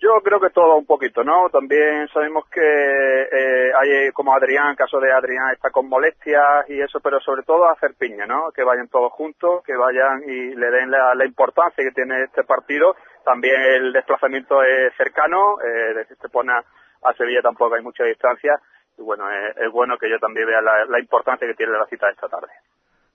Yo 0.00 0.10
creo 0.22 0.38
que 0.38 0.50
todo 0.50 0.76
un 0.76 0.86
poquito, 0.86 1.24
¿no? 1.24 1.50
También 1.50 2.06
sabemos 2.14 2.44
que 2.48 2.60
eh, 2.62 3.72
hay 3.76 4.12
como 4.12 4.32
Adrián, 4.32 4.76
caso 4.76 5.00
de 5.00 5.12
Adrián 5.12 5.50
está 5.52 5.70
con 5.70 5.88
molestias 5.88 6.70
y 6.70 6.80
eso, 6.80 7.00
pero 7.00 7.18
sobre 7.18 7.42
todo 7.42 7.68
hacer 7.68 7.94
piña, 7.98 8.24
¿no? 8.24 8.52
Que 8.54 8.62
vayan 8.62 8.86
todos 8.86 9.12
juntos, 9.12 9.64
que 9.64 9.74
vayan 9.74 10.22
y 10.22 10.54
le 10.54 10.70
den 10.70 10.92
la, 10.92 11.16
la 11.16 11.26
importancia 11.26 11.82
que 11.82 11.90
tiene 11.90 12.22
este 12.22 12.44
partido 12.44 12.94
también 13.28 13.60
el 13.60 13.92
desplazamiento 13.92 14.62
es 14.62 14.94
cercano, 14.96 15.60
eh, 15.60 15.92
desde 15.94 16.14
Estepona 16.14 16.64
a 17.02 17.12
Sevilla 17.12 17.42
tampoco 17.42 17.74
hay 17.74 17.82
mucha 17.82 18.04
distancia. 18.04 18.58
Y 18.98 19.02
bueno, 19.02 19.24
es, 19.30 19.72
bueno 19.72 19.96
que 19.96 20.10
yo 20.10 20.18
también 20.18 20.46
vea 20.46 20.60
la, 20.60 20.98
importancia 20.98 21.46
que 21.46 21.54
tiene 21.54 21.72
la 21.72 21.86
cita 21.86 22.06
de 22.06 22.12
esta 22.12 22.28
tarde. 22.28 22.48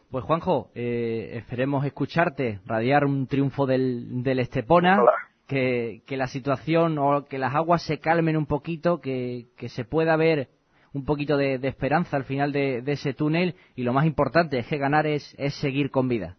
Pues 0.09 0.23
Juanjo, 0.23 0.69
eh, 0.75 1.31
esperemos 1.33 1.85
escucharte, 1.85 2.59
radiar 2.65 3.03
un 3.03 3.27
triunfo 3.27 3.65
del, 3.65 4.23
del 4.23 4.39
Estepona, 4.39 4.99
que, 5.47 6.01
que, 6.07 6.17
la 6.17 6.27
situación 6.27 6.97
o 6.99 7.25
que 7.25 7.37
las 7.37 7.53
aguas 7.53 7.85
se 7.85 7.99
calmen 7.99 8.37
un 8.37 8.45
poquito, 8.45 9.01
que, 9.01 9.47
que 9.57 9.69
se 9.69 9.83
pueda 9.83 10.15
ver 10.15 10.49
un 10.93 11.05
poquito 11.05 11.35
de, 11.37 11.57
de 11.57 11.67
esperanza 11.67 12.15
al 12.15 12.23
final 12.23 12.51
de, 12.51 12.81
de, 12.81 12.91
ese 12.93 13.13
túnel 13.13 13.55
y 13.75 13.83
lo 13.83 13.93
más 13.93 14.05
importante 14.05 14.59
es 14.59 14.67
que 14.67 14.77
ganar 14.77 15.07
es, 15.07 15.35
es 15.37 15.59
seguir 15.59 15.89
con 15.89 16.07
vida. 16.07 16.37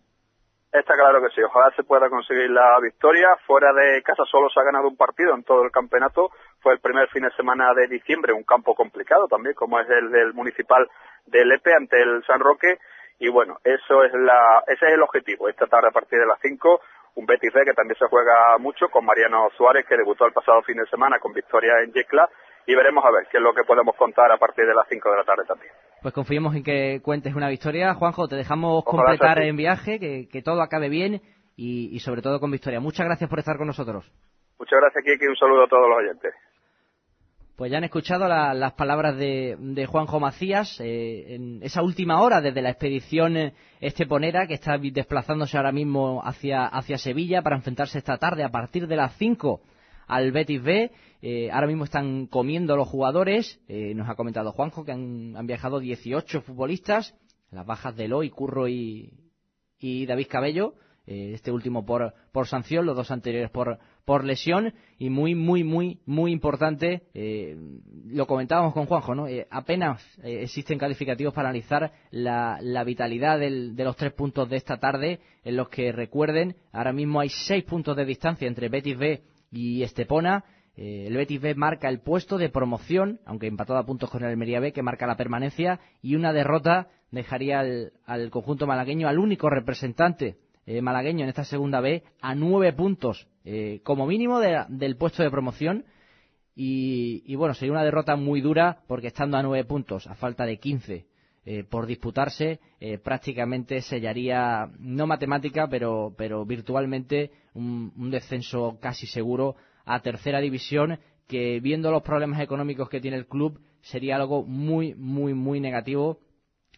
Está 0.73 0.95
claro 0.95 1.21
que 1.23 1.33
sí, 1.33 1.41
ojalá 1.41 1.71
se 1.77 1.85
pueda 1.85 2.11
conseguir 2.11 2.51
la 2.51 2.81
victoria. 2.81 3.29
Fuera 3.47 3.73
de 3.73 4.03
casa 4.03 4.25
solo 4.29 4.49
se 4.51 4.59
ha 4.59 4.65
ganado 4.65 4.89
un 4.89 4.97
partido 4.97 5.33
en 5.35 5.45
todo 5.45 5.63
el 5.63 5.71
campeonato. 5.71 6.31
Fue 6.65 6.73
el 6.73 6.81
primer 6.81 7.09
fin 7.11 7.23
de 7.23 7.31
semana 7.33 7.75
de 7.75 7.87
diciembre, 7.89 8.33
un 8.33 8.43
campo 8.43 8.75
complicado 8.75 9.29
también, 9.29 9.55
como 9.55 9.79
es 9.79 9.87
el 9.91 10.11
del 10.11 10.33
municipal 10.33 10.89
de 11.27 11.45
Lepe 11.45 11.75
ante 11.75 12.01
el 12.01 12.25
San 12.27 12.41
Roque. 12.41 12.79
Y 13.19 13.29
bueno, 13.29 13.59
eso 13.63 14.03
es 14.03 14.15
la, 14.15 14.65
ese 14.67 14.87
es 14.87 14.95
el 14.95 15.03
objetivo. 15.03 15.51
Esta 15.51 15.67
tarde 15.67 15.89
a 15.89 15.93
partir 15.93 16.19
de 16.19 16.25
las 16.25 16.41
5, 16.41 16.81
un 17.17 17.27
Betis 17.27 17.53
B 17.53 17.67
que 17.67 17.75
también 17.75 17.99
se 17.99 18.07
juega 18.09 18.57
mucho 18.59 18.89
con 18.89 19.05
Mariano 19.05 19.51
Suárez, 19.59 19.85
que 19.87 19.99
debutó 19.99 20.25
el 20.25 20.33
pasado 20.33 20.63
fin 20.63 20.79
de 20.79 20.87
semana 20.87 21.19
con 21.19 21.35
victoria 21.35 21.75
en 21.85 21.93
Yecla. 21.93 22.31
Y 22.67 22.75
veremos 22.75 23.05
a 23.05 23.11
ver 23.11 23.27
qué 23.31 23.37
es 23.37 23.43
lo 23.43 23.53
que 23.53 23.65
podemos 23.65 23.95
contar 23.97 24.33
a 24.33 24.39
partir 24.39 24.65
de 24.65 24.75
las 24.75 24.89
5 24.89 25.11
de 25.11 25.17
la 25.19 25.25
tarde 25.25 25.45
también. 25.47 25.71
Pues 26.01 26.15
confiemos 26.15 26.57
en 26.57 26.65
que 26.65 27.01
cuentes 27.03 27.35
una 27.35 27.51
victoria. 27.51 27.93
Juanjo, 27.93 28.27
te 28.27 28.37
dejamos 28.37 28.85
completar 28.85 29.39
en 29.43 29.57
viaje, 29.57 29.99
que, 30.01 30.43
todo 30.43 30.63
acabe 30.63 30.89
bien 30.89 31.21
y, 31.57 31.99
sobre 32.01 32.23
todo 32.23 32.41
con 32.41 32.51
victoria. 32.51 32.81
Muchas 32.81 33.05
gracias 33.05 33.29
por 33.29 33.39
estar 33.39 33.59
con 33.59 33.67
nosotros. 33.67 34.11
Muchas 34.59 34.81
gracias, 34.81 35.05
Kiki, 35.05 35.27
y 35.27 35.29
un 35.29 35.37
saludo 35.37 35.65
a 35.65 35.69
todos 35.69 35.89
los 35.91 35.99
oyentes. 35.99 36.33
Pues 37.57 37.71
ya 37.71 37.79
han 37.79 37.85
escuchado 37.85 38.27
las 38.27 38.73
palabras 38.73 39.17
de, 39.17 39.87
Juanjo 39.89 40.19
Macías 40.19 40.81
eh, 40.81 41.37
en 41.37 41.63
esa 41.63 41.83
última 41.83 42.21
hora 42.21 42.41
desde 42.41 42.61
la 42.63 42.71
expedición 42.71 43.37
eh, 43.37 43.55
esteponera 43.81 44.49
que 44.49 44.55
está 44.55 44.77
desplazándose 44.77 45.57
ahora 45.57 45.71
mismo 45.71 46.21
hacia, 46.25 46.71
Sevilla 46.99 47.43
para 47.43 47.55
enfrentarse 47.55 47.99
esta 47.99 48.19
tarde 48.19 48.43
a 48.43 48.49
partir 48.49 48.89
de 48.89 48.97
las 48.97 49.17
5 49.19 49.61
al 50.07 50.33
Betis 50.33 50.63
B. 50.63 50.91
Eh, 51.23 51.51
ahora 51.53 51.67
mismo 51.67 51.85
están 51.85 52.27
comiendo 52.27 52.77
los 52.77 52.89
jugadores. 52.89 53.61
Eh, 53.69 53.95
nos 53.95 54.09
ha 54.09 54.15
comentado 54.15 54.53
Juanjo 54.53 54.85
que 54.85 54.93
han, 54.93 55.47
viajado 55.47 55.81
18 55.81 56.43
futbolistas. 56.43 57.15
Las 57.51 57.67
bajas 57.67 57.97
de 57.97 58.07
Eloy, 58.07 58.31
Curro 58.31 58.69
y, 58.69 59.13
David 59.81 60.27
Cabello. 60.29 60.75
Eh, 61.07 61.33
este 61.35 61.53
último 61.53 61.85
por, 61.85 62.15
por 62.33 62.47
sanción, 62.47 62.87
los 62.87 62.97
dos 62.97 63.11
anteriores 63.11 63.51
por, 63.51 63.79
por 64.05 64.25
lesión. 64.25 64.75
Y 64.99 65.11
muy, 65.11 65.35
muy, 65.35 65.65
muy, 65.65 65.99
muy 66.07 66.33
importante, 66.33 67.03
lo 68.07 68.27
comentábamos 68.27 68.73
con 68.73 68.87
Juanjo, 68.87 69.15
¿no? 69.15 69.27
apenas 69.51 70.03
existen 70.23 70.79
calificativos 70.79 71.35
para 71.35 71.49
analizar 71.49 71.93
la, 72.11 72.59
la 72.63 72.85
vitalidad 72.85 73.39
del, 73.39 73.75
de 73.75 73.85
los 73.85 73.97
tres 73.97 74.13
puntos 74.13 74.49
de 74.49 74.57
esta 74.57 74.79
tarde, 74.79 75.21
en 75.43 75.57
los 75.57 75.69
que 75.69 75.93
recuerden, 75.93 76.57
ahora 76.73 76.93
mismo 76.93 77.21
hay 77.21 77.29
seis 77.29 77.65
puntos 77.65 77.97
de 77.97 78.05
distancia 78.05 78.47
entre 78.47 78.69
Betis 78.69 78.97
B 78.97 79.23
y 79.51 79.83
Estepona. 79.83 80.45
Eh, 80.77 81.07
el 81.07 81.17
Betis 81.17 81.41
B 81.41 81.55
marca 81.55 81.89
el 81.89 82.01
puesto 82.01 82.37
de 82.37 82.49
promoción, 82.49 83.21
aunque 83.25 83.47
empatado 83.47 83.79
a 83.79 83.87
puntos 83.87 84.11
con 84.11 84.23
el 84.23 84.31
Almería 84.31 84.61
B, 84.61 84.73
que 84.73 84.83
marca 84.83 85.07
la 85.07 85.17
permanencia, 85.17 85.81
y 86.03 86.17
una 86.17 86.33
derrota 86.33 86.89
dejaría 87.11 87.61
al, 87.61 88.31
conjunto 88.31 88.67
malagueño, 88.67 89.09
al 89.09 89.19
único 89.19 89.49
representante 89.49 90.37
eh, 90.67 90.81
malagueño 90.81 91.25
en 91.25 91.29
esta 91.29 91.45
segunda 91.45 91.81
B, 91.81 92.03
a 92.21 92.35
nueve 92.35 92.73
puntos, 92.73 93.27
eh, 93.45 93.81
como 93.83 94.07
mínimo 94.07 94.41
del 94.41 94.97
puesto 94.97 95.23
de 95.23 95.31
promoción. 95.31 95.85
Y, 96.57 97.23
y, 97.27 97.35
bueno, 97.35 97.55
sería 97.55 97.73
una 97.73 97.83
derrota 97.83 98.15
muy 98.15 98.41
dura 98.41 98.83
porque 98.87 99.09
estando 99.09 99.37
a 99.37 99.43
nueve 99.43 99.65
puntos, 99.65 100.07
a 100.07 100.15
falta 100.15 100.47
de 100.47 100.59
quince 100.59 101.07
por 101.69 101.85
disputarse, 101.85 102.59
prácticamente 103.03 103.83
sellaría, 103.83 104.71
no 104.79 105.07
matemática, 105.07 105.69
pero, 105.69 106.15
pero 106.17 106.47
virtualmente 106.47 107.33
un, 107.53 108.11
descenso 108.11 108.79
casi 108.81 109.07
seguro 109.07 109.57
a 109.85 110.01
tercera 110.01 110.41
división 110.41 110.99
que 111.27 111.61
viendo 111.61 111.91
los 111.91 112.03
problemas 112.03 112.41
económicos 112.41 112.89
que 112.89 113.01
tiene 113.01 113.17
el 113.17 113.27
club 113.27 113.61
sería 113.81 114.17
algo 114.17 114.45
muy, 114.45 114.95
muy, 114.95 115.35
muy 115.35 115.61
negativo 115.61 116.21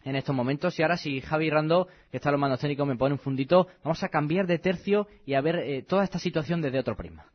en 0.07 0.15
estos 0.15 0.33
momentos. 0.33 0.79
Y 0.79 0.83
ahora 0.83 0.97
si 0.97 1.21
Javi 1.21 1.49
Rando, 1.49 1.87
que 2.09 2.17
está 2.17 2.29
en 2.29 2.33
los 2.33 2.41
mandos 2.41 2.59
técnicos, 2.59 2.87
me 2.87 2.95
pone 2.95 3.13
un 3.13 3.19
fundito, 3.19 3.67
vamos 3.83 4.01
a 4.03 4.09
cambiar 4.09 4.47
de 4.47 4.57
tercio 4.57 5.07
y 5.25 5.33
a 5.33 5.41
ver 5.41 5.57
eh, 5.57 5.83
toda 5.83 6.03
esta 6.03 6.17
situación 6.17 6.61
desde 6.61 6.79
otro 6.79 6.95
prisma 6.95 7.25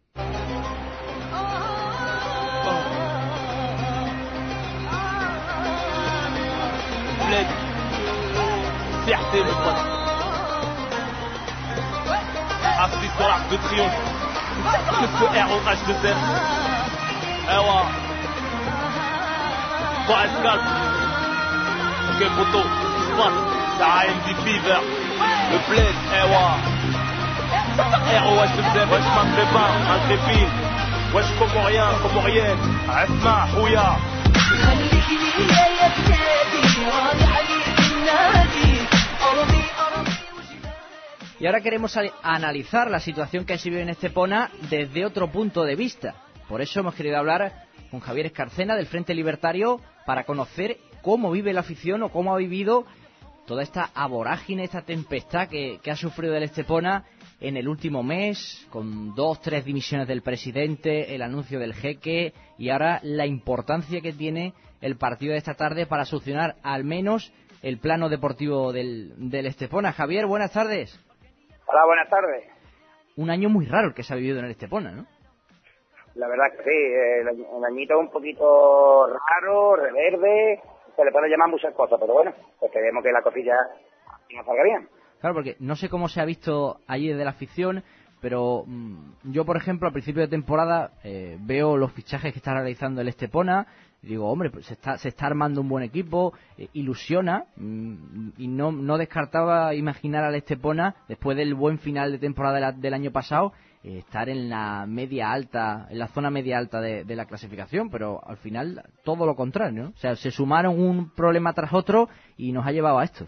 ça 23.79 24.05
Le 25.51 25.59
bled, 25.69 25.95
un 25.97 26.33
Y 41.39 41.47
ahora 41.47 41.61
queremos 41.61 41.99
analizar 42.23 42.89
la 42.89 43.01
situación 43.01 43.45
que 43.45 43.59
se 43.59 43.69
vive 43.69 43.83
en 43.83 43.89
Estepona 43.89 44.51
desde 44.71 45.05
otro 45.05 45.31
punto 45.31 45.65
de 45.65 45.75
vista. 45.75 46.15
Por 46.49 46.63
eso 46.63 46.79
hemos 46.81 46.95
querido 46.95 47.19
hablar 47.19 47.67
con 47.91 47.99
Javier 47.99 48.27
Escarcena 48.27 48.77
del 48.77 48.87
Frente 48.87 49.13
Libertario 49.13 49.81
para 50.07 50.25
conocer 50.25 50.79
cómo 51.03 51.31
vive 51.31 51.53
la 51.53 51.61
afición 51.61 52.03
o 52.03 52.11
cómo 52.11 52.35
ha 52.35 52.39
vivido 52.39 52.85
toda 53.47 53.63
esta 53.63 53.91
aborágine, 53.95 54.65
esta 54.65 54.83
tempestad 54.83 55.49
que, 55.49 55.79
ha 55.91 55.97
sufrido 55.97 56.35
el 56.37 56.45
Estepona 56.45 57.05
en 57.41 57.57
el 57.57 57.69
último 57.69 58.03
mes, 58.03 58.67
con 58.71 59.15
dos, 59.15 59.41
tres 59.41 59.65
dimisiones 59.65 60.07
del 60.07 60.23
presidente, 60.23 61.15
el 61.15 61.23
anuncio 61.23 61.59
del 61.59 61.75
jeque 61.75 62.33
y 62.57 62.71
ahora 62.71 63.01
la 63.03 63.27
importancia 63.27 64.01
que 64.01 64.13
tiene 64.13 64.55
el 64.81 64.97
partido 64.97 65.33
de 65.33 65.39
esta 65.39 65.55
tarde 65.55 65.87
para 65.87 66.05
solucionar 66.05 66.57
al 66.63 66.85
menos 66.85 67.33
el 67.63 67.79
plano 67.79 68.09
deportivo 68.09 68.73
del, 68.73 69.13
del 69.17 69.47
Estepona. 69.47 69.93
Javier, 69.93 70.27
buenas 70.27 70.53
tardes. 70.53 70.99
Hola, 71.67 71.85
buenas 71.85 72.09
tardes. 72.09 72.45
Un 73.17 73.31
año 73.31 73.49
muy 73.49 73.67
raro 73.67 73.89
el 73.89 73.95
que 73.95 74.03
se 74.03 74.13
ha 74.13 74.17
vivido 74.17 74.39
en 74.39 74.47
el 74.47 74.53
Estepona, 74.53 74.93
¿no? 74.93 75.07
La 76.15 76.29
verdad 76.29 76.45
que 76.57 76.63
sí, 76.63 76.71
el, 77.21 77.65
añito 77.65 77.99
un 77.99 78.11
poquito 78.11 79.07
raro, 79.07 79.77
reverde, 79.77 80.61
se 80.97 81.05
le 81.05 81.11
puede 81.13 81.29
llamar 81.31 81.49
muchas 81.49 81.75
cosas, 81.75 81.99
pero 82.01 82.15
bueno, 82.15 82.33
pues 82.59 82.71
queremos 82.73 83.03
que 83.03 83.13
la 83.13 83.23
cosilla 83.23 83.55
no 84.35 84.45
salga 84.45 84.63
bien. 84.65 84.89
Claro, 85.21 85.35
porque 85.35 85.57
no 85.61 85.77
sé 85.77 85.89
cómo 85.89 86.09
se 86.09 86.21
ha 86.21 86.25
visto 86.25 86.79
allí 86.87 87.09
desde 87.09 87.25
la 87.25 87.31
afición, 87.31 87.83
pero 88.21 88.65
mm, 88.67 89.33
yo, 89.33 89.45
por 89.45 89.57
ejemplo, 89.57 89.87
al 89.87 89.93
principio 89.93 90.23
de 90.23 90.29
temporada 90.29 90.93
eh, 91.05 91.37
veo 91.41 91.77
los 91.77 91.93
fichajes 91.93 92.33
que 92.33 92.39
está 92.39 92.55
realizando 92.55 93.01
el 93.01 93.09
Estepona 93.09 93.67
y 94.03 94.09
digo, 94.09 94.29
hombre, 94.31 94.51
pues 94.51 94.67
se 94.67 94.75
está, 94.75 94.99
se 94.99 95.09
está 95.09 95.27
armando 95.27 95.61
un 95.61 95.69
buen 95.69 95.85
equipo, 95.85 96.33
eh, 96.59 96.69
ilusiona 96.73 97.45
mm, 97.57 98.31
y 98.39 98.49
no, 98.49 98.73
no 98.73 98.99
descartaba 98.99 99.75
imaginar 99.75 100.25
al 100.25 100.35
Estepona, 100.35 100.97
después 101.09 101.37
del 101.37 101.55
buen 101.55 101.79
final 101.79 102.11
de 102.13 102.19
temporada 102.19 102.57
de 102.57 102.61
la- 102.61 102.73
del 102.73 102.95
año 102.95 103.13
pasado, 103.13 103.53
estar 103.85 104.29
en 104.29 104.49
la 104.49 104.87
media 104.87 105.33
alta, 105.33 105.87
en 105.91 105.99
la 105.99 106.09
zona 106.09 106.31
media 106.31 106.59
alta 106.59 106.81
de, 106.81 107.05
de 107.05 107.17
la 107.17 107.27
clasificación, 107.27 107.91
pero 107.91 108.21
al 108.25 108.37
final 108.37 108.83
todo 109.05 109.27
lo 109.27 109.35
contrario. 109.35 109.91
O 109.95 109.99
sea, 109.99 110.15
se 110.17 110.31
sumaron 110.31 110.81
un 110.81 111.13
problema 111.15 111.53
tras 111.53 111.73
otro 111.73 112.09
y 112.37 112.53
nos 112.53 112.67
ha 112.67 112.73
llevado 112.73 112.99
a 112.99 113.05
esto. 113.05 113.27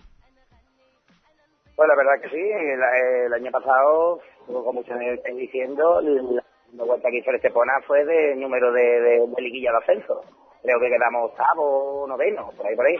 Pues 1.76 1.88
la 1.88 1.96
verdad 1.96 2.22
que 2.22 2.28
sí, 2.30 2.40
el, 2.40 2.80
el 3.26 3.34
año 3.34 3.50
pasado, 3.50 4.20
como 4.46 4.80
ustedes 4.80 5.18
están 5.18 5.36
diciendo, 5.36 6.00
la 6.00 6.44
segunda 6.64 6.84
vuelta 6.84 7.10
que 7.10 7.18
hizo 7.18 7.30
el 7.30 7.36
Estepona 7.36 7.72
fue 7.86 8.04
de 8.04 8.36
número 8.36 8.72
de, 8.72 8.82
de, 8.82 9.26
de 9.26 9.42
liguilla 9.42 9.72
de 9.72 9.78
ascenso. 9.78 10.20
Creo 10.62 10.78
que 10.78 10.88
quedamos 10.88 11.32
octavo, 11.32 12.06
noveno, 12.06 12.50
por 12.56 12.66
ahí, 12.66 12.76
por 12.76 12.86
ahí. 12.86 12.96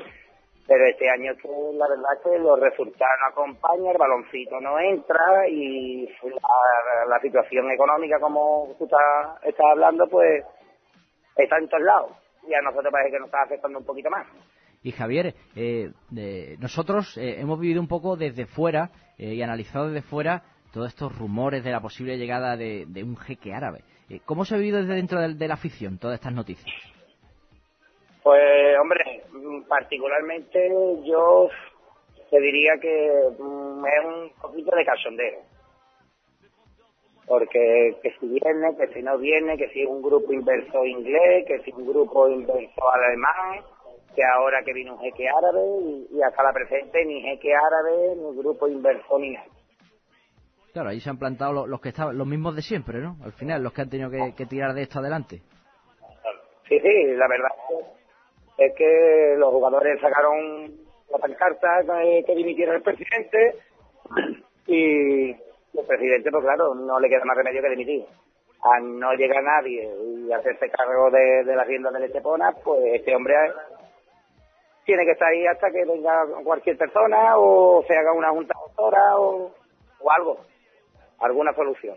Pero 0.67 0.87
este 0.87 1.11
año 1.11 1.33
que 1.41 1.49
la 1.49 1.89
verdad 1.89 2.23
que 2.23 2.39
los 2.39 2.59
resultados 2.59 3.15
no 3.21 3.27
acompañan, 3.33 3.93
el 3.93 3.99
baloncito 3.99 4.61
no 4.61 4.79
entra 4.79 5.47
y 5.49 6.09
la, 7.09 7.21
situación 7.21 7.71
económica, 7.71 8.19
como 8.19 8.75
tú 8.79 8.85
estás, 8.85 9.45
estás 9.45 9.67
hablando, 9.73 10.07
pues 10.09 10.43
está 11.37 11.59
en 11.59 11.69
todos 11.69 11.83
lados. 11.83 12.13
Y 12.49 12.55
a 12.55 12.63
nosotros 12.63 12.91
parece 12.91 13.13
que 13.13 13.19
nos 13.19 13.29
está 13.29 13.43
afectando 13.43 13.79
un 13.79 13.85
poquito 13.85 14.09
más. 14.11 14.27
Y 14.83 14.93
Javier, 14.93 15.35
eh, 15.57 15.93
nosotros 16.59 17.17
eh, 17.17 17.41
hemos 17.41 17.59
vivido 17.59 17.81
un 17.81 17.89
poco 17.89 18.17
desde 18.17 18.47
fuera 18.47 18.91
eh, 19.19 19.35
y 19.35 19.43
analizado 19.43 19.89
desde 19.89 20.07
fuera 20.07 20.43
todos 20.73 20.89
estos 20.89 21.17
rumores 21.17 21.63
de 21.63 21.71
la 21.71 21.81
posible 21.81 22.19
llegada 22.19 22.57
de, 22.57 22.85
de 22.89 23.03
un 23.03 23.17
jeque 23.17 23.55
árabe. 23.55 23.85
Eh, 24.09 24.21
¿Cómo 24.25 24.45
se 24.45 24.55
ha 24.55 24.59
vivido 24.59 24.79
desde 24.79 24.95
dentro 24.95 25.21
de, 25.21 25.35
de 25.35 25.49
la 25.49 25.55
afición 25.55 25.99
todas 25.99 26.17
estas 26.17 26.33
noticias? 26.33 26.67
Pues, 28.25 28.79
hombre, 28.81 29.23
particularmente 29.69 30.69
yo 31.05 31.49
te 32.31 32.41
diría 32.41 32.73
que 32.81 33.11
mm, 33.39 33.85
es 33.87 34.05
un 34.07 34.31
poquito 34.41 34.75
de 34.75 34.85
cachondeo. 34.85 35.41
Porque 37.27 37.97
que 38.03 38.11
si 38.19 38.27
viene, 38.27 38.77
que 38.79 38.89
si 38.95 39.03
no 39.03 39.19
viene, 39.19 39.57
que 39.59 39.69
si 39.69 39.83
es 39.83 39.89
un 39.89 40.03
grupo 40.03 40.33
inversor 40.33 40.87
inglés, 40.87 41.45
que 41.47 41.59
si 41.61 41.73
un 41.73 41.87
grupo 41.87 42.27
inversor 42.29 42.95
alemán, 42.95 43.63
que 44.17 44.23
ahora 44.25 44.63
que 44.65 44.73
vino 44.73 44.95
un 44.95 45.01
jeque 45.01 45.29
árabe 45.29 45.61
y, 45.83 46.09
y 46.17 46.23
hasta 46.23 46.43
la 46.43 46.53
presente 46.53 47.05
ni 47.05 47.21
jeque 47.23 47.55
árabe, 47.55 48.17
ni 48.17 48.37
grupo 48.39 48.67
inversor 48.69 49.21
ni 49.21 49.31
nada. 49.33 49.47
Claro, 50.73 50.89
ahí 50.91 51.01
se 51.01 51.11
han 51.11 51.19
plantado 51.19 51.53
lo- 51.53 51.67
los, 51.67 51.81
que 51.81 51.91
estaban, 51.91 52.17
los 52.17 52.27
mismos 52.27 52.57
de 52.57 52.63
siempre, 52.63 52.99
¿no? 53.01 53.17
Al 53.23 53.33
final, 53.33 53.63
los 53.63 53.73
que 53.75 53.83
han 53.83 53.91
tenido 53.91 54.11
que, 54.11 54.35
que 54.37 54.47
tirar 54.47 54.73
de 54.75 54.83
esto 54.83 54.99
adelante. 54.99 55.41
Sí, 56.69 56.81
sí, 56.81 57.05
la 57.17 57.29
verdad 57.29 57.49
es 58.59 58.75
que 58.77 59.35
los 59.39 59.51
jugadores 59.51 60.01
sacaron 60.01 60.73
la 61.11 61.19
pancarta 61.19 61.83
que, 62.27 62.35
dimitiera 62.35 62.75
el 62.75 62.83
presidente 62.83 63.57
y 64.67 65.31
el 65.31 65.87
presidente, 65.87 66.31
pues 66.31 66.45
claro, 66.45 66.75
no 66.75 67.01
le 67.01 67.09
queda 67.09 67.25
más 67.25 67.37
remedio 67.37 67.63
que 67.63 67.71
dimitir. 67.71 68.05
A 68.63 68.81
no 68.81 69.13
llegar 69.13 69.43
nadie 69.43 69.91
y 70.07 70.33
hacerse 70.33 70.71
cargo 70.71 71.11
de, 71.11 71.45
de 71.45 71.55
la 71.55 71.65
rienda 71.65 71.91
del 71.91 72.05
Estepona, 72.05 72.53
pues 72.65 72.81
este 72.95 73.15
hombre 73.15 73.35
tiene 74.85 75.05
que 75.05 75.13
estar 75.13 75.29
ahí 75.29 75.47
hasta 75.47 75.71
que 75.71 75.85
venga 75.85 76.25
cualquier 76.43 76.77
persona 76.79 77.37
o 77.37 77.83
se 77.87 77.95
haga 77.97 78.13
una 78.13 78.31
junta 78.31 78.55
doctora 78.59 79.19
o, 79.19 79.53
o 80.01 80.11
algo, 80.11 80.41
alguna 81.21 81.53
solución. 81.55 81.97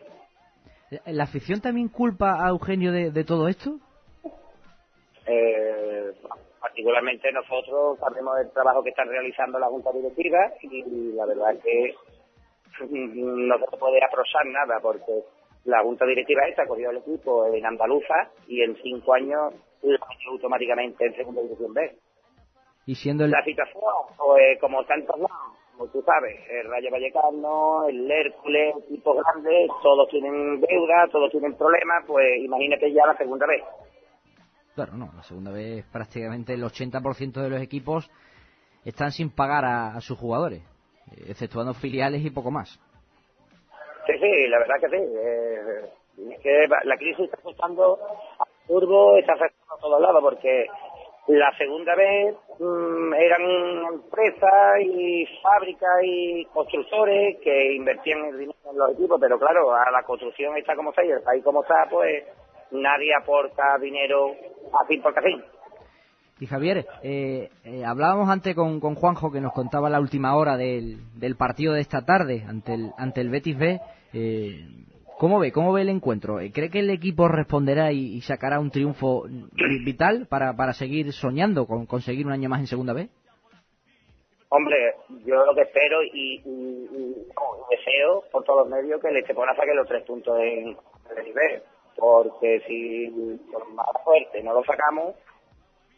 ¿La 1.05 1.23
afición 1.23 1.61
también 1.61 1.89
culpa 1.89 2.45
a 2.45 2.49
Eugenio 2.49 2.91
de, 2.91 3.11
de 3.11 3.23
todo 3.25 3.47
esto? 3.47 3.77
Eh, 5.25 6.13
particularmente 6.67 7.31
nosotros 7.31 7.97
sabemos 7.99 8.39
el 8.39 8.51
trabajo 8.51 8.83
que 8.83 8.89
están 8.89 9.07
realizando 9.07 9.57
la 9.57 9.67
Junta 9.67 9.91
Directiva 9.91 10.51
y 10.61 11.13
la 11.13 11.25
verdad 11.25 11.53
es 11.53 11.63
que 11.63 11.95
mm, 12.85 13.47
no 13.47 13.57
se 13.57 13.77
puede 13.77 14.03
aproxar 14.03 14.45
nada 14.47 14.79
porque 14.81 15.23
la 15.65 15.81
Junta 15.81 16.05
Directiva 16.05 16.45
esta 16.47 16.65
cogió 16.65 16.89
el 16.89 16.97
equipo 16.97 17.45
en 17.53 17.65
Andaluza 17.65 18.31
y 18.47 18.61
en 18.61 18.75
cinco 18.83 19.13
años 19.13 19.53
lo 19.81 19.97
metió 20.09 20.31
automáticamente 20.31 21.05
en 21.05 21.15
Segunda 21.15 21.41
División 21.41 21.73
B. 21.73 21.97
Y 22.85 22.95
siendo 22.95 23.25
el... 23.25 23.31
La 23.31 23.43
situación, 23.43 23.83
pues 24.17 24.59
como 24.59 24.83
tantos 24.85 25.17
lados, 25.19 25.57
como 25.77 25.89
tú 25.91 26.01
sabes, 26.01 26.37
el 26.49 26.69
Rayo 26.69 26.89
Vallecano, 26.91 27.87
el 27.87 28.09
Hércules, 28.09 28.75
equipos 28.85 29.17
grandes, 29.23 29.69
todos 29.83 30.09
tienen 30.09 30.59
deuda, 30.61 31.07
todos 31.11 31.31
tienen 31.31 31.55
problemas, 31.55 32.03
pues 32.07 32.25
imagínate 32.39 32.91
ya 32.91 33.05
la 33.05 33.17
segunda 33.17 33.45
vez. 33.45 33.63
Claro, 34.77 34.93
no, 34.93 35.09
la 35.15 35.23
segunda 35.23 35.51
vez 35.51 35.83
prácticamente 35.91 36.53
el 36.53 36.61
80% 36.61 37.41
de 37.41 37.49
los 37.49 37.59
equipos 37.63 38.07
están 38.85 39.09
sin 39.09 39.31
pagar 39.31 39.65
a, 39.65 39.99
sus 40.01 40.19
jugadores, 40.19 40.61
exceptuando 41.27 41.73
filiales 41.73 42.23
y 42.23 42.29
poco 42.29 42.51
más. 42.51 42.79
Sí, 44.05 44.13
sí, 44.21 44.47
la 44.47 44.59
verdad 44.59 44.75
que 44.79 44.89
sí. 44.89 45.03
Eh, 45.03 46.31
es 46.31 46.39
que 46.41 46.67
la 46.83 46.95
crisis 46.95 47.25
está 47.25 47.37
afectando 47.37 47.97
a 48.39 48.45
Turbo, 48.67 49.17
está 49.17 49.33
afectando 49.33 49.73
a 49.73 49.79
todos 49.79 49.99
lados, 49.99 50.21
porque 50.21 50.67
la 51.25 51.51
segunda 51.57 51.95
vez 51.95 52.35
mm, 52.59 53.13
eran 53.15 53.41
empresas 53.93 54.79
y 54.79 55.25
fábricas 55.41 56.03
y 56.03 56.45
constructores 56.53 57.39
que 57.41 57.73
invertían 57.73 58.25
el 58.25 58.37
dinero 58.37 58.59
en 58.69 58.77
los 58.77 58.91
equipos, 58.91 59.19
pero 59.19 59.39
claro, 59.39 59.73
a 59.73 59.89
la 59.89 60.03
construcción 60.03 60.55
está 60.55 60.75
como 60.75 60.91
está 60.91 61.03
y 61.03 61.09
el 61.09 61.23
país 61.23 61.43
como 61.43 61.63
está, 61.63 61.87
pues 61.89 62.25
nadie 62.71 63.13
aporta 63.15 63.77
dinero 63.81 64.31
así 64.83 64.97
porque 64.97 65.19
así. 65.19 65.41
Y 66.39 66.45
Javier, 66.45 66.85
eh, 67.01 67.49
eh, 67.63 67.83
hablábamos 67.83 68.29
antes 68.29 68.53
con, 68.53 68.79
con 68.79 68.93
Juanjo 68.95 69.31
que 69.31 69.41
nos 69.41 69.53
contaba 69.53 69.89
la 69.89 69.99
última 69.99 70.35
hora 70.35 70.55
del, 70.55 70.97
del 71.15 71.35
partido 71.35 71.73
de 71.73 71.81
esta 71.81 72.05
tarde 72.05 72.43
ante 72.47 72.75
el, 72.75 72.91
ante 72.97 73.21
el 73.21 73.29
Betis 73.29 73.57
B. 73.57 73.79
Eh, 74.13 74.65
¿Cómo 75.17 75.39
ve? 75.39 75.51
¿Cómo 75.51 75.73
ve 75.73 75.81
el 75.81 75.89
encuentro? 75.89 76.39
Eh, 76.39 76.51
¿Cree 76.51 76.69
que 76.69 76.79
el 76.79 76.91
equipo 76.91 77.27
responderá 77.27 77.91
y, 77.91 78.13
y 78.17 78.21
sacará 78.21 78.59
un 78.59 78.69
triunfo 78.69 79.25
vital 79.83 80.27
para, 80.29 80.55
para 80.55 80.73
seguir 80.73 81.11
soñando 81.11 81.65
con 81.65 81.87
conseguir 81.87 82.27
un 82.27 82.33
año 82.33 82.49
más 82.49 82.59
en 82.59 82.67
Segunda 82.67 82.93
B? 82.93 83.09
Hombre, 84.49 84.77
yo 85.25 85.43
lo 85.43 85.55
que 85.55 85.61
espero 85.63 86.03
y, 86.03 86.35
y- 86.45 86.45
y 86.45 87.15
deseo 87.71 88.23
por 88.31 88.43
todos 88.43 88.59
los 88.59 88.69
medios 88.69 89.01
que 89.01 89.09
el 89.09 89.17
Estepona 89.17 89.55
saque 89.55 89.73
los 89.73 89.87
tres 89.87 90.03
puntos 90.05 90.39
en 90.39 90.77
el 91.17 91.23
nivel, 91.25 91.63
porque 91.97 92.61
si 92.67 93.09
por 93.51 93.67
más 93.73 93.87
fuerte 94.03 94.41
no 94.43 94.53
lo 94.53 94.63
sacamos, 94.63 95.15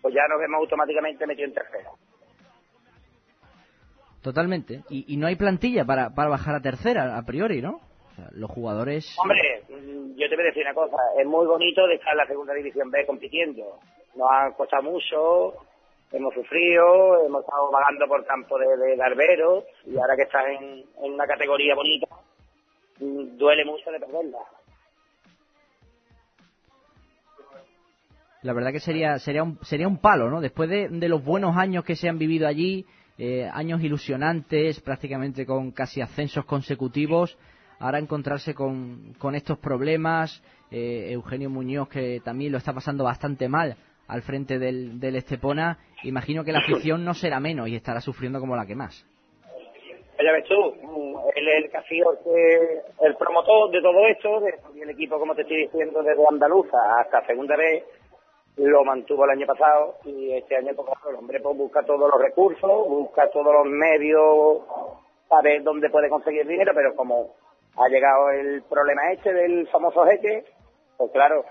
pues 0.02 0.14
ya 0.14 0.22
nos 0.30 0.40
vemos 0.40 0.60
automáticamente 0.60 1.28
metidos 1.28 1.50
en 1.50 1.56
tercera. 1.56 1.90
Totalmente. 4.22 4.84
Y, 4.90 5.14
y 5.14 5.18
no 5.18 5.28
hay 5.28 5.36
plantilla 5.36 5.86
para, 5.86 6.10
para 6.14 6.30
bajar 6.30 6.56
a 6.56 6.62
tercera, 6.62 7.18
a 7.18 7.24
priori, 7.24 7.62
¿no? 7.62 7.80
O 8.12 8.16
sea, 8.16 8.28
los 8.32 8.52
jugadores... 8.52 9.16
Hombre, 9.22 9.64
mm, 9.70 10.16
yo 10.16 10.30
te 10.30 10.36
voy 10.36 10.44
a 10.44 10.48
decir 10.48 10.64
una 10.64 10.74
cosa, 10.74 10.98
es 11.18 11.26
muy 11.26 11.46
bonito 11.46 11.86
de 11.88 11.96
estar 11.96 12.12
en 12.14 12.18
la 12.18 12.28
segunda 12.28 12.54
división 12.54 12.90
B 12.92 13.06
compitiendo. 13.06 13.80
Nos 14.16 14.28
ha 14.30 14.52
costado 14.56 14.84
mucho, 14.84 15.54
hemos 16.12 16.34
sufrido, 16.34 17.26
hemos 17.26 17.42
estado 17.42 17.72
vagando 17.72 18.08
por 18.08 18.26
campo 18.26 18.58
de, 18.58 18.66
de 18.78 19.64
y 19.86 19.98
ahora 19.98 20.16
que 20.16 20.24
estás 20.24 20.46
en, 20.48 20.84
en 21.04 21.14
una 21.14 21.26
categoría 21.26 21.76
bonita, 21.76 22.08
mm, 23.00 23.38
duele 23.38 23.64
mucho 23.64 23.90
de 23.92 24.00
perderla. 24.00 24.40
La 28.42 28.54
verdad 28.54 28.72
que 28.72 28.80
sería 28.80 29.20
sería 29.20 29.44
un, 29.44 29.60
sería 29.64 29.88
un 29.88 29.98
palo, 29.98 30.30
¿no? 30.30 30.40
Después 30.40 30.70
de, 30.70 30.88
de 30.90 31.10
los 31.10 31.24
buenos 31.24 31.58
años 31.58 31.84
que 31.84 31.96
se 31.96 32.08
han 32.08 32.18
vivido 32.18 32.48
allí, 32.48 32.86
eh, 33.18 33.50
años 33.52 33.84
ilusionantes, 33.84 34.80
prácticamente 34.80 35.46
con 35.46 35.72
casi 35.72 36.00
ascensos 36.00 36.46
consecutivos, 36.46 37.38
ahora 37.80 38.00
encontrarse 38.00 38.54
con, 38.54 39.14
con 39.20 39.36
estos 39.36 39.58
problemas, 39.60 40.42
eh, 40.72 41.10
Eugenio 41.12 41.50
Muñoz 41.50 41.90
que 41.90 42.22
también 42.24 42.54
lo 42.54 42.58
está 42.58 42.72
pasando 42.72 43.04
bastante 43.04 43.50
mal 43.50 43.76
al 44.08 44.22
frente 44.22 44.58
del, 44.58 45.02
del 45.02 45.18
Estepona, 45.18 45.78
imagino 46.04 46.46
que 46.46 46.54
la 46.54 46.60
afición 46.60 47.04
no 47.04 47.14
será 47.14 47.42
menos 47.42 47.68
y 47.68 47.76
estará 47.76 48.00
sufriendo 48.00 48.40
como 48.40 48.56
la 48.56 48.66
que 48.66 48.76
más. 48.76 49.06
Ya 50.18 50.32
ves 50.32 50.46
tú, 50.46 50.56
mm, 50.56 51.16
él 51.36 51.48
es 51.48 51.64
el 51.64 51.72
que 51.72 51.78
ha 51.78 51.84
sido 51.84 52.12
el 53.02 53.16
promotor 53.16 53.70
de 53.72 53.82
todo 53.82 54.08
esto, 54.08 54.40
de, 54.40 54.54
y 54.76 54.82
el 54.82 54.90
equipo, 54.92 55.20
como 55.20 55.36
te 55.36 55.42
estoy 55.42 55.64
diciendo, 55.64 56.02
desde 56.04 56.22
Andaluza 56.28 56.78
hasta 57.02 57.26
segunda 57.26 57.56
vez, 57.56 57.84
lo 58.60 58.84
mantuvo 58.84 59.26
el 59.26 59.32
año 59.32 59.48
pasado 59.48 59.96
y 60.06 60.34
este 60.34 60.58
año 60.58 60.74
pues, 60.76 60.88
el 61.10 61.16
hombre 61.16 61.40
pues, 61.40 61.58
busca 61.58 61.82
todos 61.84 62.10
los 62.12 62.22
recursos, 62.22 62.88
busca 62.88 63.30
todos 63.32 63.54
los 63.54 63.66
medios 63.66 64.62
para 65.28 65.44
ver 65.44 65.64
dónde 65.64 65.90
puede 65.90 66.10
conseguir 66.10 66.46
dinero, 66.46 66.74
pero 66.76 66.96
como 66.96 67.36
ha 67.78 67.88
llegado 67.88 68.30
el 68.32 68.64
problema 68.64 69.12
este 69.12 69.34
del 69.34 69.68
famoso 69.70 70.04
jeque, 70.06 70.44
pues 70.98 71.12
claro, 71.12 71.46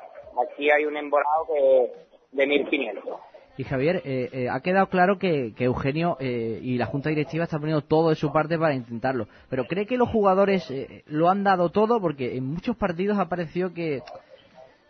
aquí 0.44 0.70
hay 0.70 0.84
un 0.84 0.96
embolado 0.96 1.46
que 1.46 1.92
de 2.32 2.46
1.500. 2.46 3.18
Y 3.56 3.64
Javier, 3.64 4.02
eh, 4.04 4.28
eh, 4.32 4.48
ha 4.48 4.61
quedado 4.61 4.88
claro 4.88 5.18
que, 5.18 5.52
que 5.56 5.64
Eugenio 5.64 6.16
eh, 6.20 6.61
y 6.62 6.78
la 6.78 6.86
Junta 6.86 7.09
Directiva 7.09 7.42
están 7.42 7.59
poniendo 7.59 7.82
todo 7.82 8.11
de 8.11 8.14
su 8.14 8.30
parte 8.30 8.56
para 8.56 8.74
intentarlo. 8.74 9.26
Pero 9.50 9.64
¿cree 9.64 9.84
que 9.84 9.96
los 9.96 10.09
jugadores 10.11 10.70
eh, 10.70 11.02
lo 11.06 11.28
han 11.28 11.42
dado 11.42 11.70
todo? 11.70 12.00
Porque 12.00 12.36
en 12.36 12.44
muchos 12.44 12.76
partidos 12.76 13.18
ha 13.18 13.28
parecido 13.28 13.74
que, 13.74 14.02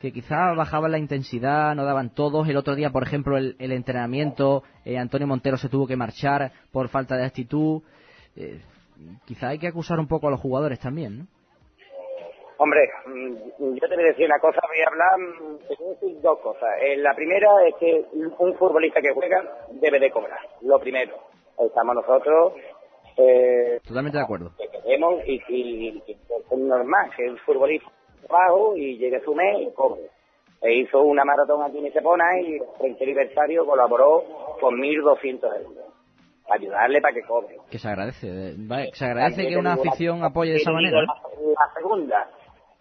que 0.00 0.12
quizá 0.12 0.52
bajaban 0.56 0.92
la 0.92 0.98
intensidad, 0.98 1.74
no 1.74 1.84
daban 1.84 2.14
todos. 2.14 2.48
El 2.48 2.56
otro 2.56 2.74
día, 2.74 2.90
por 2.90 3.02
ejemplo, 3.02 3.36
el, 3.36 3.56
el 3.58 3.72
entrenamiento, 3.72 4.62
eh, 4.84 4.96
Antonio 4.98 5.26
Montero 5.26 5.56
se 5.56 5.68
tuvo 5.68 5.86
que 5.86 5.96
marchar 5.96 6.52
por 6.72 6.88
falta 6.88 7.16
de 7.16 7.24
actitud. 7.26 7.82
Eh, 8.36 8.60
quizá 9.26 9.48
hay 9.48 9.58
que 9.58 9.68
acusar 9.68 9.98
un 9.98 10.06
poco 10.08 10.28
a 10.28 10.30
los 10.30 10.40
jugadores 10.40 10.78
también, 10.78 11.18
¿no? 11.18 11.26
Hombre, 12.60 12.80
mm, 13.06 13.74
yo 13.74 13.88
te 13.88 13.94
voy 13.94 14.04
a 14.04 14.08
decir 14.08 14.26
una 14.26 14.40
cosa, 14.40 14.60
voy 14.66 14.80
a 14.80 14.88
hablar, 14.88 15.18
mm, 15.18 15.58
te 15.68 15.76
voy 15.78 15.86
a 15.86 15.90
decir 16.00 16.20
dos 16.20 16.38
cosas. 16.40 16.68
Eh, 16.82 16.96
la 16.96 17.14
primera 17.14 17.48
es 17.68 17.74
que 17.78 18.04
un 18.12 18.54
futbolista 18.56 19.00
que 19.00 19.12
juega 19.14 19.42
debe 19.80 20.00
de 20.00 20.10
cobrar, 20.10 20.40
lo 20.62 20.78
primero. 20.80 21.16
Estamos 21.58 21.94
nosotros 21.94 22.52
eh, 23.16 23.80
Totalmente 23.86 24.18
de 24.18 24.24
acuerdo. 24.24 24.52
que 24.56 24.68
queremos 24.80 25.22
y, 25.26 25.40
y- 25.48 26.02
y 26.06 26.12
es 26.12 26.58
normal 26.58 27.10
que 27.16 27.26
el 27.26 27.38
futbolista 27.40 27.88
trabajo 28.26 28.76
y 28.76 28.98
llegue 28.98 29.20
su 29.24 29.34
mes 29.34 29.68
y 29.68 29.72
cobre. 29.74 30.02
E 30.60 30.74
hizo 30.74 31.02
una 31.02 31.24
maratón 31.24 31.62
aquí 31.62 31.78
en 31.78 31.86
Estepona 31.86 32.24
y 32.40 32.58
frente 32.78 33.04
aniversario 33.04 33.64
colaboró 33.64 34.24
con 34.60 34.74
1.200 34.76 35.44
euros. 35.44 35.84
Para 36.48 36.60
ayudarle 36.60 37.00
para 37.00 37.14
que 37.14 37.22
cobre. 37.22 37.56
Que 37.70 37.78
se 37.78 37.88
agradece. 37.88 38.54
vale, 38.56 38.90
se 38.94 39.04
agradece 39.04 39.46
que 39.48 39.56
una 39.56 39.72
digo 39.74 39.84
la- 39.84 39.90
afición 39.90 40.24
apoye 40.24 40.52
de 40.52 40.56
esa 40.56 40.72
manera. 40.72 41.02
La, 41.02 41.06
la 41.06 41.74
segunda, 41.74 42.30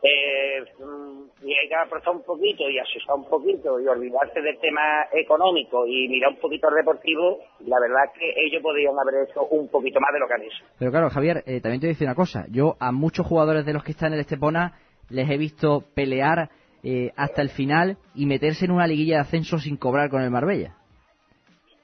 eh, 0.01 0.61
mm, 0.79 1.23
y 1.45 1.53
hay 1.53 1.67
que 1.67 1.75
apretar 1.75 2.15
un 2.15 2.23
poquito 2.23 2.67
y 2.69 2.79
asustar 2.79 3.15
un 3.15 3.25
poquito 3.29 3.79
y 3.79 3.87
olvidarse 3.87 4.41
del 4.41 4.57
tema 4.59 4.81
económico 5.11 5.85
y 5.85 6.07
mirar 6.07 6.31
un 6.31 6.37
poquito 6.39 6.69
el 6.69 6.75
deportivo, 6.75 7.39
la 7.65 7.79
verdad 7.79 8.05
es 8.05 8.19
que 8.19 8.33
ellos 8.45 8.61
podrían 8.63 8.93
haber 8.97 9.27
hecho 9.29 9.43
un 9.47 9.67
poquito 9.67 9.99
más 9.99 10.13
de 10.13 10.19
lo 10.19 10.27
que 10.27 10.33
han 10.33 10.41
hecho. 10.43 10.63
Pero 10.79 10.91
claro, 10.91 11.09
Javier, 11.09 11.43
eh, 11.45 11.59
también 11.61 11.81
te 11.81 11.87
voy 11.87 11.91
a 11.91 11.93
decir 11.95 12.07
una 12.07 12.15
cosa. 12.15 12.45
Yo 12.49 12.75
a 12.79 12.91
muchos 12.91 13.25
jugadores 13.27 13.65
de 13.65 13.73
los 13.73 13.83
que 13.83 13.91
están 13.91 14.07
en 14.09 14.13
el 14.15 14.19
Estepona 14.21 14.73
les 15.09 15.29
he 15.29 15.37
visto 15.37 15.83
pelear 15.95 16.49
eh, 16.83 17.11
hasta 17.15 17.41
el 17.41 17.49
final 17.49 17.97
y 18.15 18.25
meterse 18.25 18.65
en 18.65 18.71
una 18.71 18.87
liguilla 18.87 19.15
de 19.15 19.21
ascenso 19.21 19.57
sin 19.57 19.77
cobrar 19.77 20.09
con 20.09 20.21
el 20.21 20.31
Marbella. 20.31 20.75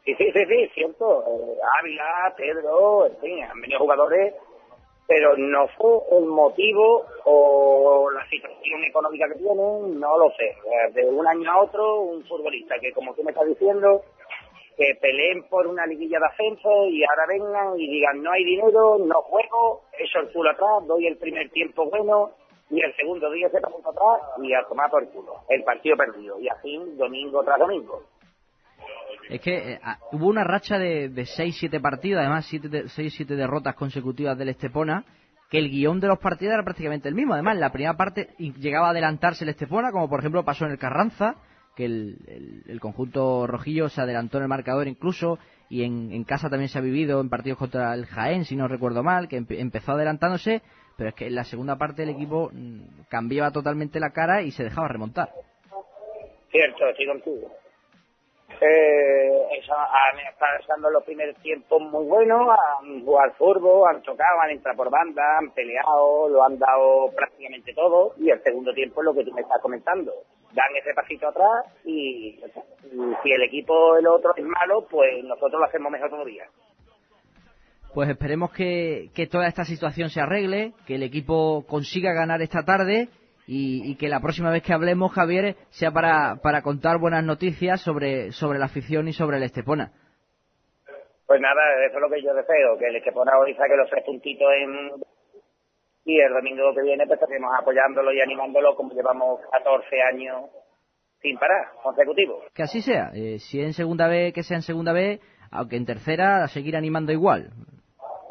Sí, 0.06 0.14
sí, 0.16 0.32
sí, 0.34 0.46
sí, 0.48 0.70
cierto. 0.74 1.24
Eh, 1.24 1.58
Ávila, 1.80 2.34
Pedro, 2.36 3.08
en 3.08 3.18
fin, 3.18 3.44
han 3.44 3.62
venido 3.62 3.80
jugadores, 3.80 4.34
pero 5.08 5.36
no 5.38 5.68
fue 5.78 6.18
el 6.18 6.26
motivo 6.26 7.06
o 7.26 8.10
la 8.12 8.28
situación 8.30 8.84
económica 8.84 9.28
que 9.30 9.40
tienen, 9.40 10.00
no 10.00 10.18
lo 10.18 10.30
sé. 10.32 10.56
De 10.94 11.06
un 11.06 11.26
año 11.28 11.52
a 11.52 11.62
otro, 11.64 12.02
un 12.02 12.24
futbolista 12.26 12.76
que, 12.80 12.92
como 12.92 13.14
tú 13.14 13.24
me 13.24 13.32
estás 13.32 13.48
diciendo, 13.48 14.04
que 14.78 14.96
peleen 15.00 15.44
por 15.50 15.68
una 15.68 15.86
liguilla 15.86 16.20
de 16.20 16.26
ascenso 16.26 16.88
y 16.88 17.04
ahora 17.04 17.26
vengan 17.28 17.80
y 17.80 17.88
digan 17.90 18.22
no 18.22 18.32
hay 18.32 18.44
dinero, 18.44 18.98
no 18.98 19.22
juego, 19.22 19.84
echo 19.98 20.20
el 20.20 20.32
culo 20.32 20.52
atrás, 20.52 20.88
doy 20.88 21.08
el 21.08 21.18
primer 21.18 21.50
tiempo 21.52 21.90
bueno 21.90 22.32
y 22.74 22.82
el 22.82 22.96
segundo 22.96 23.32
día 23.32 23.50
se 23.50 23.62
punto 23.62 23.92
atrás 23.92 24.30
y 24.42 24.52
a 24.54 24.64
tomar 24.68 24.90
por 24.90 25.08
culo. 25.12 25.36
El 25.48 25.64
partido 25.64 25.96
perdido. 25.96 26.40
Y 26.40 26.50
así 26.50 26.76
domingo 26.98 27.44
tras 27.44 27.60
domingo. 27.60 28.02
Es 29.30 29.40
que 29.42 29.74
eh, 29.74 29.80
ah, 29.84 30.00
hubo 30.12 30.28
una 30.28 30.44
racha 30.44 30.80
de, 30.80 31.10
de 31.10 31.24
6-7 31.24 31.80
partidos, 31.80 32.20
además 32.20 32.52
6-7 32.52 33.26
derrotas 33.28 33.76
consecutivas 33.76 34.38
del 34.38 34.50
Estepona, 34.50 35.06
que 35.50 35.60
el 35.60 35.70
guion 35.70 36.00
de 36.00 36.08
los 36.08 36.18
partidos 36.18 36.56
era 36.56 36.64
prácticamente 36.64 37.08
el 37.08 37.16
mismo. 37.16 37.34
Además, 37.34 37.56
en 37.56 37.62
la 37.62 37.72
primera 37.72 37.96
parte 37.96 38.30
llegaba 38.38 38.88
a 38.88 38.92
adelantarse 38.92 39.44
el 39.44 39.52
Estepona, 39.52 39.92
como 39.92 40.10
por 40.10 40.20
ejemplo 40.20 40.44
pasó 40.44 40.66
en 40.66 40.72
el 40.72 40.80
Carranza, 40.80 41.36
que 41.76 41.86
el, 41.86 42.64
el- 42.68 42.80
conjunto 42.80 43.48
rojillo 43.48 43.90
se 43.90 44.02
adelantó 44.02 44.38
en 44.38 44.44
el 44.44 44.50
marcador 44.50 44.88
incluso, 44.88 45.40
y 45.70 45.84
en, 45.84 46.12
en 46.12 46.24
casa 46.24 46.50
también 46.50 46.70
se 46.70 46.78
ha 46.78 46.82
vivido 46.82 47.22
en 47.22 47.30
partidos 47.30 47.58
contra 47.58 47.94
el 47.94 48.06
Jaén, 48.06 48.46
si 48.46 48.56
no 48.56 48.68
recuerdo 48.68 49.04
mal, 49.04 49.28
que 49.28 49.40
empe- 49.42 49.60
empezó 49.60 49.94
adelantándose, 49.94 50.62
pero 50.98 51.10
es 51.10 51.16
que 51.16 51.28
en 51.28 51.36
la 51.36 51.44
segunda 51.46 51.78
parte 51.78 52.04
el 52.04 52.10
equipo 52.10 52.52
mm, 52.54 52.82
cambiaba 53.10 53.52
totalmente 53.52 54.00
la 54.00 54.12
cara 54.12 54.42
y 54.44 54.52
se 54.52 54.64
dejaba 54.64 54.88
remontar. 54.88 55.30
Cierto, 56.52 56.88
estoy 56.90 57.08
contigo. 57.08 57.52
Eh, 58.62 59.58
eso, 59.60 59.74
han 59.74 60.20
estado 60.20 60.58
pasando 60.60 60.90
los 60.90 61.04
primeros 61.04 61.36
tiempos 61.38 61.82
muy 61.82 62.06
buenos, 62.06 62.48
han 62.50 63.04
jugado 63.04 63.34
furbo, 63.34 63.88
han 63.88 64.02
chocado, 64.02 64.42
han 64.42 64.52
entrado 64.52 64.78
por 64.78 64.90
banda, 64.90 65.38
han 65.40 65.52
peleado, 65.52 66.30
lo 66.30 66.44
han 66.44 66.58
dado 66.58 67.12
prácticamente 67.16 67.74
todo, 67.74 68.14
y 68.18 68.30
el 68.30 68.42
segundo 68.44 68.74
tiempo 68.74 69.02
es 69.02 69.06
lo 69.06 69.14
que 69.14 69.26
tú 69.26 69.34
me 69.34 69.42
estás 69.42 69.62
comentando. 69.62 70.12
Dan 70.54 70.76
ese 70.80 70.94
pasito 70.94 71.28
atrás 71.28 71.66
y, 71.84 72.40
y 72.40 73.16
si 73.24 73.32
el 73.32 73.44
equipo 73.44 73.98
el 73.98 74.08
otro 74.08 74.34
es 74.36 74.46
malo, 74.46 74.86
pues 74.90 75.24
nosotros 75.24 75.60
lo 75.60 75.66
hacemos 75.66 75.92
mejor 75.92 76.10
todavía. 76.10 76.46
Pues 77.94 78.10
esperemos 78.10 78.52
que, 78.52 79.10
que 79.14 79.28
toda 79.28 79.48
esta 79.48 79.66
situación 79.66 80.10
se 80.10 80.22
arregle, 80.22 80.74
que 80.88 80.96
el 80.96 81.04
equipo 81.04 81.64
consiga 81.68 82.14
ganar 82.14 82.42
esta 82.42 82.64
tarde 82.64 83.10
y, 83.48 83.92
y 83.92 83.96
que 83.98 84.08
la 84.08 84.20
próxima 84.20 84.52
vez 84.52 84.64
que 84.64 84.74
hablemos, 84.74 85.12
Javier, 85.12 85.56
sea 85.70 85.92
para, 85.92 86.38
para 86.42 86.62
contar 86.62 87.00
buenas 87.00 87.24
noticias 87.24 87.82
sobre, 87.82 88.32
sobre 88.32 88.60
la 88.60 88.66
afición 88.66 89.08
y 89.08 89.14
sobre 89.14 89.38
el 89.38 89.44
Estepona. 89.44 89.92
Pues 91.26 91.42
nada, 91.42 91.62
eso 91.86 91.96
es 91.96 92.02
lo 92.02 92.10
que 92.10 92.22
yo 92.22 92.34
deseo, 92.34 92.78
que 92.78 92.88
el 92.88 92.96
Estepona 92.98 93.38
hoy 93.38 93.54
saque 93.56 93.76
los 93.76 93.90
tres 93.90 94.04
puntitos 94.06 94.48
en... 94.56 95.04
Y 96.06 96.20
el 96.20 96.34
domingo 96.34 96.74
que 96.76 96.84
viene 96.84 97.08
pues 97.08 97.20
estaremos 97.20 97.50
apoyándolo 97.58 98.12
y 98.12 98.20
animándolo 98.20 98.76
como 98.76 98.94
llevamos 98.94 99.40
14 99.52 100.02
años 100.02 100.50
sin 101.22 101.38
parar, 101.38 101.70
consecutivos. 101.82 102.44
Que 102.54 102.64
así 102.64 102.82
sea. 102.82 103.12
Eh, 103.16 103.40
si 103.40 103.62
en 103.62 103.72
segunda 103.72 104.08
vez, 104.10 104.34
que 104.34 104.44
sea 104.44 104.58
en 104.58 104.64
segunda 104.64 104.92
vez, 104.92 105.22
aunque 105.50 105.78
en 105.78 105.86
tercera, 105.86 106.44
a 106.44 106.48
seguir 106.50 106.76
animando 106.76 107.14
igual. 107.14 107.52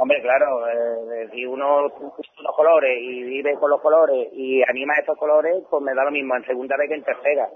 Hombre, 0.02 0.20
claro, 0.20 0.66
eh, 0.66 1.28
si 1.32 1.46
uno 1.46 1.86
usa 1.86 2.32
los 2.42 2.56
colores 2.56 2.98
y 3.00 3.22
vive 3.22 3.54
con 3.54 3.70
los 3.70 3.80
colores 3.80 4.30
y 4.32 4.60
anima 4.68 4.94
estos 4.98 5.16
colores, 5.16 5.62
pues 5.70 5.80
me 5.80 5.94
da 5.94 6.02
lo 6.02 6.10
mismo 6.10 6.34
en 6.34 6.44
segunda 6.44 6.76
vez 6.76 6.88
que 6.88 6.96
en 6.96 7.04
tercera. 7.04 7.48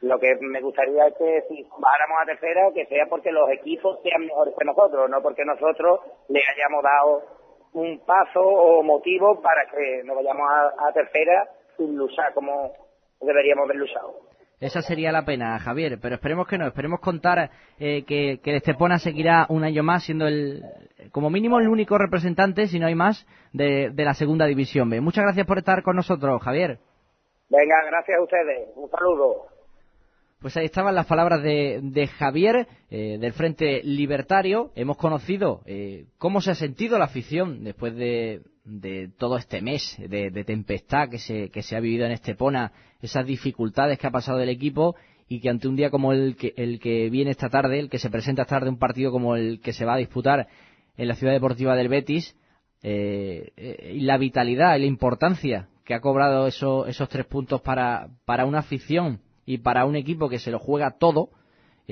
Lo 0.00 0.18
que 0.18 0.34
me 0.40 0.60
gustaría 0.60 1.06
es 1.06 1.14
que 1.14 1.42
si 1.48 1.62
bajáramos 1.78 2.18
a 2.20 2.26
tercera, 2.26 2.72
que 2.74 2.86
sea 2.86 3.06
porque 3.06 3.30
los 3.30 3.48
equipos 3.50 4.00
sean 4.02 4.26
mejores 4.26 4.52
que 4.58 4.64
nosotros, 4.64 5.08
no 5.08 5.22
porque 5.22 5.44
nosotros 5.44 6.00
le 6.28 6.40
hayamos 6.42 6.82
dado 6.82 7.22
un 7.74 8.04
paso 8.04 8.40
o 8.42 8.82
motivo 8.82 9.40
para 9.40 9.64
que 9.70 10.02
nos 10.02 10.16
vayamos 10.16 10.50
a 10.76 10.92
tercera 10.92 11.50
sin 11.76 11.96
luchar 11.96 12.34
como 12.34 12.72
deberíamos 13.20 13.66
haber 13.66 13.76
luchado. 13.76 14.29
Esa 14.60 14.82
sería 14.82 15.10
la 15.10 15.24
pena, 15.24 15.58
Javier, 15.58 15.98
pero 16.02 16.16
esperemos 16.16 16.46
que 16.46 16.58
no, 16.58 16.66
esperemos 16.66 17.00
contar 17.00 17.50
eh, 17.78 18.04
que, 18.04 18.40
que 18.42 18.50
el 18.50 18.56
Estepona 18.56 18.98
seguirá 18.98 19.46
un 19.48 19.64
año 19.64 19.82
más 19.82 20.04
siendo 20.04 20.26
el, 20.26 20.62
como 21.12 21.30
mínimo 21.30 21.58
el 21.58 21.68
único 21.68 21.96
representante, 21.96 22.66
si 22.66 22.78
no 22.78 22.86
hay 22.86 22.94
más, 22.94 23.26
de, 23.54 23.88
de 23.90 24.04
la 24.04 24.12
segunda 24.12 24.44
división 24.44 24.90
B. 24.90 25.00
Muchas 25.00 25.24
gracias 25.24 25.46
por 25.46 25.56
estar 25.56 25.82
con 25.82 25.96
nosotros, 25.96 26.42
Javier. 26.42 26.78
Venga, 27.48 27.76
gracias 27.86 28.18
a 28.18 28.22
ustedes. 28.22 28.68
Un 28.76 28.90
saludo. 28.90 29.46
Pues 30.40 30.56
ahí 30.58 30.66
estaban 30.66 30.94
las 30.94 31.06
palabras 31.06 31.42
de, 31.42 31.80
de 31.82 32.06
Javier, 32.06 32.66
eh, 32.90 33.18
del 33.18 33.32
Frente 33.32 33.82
Libertario. 33.82 34.72
Hemos 34.74 34.98
conocido 34.98 35.62
eh, 35.64 36.04
cómo 36.18 36.42
se 36.42 36.50
ha 36.50 36.54
sentido 36.54 36.98
la 36.98 37.06
afición 37.06 37.64
después 37.64 37.94
de, 37.96 38.42
de 38.64 39.10
todo 39.18 39.36
este 39.36 39.60
mes 39.62 39.96
de, 39.98 40.30
de 40.30 40.44
tempestad 40.44 41.08
que 41.08 41.18
se, 41.18 41.50
que 41.50 41.62
se 41.62 41.76
ha 41.76 41.80
vivido 41.80 42.06
en 42.06 42.12
Estepona, 42.12 42.72
esas 43.00 43.26
dificultades 43.26 43.98
que 43.98 44.06
ha 44.06 44.10
pasado 44.10 44.40
el 44.40 44.48
equipo 44.48 44.96
y 45.28 45.40
que 45.40 45.48
ante 45.48 45.68
un 45.68 45.76
día 45.76 45.90
como 45.90 46.12
el 46.12 46.36
que, 46.36 46.52
el 46.56 46.80
que 46.80 47.08
viene 47.08 47.30
esta 47.30 47.48
tarde, 47.48 47.78
el 47.78 47.88
que 47.88 47.98
se 47.98 48.10
presenta 48.10 48.42
esta 48.42 48.56
tarde, 48.56 48.68
un 48.70 48.78
partido 48.78 49.12
como 49.12 49.36
el 49.36 49.60
que 49.60 49.72
se 49.72 49.84
va 49.84 49.94
a 49.94 49.98
disputar 49.98 50.48
en 50.96 51.08
la 51.08 51.14
ciudad 51.14 51.32
deportiva 51.32 51.76
del 51.76 51.88
Betis, 51.88 52.36
eh, 52.82 53.52
eh, 53.56 53.92
y 53.96 54.00
la 54.00 54.18
vitalidad 54.18 54.76
y 54.76 54.80
la 54.80 54.86
importancia 54.86 55.68
que 55.84 55.94
ha 55.94 56.00
cobrado 56.00 56.46
eso- 56.46 56.86
esos 56.86 57.08
tres 57.08 57.26
puntos 57.26 57.60
para, 57.60 58.08
para 58.24 58.44
una 58.44 58.58
afición 58.60 59.20
y 59.46 59.58
para 59.58 59.84
un 59.84 59.96
equipo 59.96 60.28
que 60.28 60.38
se 60.38 60.50
lo 60.50 60.58
juega 60.58 60.96
todo, 60.98 61.30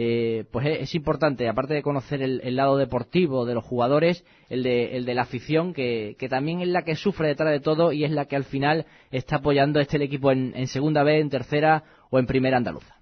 eh, 0.00 0.44
pues 0.52 0.64
es, 0.64 0.82
es 0.82 0.94
importante, 0.94 1.48
aparte 1.48 1.74
de 1.74 1.82
conocer 1.82 2.22
el, 2.22 2.40
el 2.44 2.54
lado 2.54 2.76
deportivo 2.76 3.44
de 3.44 3.54
los 3.54 3.64
jugadores, 3.64 4.24
el 4.48 4.62
de, 4.62 4.96
el 4.96 5.04
de 5.04 5.14
la 5.14 5.22
afición, 5.22 5.74
que, 5.74 6.14
también 6.30 6.60
es 6.60 6.68
la 6.68 6.82
que 6.82 6.94
sufre 6.94 7.26
detrás 7.26 7.50
de 7.50 7.58
todo 7.58 7.90
y 7.90 8.04
es 8.04 8.12
la 8.12 8.26
que 8.26 8.36
al 8.36 8.44
final 8.44 8.86
está 9.10 9.36
apoyando 9.38 9.80
este 9.80 9.96
el 9.96 10.02
equipo 10.02 10.30
en, 10.30 10.52
en 10.54 10.68
segunda 10.68 11.02
B, 11.02 11.18
en 11.18 11.30
tercera 11.30 11.82
o 12.10 12.20
en 12.20 12.26
primera 12.26 12.58
andaluza. 12.58 12.97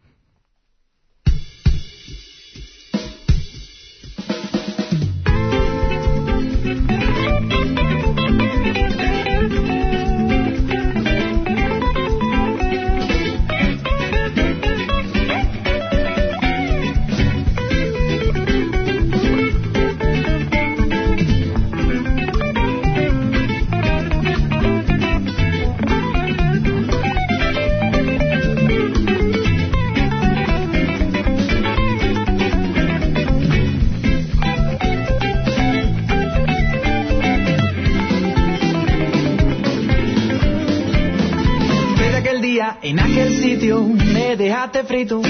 Dejaste 44.67 44.85
frito. 44.85 45.21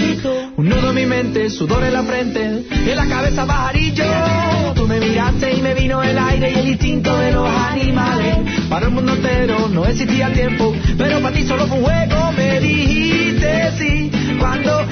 Un 0.57 0.69
nudo 0.69 0.91
en 0.91 0.95
mi 0.95 1.07
mente, 1.07 1.51
sudor 1.51 1.85
en 1.85 1.93
la 1.93 2.03
frente, 2.03 2.65
en 2.71 2.97
la 2.97 3.07
cabeza 3.07 3.47
pajarillo. 3.47 4.05
Tú 4.75 4.87
me 4.87 4.99
miraste 5.01 5.55
y 5.55 5.63
me 5.63 5.75
vino 5.75 6.03
el 6.03 6.19
aire 6.19 6.53
y 6.53 6.55
el 6.59 6.69
instinto 6.69 7.17
de 7.17 7.33
los 7.33 7.49
animales. 7.49 8.37
Para 8.69 8.87
el 8.87 8.93
mundo 8.93 9.15
entero 9.15 9.69
no 9.69 9.85
existía 9.85 10.29
el 10.29 10.33
tiempo, 10.33 10.75
pero 10.97 11.21
para 11.21 11.35
ti 11.35 11.45
solo 11.45 11.67
fue 11.67 11.79
un 11.79 11.85
juego. 11.85 12.33
Me 12.33 12.61
dijiste 12.61 13.73
sí 13.79 14.11
cuando 14.39 14.87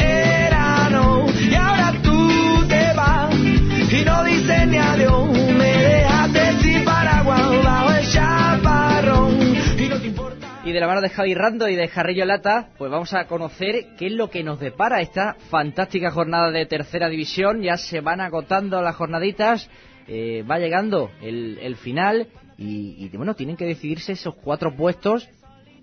de 10.74 10.80
la 10.80 10.88
mano 10.88 11.00
de 11.00 11.08
Javi 11.08 11.34
Rando 11.34 11.68
y 11.68 11.76
de 11.76 11.86
Jarrillo 11.86 12.24
Lata, 12.24 12.70
pues 12.76 12.90
vamos 12.90 13.14
a 13.14 13.26
conocer 13.26 13.94
qué 13.96 14.06
es 14.06 14.12
lo 14.12 14.28
que 14.28 14.42
nos 14.42 14.58
depara 14.58 15.00
esta 15.00 15.36
fantástica 15.48 16.10
jornada 16.10 16.50
de 16.50 16.66
tercera 16.66 17.08
división. 17.08 17.62
Ya 17.62 17.76
se 17.76 18.00
van 18.00 18.20
agotando 18.20 18.82
las 18.82 18.96
jornaditas, 18.96 19.70
eh, 20.08 20.42
va 20.42 20.58
llegando 20.58 21.12
el, 21.22 21.58
el 21.62 21.76
final 21.76 22.26
y, 22.58 23.08
bueno, 23.16 23.34
tienen 23.34 23.56
que 23.56 23.66
decidirse 23.66 24.12
esos 24.12 24.34
cuatro 24.34 24.74
puestos 24.74 25.28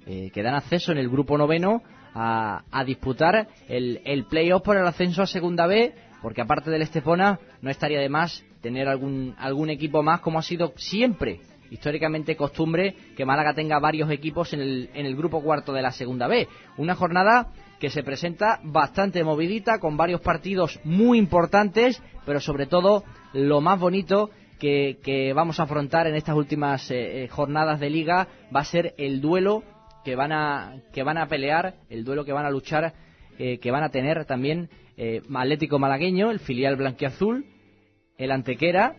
eh, 0.05 0.29
que 0.33 0.43
dan 0.43 0.55
acceso 0.55 0.91
en 0.91 0.97
el 0.97 1.09
grupo 1.09 1.37
noveno 1.37 1.81
a, 2.13 2.63
a 2.69 2.83
disputar 2.83 3.47
el, 3.69 4.01
el 4.03 4.25
playoff 4.25 4.61
por 4.61 4.75
el 4.75 4.85
ascenso 4.85 5.21
a 5.21 5.27
segunda 5.27 5.67
B, 5.67 5.93
porque 6.21 6.41
aparte 6.41 6.69
del 6.69 6.81
Estepona 6.81 7.39
no 7.61 7.69
estaría 7.69 8.01
de 8.01 8.09
más 8.09 8.43
tener 8.61 8.89
algún, 8.89 9.35
algún 9.37 9.69
equipo 9.69 10.03
más 10.03 10.19
como 10.19 10.39
ha 10.39 10.43
sido 10.43 10.73
siempre 10.75 11.39
históricamente 11.71 12.35
costumbre 12.35 12.93
que 13.17 13.25
Málaga 13.25 13.55
tenga 13.55 13.79
varios 13.79 14.11
equipos 14.11 14.53
en 14.53 14.61
el, 14.61 14.89
en 14.93 15.07
el 15.07 15.15
grupo 15.15 15.41
cuarto 15.41 15.73
de 15.73 15.81
la 15.81 15.91
segunda 15.91 16.27
B. 16.27 16.47
Una 16.77 16.93
jornada 16.93 17.47
que 17.79 17.89
se 17.89 18.03
presenta 18.03 18.59
bastante 18.63 19.23
movidita, 19.23 19.79
con 19.79 19.97
varios 19.97 20.21
partidos 20.21 20.79
muy 20.83 21.17
importantes, 21.17 21.99
pero 22.25 22.39
sobre 22.39 22.67
todo 22.67 23.03
lo 23.33 23.59
más 23.59 23.79
bonito 23.79 24.29
que, 24.59 25.33
vamos 25.35 25.59
a 25.59 25.63
afrontar 25.63 26.05
en 26.05 26.15
estas 26.15 26.35
últimas 26.35 26.91
eh, 26.91 27.27
jornadas 27.31 27.79
de 27.79 27.89
liga 27.89 28.27
va 28.55 28.59
a 28.59 28.65
ser 28.65 28.93
el 28.99 29.19
duelo 29.19 29.63
que 30.05 30.15
van 30.15 30.31
a, 30.31 30.75
que 30.93 31.01
van 31.01 31.17
a 31.17 31.27
pelear, 31.27 31.75
el 31.89 32.03
duelo 32.03 32.25
que 32.25 32.33
van 32.33 32.45
a 32.45 32.51
luchar, 32.51 32.93
eh, 33.39 33.57
que 33.57 33.71
van 33.71 33.83
a 33.83 33.89
tener 33.89 34.25
también 34.25 34.69
eh, 34.97 35.21
Atlético 35.33 35.79
Malagueño, 35.79 36.29
el 36.29 36.39
filial 36.39 36.75
blanquiazul, 36.75 37.45
el 38.17 38.31
Antequera 38.31 38.97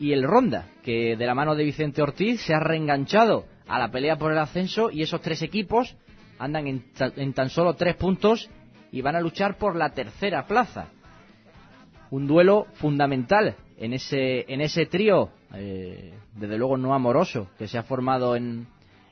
y 0.00 0.14
el 0.14 0.22
Ronda, 0.22 0.66
que 0.82 1.14
de 1.14 1.26
la 1.26 1.34
mano 1.34 1.54
de 1.54 1.62
Vicente 1.62 2.00
Ortiz 2.00 2.40
se 2.40 2.54
ha 2.54 2.58
reenganchado 2.58 3.44
a 3.68 3.78
la 3.78 3.90
pelea 3.90 4.16
por 4.16 4.32
el 4.32 4.38
ascenso 4.38 4.90
y 4.90 5.02
esos 5.02 5.20
tres 5.20 5.42
equipos 5.42 5.94
andan 6.38 6.66
en, 6.66 6.84
en, 7.16 7.34
tan 7.34 7.50
solo 7.50 7.74
tres 7.74 7.96
puntos 7.96 8.48
y 8.90 9.02
van 9.02 9.14
a 9.14 9.20
luchar 9.20 9.58
por 9.58 9.76
la 9.76 9.90
tercera 9.90 10.46
plaza. 10.46 10.88
Un 12.10 12.26
duelo 12.26 12.66
fundamental 12.72 13.56
en 13.76 13.92
ese, 13.92 14.50
en 14.50 14.62
ese 14.62 14.86
trío, 14.86 15.32
eh, 15.52 16.14
desde 16.34 16.56
luego 16.56 16.78
no 16.78 16.94
amoroso, 16.94 17.50
que 17.58 17.68
se 17.68 17.76
ha 17.76 17.82
formado 17.82 18.36
en, 18.36 18.68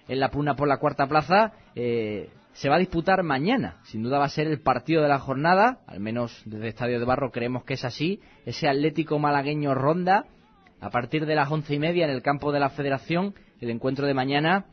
en 0.08 0.20
la 0.20 0.30
pugna 0.30 0.56
por 0.56 0.68
la 0.68 0.78
cuarta 0.78 1.06
plaza. 1.06 1.52
Eh, 1.74 2.30
se 2.52 2.70
va 2.70 2.76
a 2.76 2.80
disputar 2.80 3.22
mañana. 3.22 3.76
Sin 3.84 4.02
duda 4.02 4.18
va 4.18 4.24
a 4.24 4.30
ser 4.30 4.46
el 4.46 4.62
partido 4.62 5.02
de 5.02 5.08
la 5.08 5.18
jornada, 5.18 5.80
al 5.86 6.00
menos 6.00 6.42
desde 6.46 6.68
Estadio 6.68 6.98
de 6.98 7.04
Barro 7.04 7.30
creemos 7.30 7.64
que 7.64 7.74
es 7.74 7.84
así. 7.84 8.20
Ese 8.46 8.68
Atlético 8.68 9.18
Malagueño 9.18 9.74
Ronda 9.74 10.24
a 10.80 10.90
partir 10.90 11.26
de 11.26 11.34
las 11.34 11.50
once 11.50 11.74
y 11.74 11.78
media 11.78 12.04
en 12.04 12.10
el 12.10 12.22
campo 12.22 12.52
de 12.52 12.60
la 12.60 12.70
Federación, 12.70 13.34
el 13.60 13.70
encuentro 13.70 14.06
de 14.06 14.14
mañana, 14.14 14.66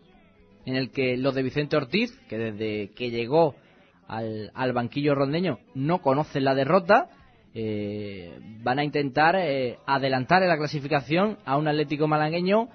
en 0.65 0.75
el 0.75 0.91
que 0.91 1.17
los 1.17 1.35
de 1.35 1.43
Vicente 1.43 1.77
Ortiz, 1.77 2.11
que 2.29 2.37
desde 2.37 2.91
que 2.93 3.11
llegó 3.11 3.55
al, 4.07 4.73
banquillo 4.73 5.15
rondeño 5.15 5.59
no 5.73 6.01
conocen 6.01 6.43
la 6.43 6.55
derrota, 6.55 7.09
eh, 7.53 8.37
van 8.61 8.79
a 8.79 8.83
intentar 8.83 9.35
eh, 9.35 9.77
adelantar 9.85 10.43
en 10.43 10.49
la 10.49 10.57
clasificación 10.57 11.37
a 11.45 11.57
un 11.57 11.67
Atlético 11.67 12.07
malagueño 12.07 12.69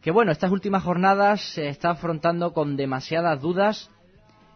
que, 0.00 0.10
bueno, 0.10 0.32
estas 0.32 0.50
últimas 0.50 0.82
jornadas 0.82 1.40
se 1.54 1.68
está 1.68 1.90
afrontando 1.90 2.52
con 2.52 2.76
demasiadas 2.76 3.40
dudas 3.40 3.90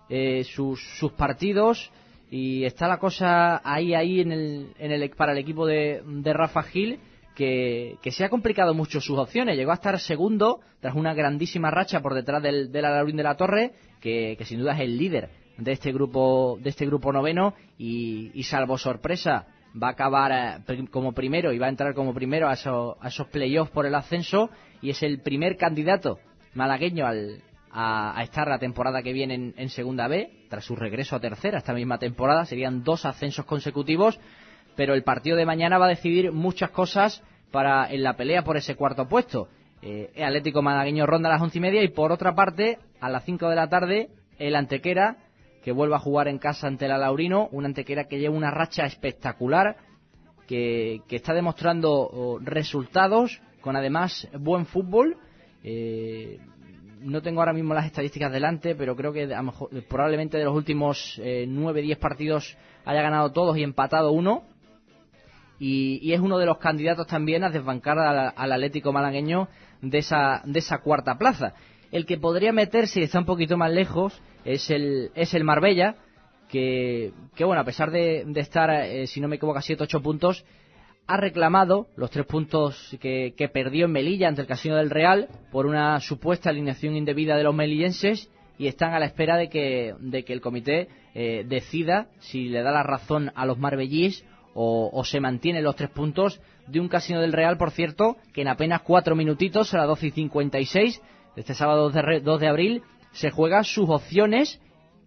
eh, 0.08 0.44
sus, 0.44 0.80
sus 0.98 1.12
partidos 1.12 1.92
y 2.30 2.64
está 2.64 2.88
la 2.88 2.98
cosa 2.98 3.60
ahí, 3.64 3.94
ahí 3.94 4.20
en 4.20 4.32
el, 4.32 4.72
en 4.78 4.90
el, 4.90 5.10
para 5.10 5.32
el 5.32 5.38
equipo 5.38 5.66
de, 5.66 6.02
de 6.04 6.32
Rafa 6.32 6.62
Gil 6.62 6.98
que, 7.36 7.98
se 8.10 8.24
ha 8.24 8.28
complicado 8.28 8.74
mucho 8.74 9.00
sus 9.00 9.18
opciones. 9.18 9.56
Llegó 9.56 9.70
a 9.70 9.74
estar 9.74 10.00
segundo 10.00 10.60
tras 10.80 10.96
una 10.96 11.14
grandísima 11.14 11.70
racha 11.70 12.00
por 12.00 12.14
detrás 12.14 12.42
del, 12.42 12.72
del 12.72 12.84
Alaurín 12.84 13.16
de 13.16 13.22
la 13.22 13.36
Torre, 13.36 13.74
que, 14.00 14.36
sin 14.44 14.58
duda 14.58 14.72
es 14.72 14.80
el 14.80 14.96
líder 14.96 15.28
de 15.58 15.72
este 15.72 15.92
grupo, 15.92 16.58
de 16.60 16.70
este 16.70 16.86
grupo 16.86 17.12
noveno 17.12 17.54
y, 17.78 18.42
salvo 18.42 18.78
sorpresa 18.78 19.46
va 19.80 19.88
a 19.88 19.90
acabar 19.90 20.62
eh, 20.68 20.84
como 20.90 21.12
primero 21.12 21.52
y 21.52 21.58
va 21.58 21.66
a 21.66 21.68
entrar 21.68 21.94
como 21.94 22.14
primero 22.14 22.48
a, 22.48 22.54
eso, 22.54 22.96
a 22.98 23.08
esos 23.08 23.28
playoffs 23.28 23.70
por 23.72 23.84
el 23.84 23.94
ascenso 23.94 24.48
y 24.80 24.88
es 24.88 25.02
el 25.02 25.20
primer 25.20 25.58
candidato 25.58 26.18
malagueño 26.54 27.06
al, 27.06 27.42
a, 27.70 28.18
a, 28.18 28.22
estar 28.22 28.48
la 28.48 28.58
temporada 28.58 29.02
que 29.02 29.12
viene 29.12 29.34
en, 29.34 29.54
en 29.58 29.68
segunda 29.68 30.08
B, 30.08 30.46
tras 30.48 30.64
su 30.64 30.76
regreso 30.76 31.14
a 31.14 31.20
tercera 31.20 31.58
esta 31.58 31.74
misma 31.74 31.98
temporada. 31.98 32.46
Serían 32.46 32.84
dos 32.84 33.04
ascensos 33.04 33.44
consecutivos 33.44 34.18
pero 34.76 34.94
el 34.94 35.02
partido 35.02 35.36
de 35.36 35.46
mañana 35.46 35.78
va 35.78 35.86
a 35.86 35.90
decidir 35.90 36.30
muchas 36.32 36.70
cosas 36.70 37.22
para 37.50 37.90
en 37.90 38.02
la 38.02 38.16
pelea 38.16 38.42
por 38.42 38.56
ese 38.56 38.76
cuarto 38.76 39.08
puesto. 39.08 39.48
Eh, 39.82 40.10
Atlético 40.22 40.62
Malagueño 40.62 41.06
ronda 41.06 41.28
a 41.28 41.32
las 41.32 41.42
once 41.42 41.58
y 41.58 41.60
media 41.60 41.82
y 41.82 41.88
por 41.88 42.12
otra 42.12 42.34
parte, 42.34 42.78
a 43.00 43.08
las 43.08 43.24
cinco 43.24 43.48
de 43.48 43.56
la 43.56 43.68
tarde, 43.68 44.10
el 44.38 44.54
Antequera, 44.54 45.16
que 45.64 45.72
vuelve 45.72 45.96
a 45.96 45.98
jugar 45.98 46.28
en 46.28 46.38
casa 46.38 46.66
ante 46.66 46.84
el 46.84 46.92
Alaurino, 46.92 47.48
un 47.52 47.64
Antequera 47.64 48.04
que 48.04 48.18
lleva 48.18 48.34
una 48.34 48.50
racha 48.50 48.84
espectacular, 48.84 49.76
que, 50.46 51.02
está 51.08 51.34
demostrando 51.34 51.90
oh, 51.92 52.38
resultados, 52.40 53.40
con 53.60 53.74
además 53.74 54.28
buen 54.38 54.66
fútbol. 54.66 55.16
Eh, 55.64 56.38
no 57.00 57.22
tengo 57.22 57.40
ahora 57.40 57.52
mismo 57.52 57.74
las 57.74 57.86
estadísticas 57.86 58.32
delante, 58.32 58.74
pero 58.74 58.96
creo 58.96 59.12
que 59.12 59.32
a 59.34 59.42
mejor, 59.42 59.70
probablemente 59.88 60.38
de 60.38 60.44
los 60.44 60.54
últimos 60.54 61.20
eh, 61.22 61.46
nueve, 61.48 61.82
diez 61.82 61.98
partidos 61.98 62.56
haya 62.84 63.02
ganado 63.02 63.32
todos 63.32 63.56
y 63.56 63.62
empatado 63.62 64.12
uno 64.12 64.44
y, 65.58 66.12
es 66.12 66.20
uno 66.20 66.38
de 66.38 66.46
los 66.46 66.58
candidatos 66.58 67.06
también 67.06 67.44
a 67.44 67.50
desbancar 67.50 67.98
al, 67.98 68.32
al, 68.36 68.52
Atlético 68.52 68.92
malagueño 68.92 69.48
de 69.82 69.98
esa, 69.98 70.42
de 70.44 70.58
esa 70.58 70.78
cuarta 70.78 71.16
plaza. 71.16 71.54
El 71.92 72.04
que 72.04 72.18
podría 72.18 72.52
meterse 72.52 73.00
y 73.00 73.04
está 73.04 73.18
un 73.18 73.26
poquito 73.26 73.56
más 73.56 73.70
lejos 73.70 74.20
es 74.44 74.70
el, 74.70 75.10
es 75.14 75.34
el 75.34 75.44
Marbella, 75.44 75.96
que, 76.48 77.12
que 77.34 77.44
bueno, 77.44 77.62
a 77.62 77.64
pesar 77.64 77.90
de, 77.90 78.24
estar, 78.36 78.70
eh, 78.70 79.06
si 79.06 79.20
no 79.20 79.28
me 79.28 79.36
equivoco, 79.36 79.58
a 79.58 79.62
7-8 79.62 80.02
puntos, 80.02 80.44
ha 81.06 81.16
reclamado 81.16 81.86
los 81.96 82.10
tres 82.10 82.26
puntos 82.26 82.96
que, 83.00 83.34
que, 83.36 83.48
perdió 83.48 83.86
en 83.86 83.92
Melilla 83.92 84.28
ante 84.28 84.40
el 84.40 84.46
Casino 84.46 84.76
del 84.76 84.90
Real 84.90 85.28
por 85.52 85.66
una 85.66 86.00
supuesta 86.00 86.50
alineación 86.50 86.96
indebida 86.96 87.36
de 87.36 87.44
los 87.44 87.54
melillenses 87.54 88.28
y 88.58 88.66
están 88.66 88.92
a 88.92 88.98
la 88.98 89.06
espera 89.06 89.36
de 89.36 89.48
que, 89.48 89.94
de 90.00 90.24
que 90.24 90.32
el 90.32 90.40
comité 90.40 90.88
eh, 91.14 91.44
decida 91.46 92.08
si 92.18 92.48
le 92.48 92.62
da 92.62 92.72
la 92.72 92.82
razón 92.82 93.30
a 93.34 93.46
los 93.46 93.58
marbellís 93.58 94.24
o, 94.58 95.04
se 95.04 95.20
mantienen 95.20 95.62
los 95.62 95.76
tres 95.76 95.90
puntos 95.90 96.40
de 96.66 96.80
un 96.80 96.88
Casino 96.88 97.20
del 97.20 97.34
Real, 97.34 97.58
por 97.58 97.72
cierto, 97.72 98.16
que 98.32 98.40
en 98.40 98.48
apenas 98.48 98.80
cuatro 98.80 99.14
minutitos, 99.14 99.74
a 99.74 99.78
las 99.78 99.86
12 99.86 100.06
y 100.06 100.10
56, 100.12 101.02
este 101.36 101.54
sábado 101.54 101.90
2 101.90 102.40
de 102.40 102.48
abril, 102.48 102.82
se 103.12 103.30
juega 103.30 103.62
sus 103.64 103.90
opciones, 103.90 104.58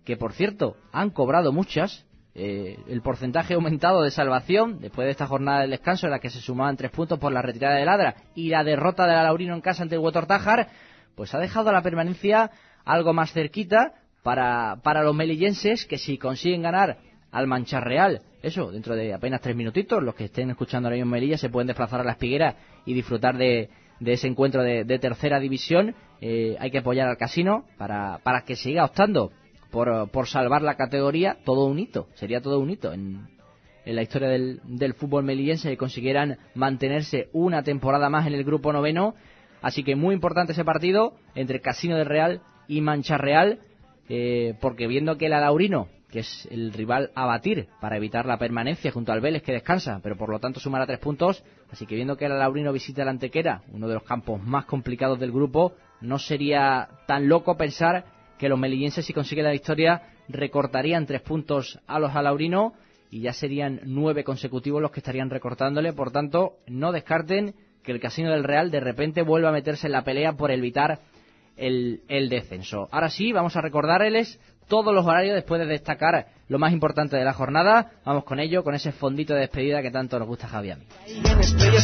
que 0.06 0.18
por 0.18 0.34
cierto 0.34 0.76
han 0.92 1.10
cobrado 1.10 1.52
muchas. 1.52 2.06
Eh, 2.36 2.78
el 2.88 3.02
porcentaje 3.02 3.56
aumentado 3.56 4.04
de 4.04 4.12
salvación 4.12 4.80
después 4.80 5.06
de 5.08 5.12
esta 5.12 5.26
jornada 5.26 5.62
de 5.62 5.68
descanso 5.68 6.06
en 6.06 6.12
la 6.12 6.20
que 6.20 6.30
se 6.30 6.40
sumaban 6.40 6.78
tres 6.78 6.92
puntos 6.92 7.18
por 7.18 7.34
la 7.34 7.42
retirada 7.42 7.76
de 7.76 7.86
Ladra 7.86 8.16
y 8.36 8.50
la 8.50 8.64
derrota 8.64 9.08
de 9.08 9.14
la 9.14 9.24
Laurino 9.24 9.56
en 9.56 9.62
casa 9.62 9.82
ante 9.82 9.96
el 9.96 10.02
Huetor 10.02 10.28
Tájar, 10.28 10.70
pues 11.16 11.34
ha 11.34 11.40
dejado 11.40 11.72
la 11.72 11.82
permanencia 11.82 12.52
algo 12.86 13.14
más 13.14 13.34
cerquita 13.34 13.94
para, 14.22 14.78
para 14.84 15.02
los 15.02 15.16
melillenses 15.16 15.86
que 15.88 15.98
si 15.98 16.20
consiguen 16.20 16.62
ganar 16.62 17.00
al 17.32 17.48
Manchar 17.48 17.84
Real. 17.84 18.22
Eso, 18.42 18.72
dentro 18.72 18.96
de 18.96 19.14
apenas 19.14 19.42
tres 19.42 19.56
minutitos, 19.56 20.02
los 20.02 20.16
que 20.16 20.26
estén 20.26 20.50
escuchando 20.50 20.88
ahora 20.88 20.96
mismo 20.96 21.16
en 21.16 21.22
Melilla 21.22 21.38
se 21.38 21.50
pueden 21.50 21.68
desplazar 21.68 22.02
a 22.02 22.04
la 22.04 22.12
Espiguera 22.12 22.56
y 22.86 22.94
disfrutar 22.94 23.38
de, 23.38 23.70
de 24.00 24.14
ese 24.14 24.28
encuentro 24.28 24.64
de, 24.64 24.86
de 24.86 25.00
tercera 25.00 25.40
división. 25.40 25.96
Eh, 26.22 26.56
hay 26.60 26.72
que 26.72 26.80
apoyar 26.80 27.08
al 27.08 27.18
casino 27.18 27.66
para, 27.78 28.20
para 28.24 28.42
que 28.42 28.56
siga 28.56 28.86
optando 28.86 29.32
por, 29.72 30.10
por 30.12 30.28
salvar 30.28 30.62
la 30.62 30.76
categoría. 30.76 31.38
Todo 31.44 31.66
un 31.66 31.80
hito, 31.80 32.08
sería 32.16 32.42
todo 32.42 32.60
un 32.60 32.70
hito 32.70 32.94
en, 32.94 33.28
en 33.86 33.96
la 33.96 34.02
historia 34.02 34.30
del, 34.30 34.62
del 34.64 34.94
fútbol 34.94 35.24
melillense 35.24 35.70
que 35.70 35.78
consiguieran 35.78 36.38
mantenerse 36.56 37.30
una 37.34 37.64
temporada 37.64 38.10
más 38.10 38.26
en 38.26 38.34
el 38.34 38.44
grupo 38.44 38.72
noveno. 38.72 39.16
Así 39.62 39.84
que 39.84 39.98
muy 39.98 40.16
importante 40.16 40.54
ese 40.54 40.64
partido 40.64 41.16
entre 41.36 41.60
Casino 41.60 41.98
del 41.98 42.06
Real 42.06 42.42
y 42.70 42.80
Mancha 42.80 43.18
Real, 43.18 43.60
eh, 44.08 44.56
porque 44.62 44.88
viendo 44.88 45.18
que 45.18 45.26
el 45.26 45.34
Alaurino 45.34 45.90
que 46.12 46.20
es 46.20 46.48
el 46.52 46.74
rival 46.74 47.12
a 47.16 47.26
batir 47.26 47.68
para 47.80 47.98
evitar 47.98 48.26
la 48.26 48.38
permanencia 48.38 48.92
junto 48.92 49.12
al 49.12 49.22
Vélez 49.22 49.44
que 49.44 49.52
descansa, 49.52 50.00
pero 50.02 50.18
por 50.18 50.30
lo 50.30 50.40
tanto 50.40 50.60
sumará 50.60 50.86
tres 50.86 51.00
puntos. 51.00 51.44
Así 51.72 51.86
que 51.86 51.96
viendo 51.96 52.18
que 52.18 52.26
el 52.26 52.38
Laurino 52.38 52.74
visita 52.74 53.06
la 53.06 53.12
Antequera, 53.12 53.62
uno 53.72 53.88
de 53.88 53.94
los 53.94 54.04
campos 54.04 54.42
más 54.42 54.66
complicados 54.66 55.20
del 55.20 55.32
grupo, 55.32 55.74
no 56.02 56.18
sería 56.18 56.90
tan 57.08 57.28
loco 57.28 57.58
pensar 57.58 58.06
que 58.38 58.50
los 58.50 58.58
melillenses, 58.58 59.06
si 59.06 59.14
consiguen 59.14 59.46
la 59.46 59.52
victoria, 59.52 60.02
recortarían 60.30 61.06
tres 61.06 61.22
puntos 61.22 61.80
a 61.88 62.00
los 62.00 62.16
alaurinos 62.16 62.74
y 63.12 63.22
ya 63.22 63.34
serían 63.34 63.82
nueve 63.84 64.24
consecutivos 64.24 64.82
los 64.82 64.92
que 64.92 65.02
estarían 65.02 65.30
recortándole. 65.30 65.94
Por 65.94 66.12
tanto, 66.12 66.58
no 66.68 66.92
descarten 66.92 67.54
que 67.84 67.92
el 67.92 68.00
Casino 68.00 68.32
del 68.32 68.44
Real 68.44 68.72
de 68.72 68.80
repente 68.80 69.22
vuelva 69.22 69.50
a 69.50 69.54
meterse 69.54 69.88
en 69.88 69.94
la 69.94 70.04
pelea 70.04 70.34
por 70.34 70.52
evitar 70.52 71.00
el, 71.58 72.02
el 72.08 72.30
descenso. 72.30 72.88
Ahora 72.92 73.10
sí, 73.10 73.32
vamos 73.34 73.56
a 73.56 73.62
recordarles 73.62 74.40
todos 74.70 74.94
los 74.94 75.06
horarios 75.06 75.36
después 75.36 75.60
de 75.60 75.68
destacar 75.68 76.28
lo 76.48 76.60
más 76.60 76.72
importante 76.72 77.18
de 77.18 77.26
la 77.26 77.34
jornada. 77.34 77.92
Vamos 78.06 78.24
con 78.24 78.40
ello, 78.40 78.64
con 78.64 78.76
ese 78.76 78.94
fondito 78.94 79.34
de 79.34 79.42
despedida 79.42 79.82
que 79.82 79.92
tanto 79.92 80.18
nos 80.18 80.28
gusta 80.28 80.48
Javi 80.48 80.72
a 80.72 80.78
mí. 80.78 80.86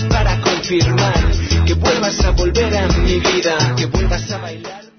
para 0.10 0.40
confirmar 0.40 1.14
que 1.66 1.74
vuelvas 1.74 2.24
a 2.24 2.32
volver 2.32 2.78
a 2.78 2.88
mi 2.88 3.20
vida, 3.20 3.76
que 3.76 3.88
vuelvas 3.88 4.32
a 4.32 4.38
bailar. 4.38 4.96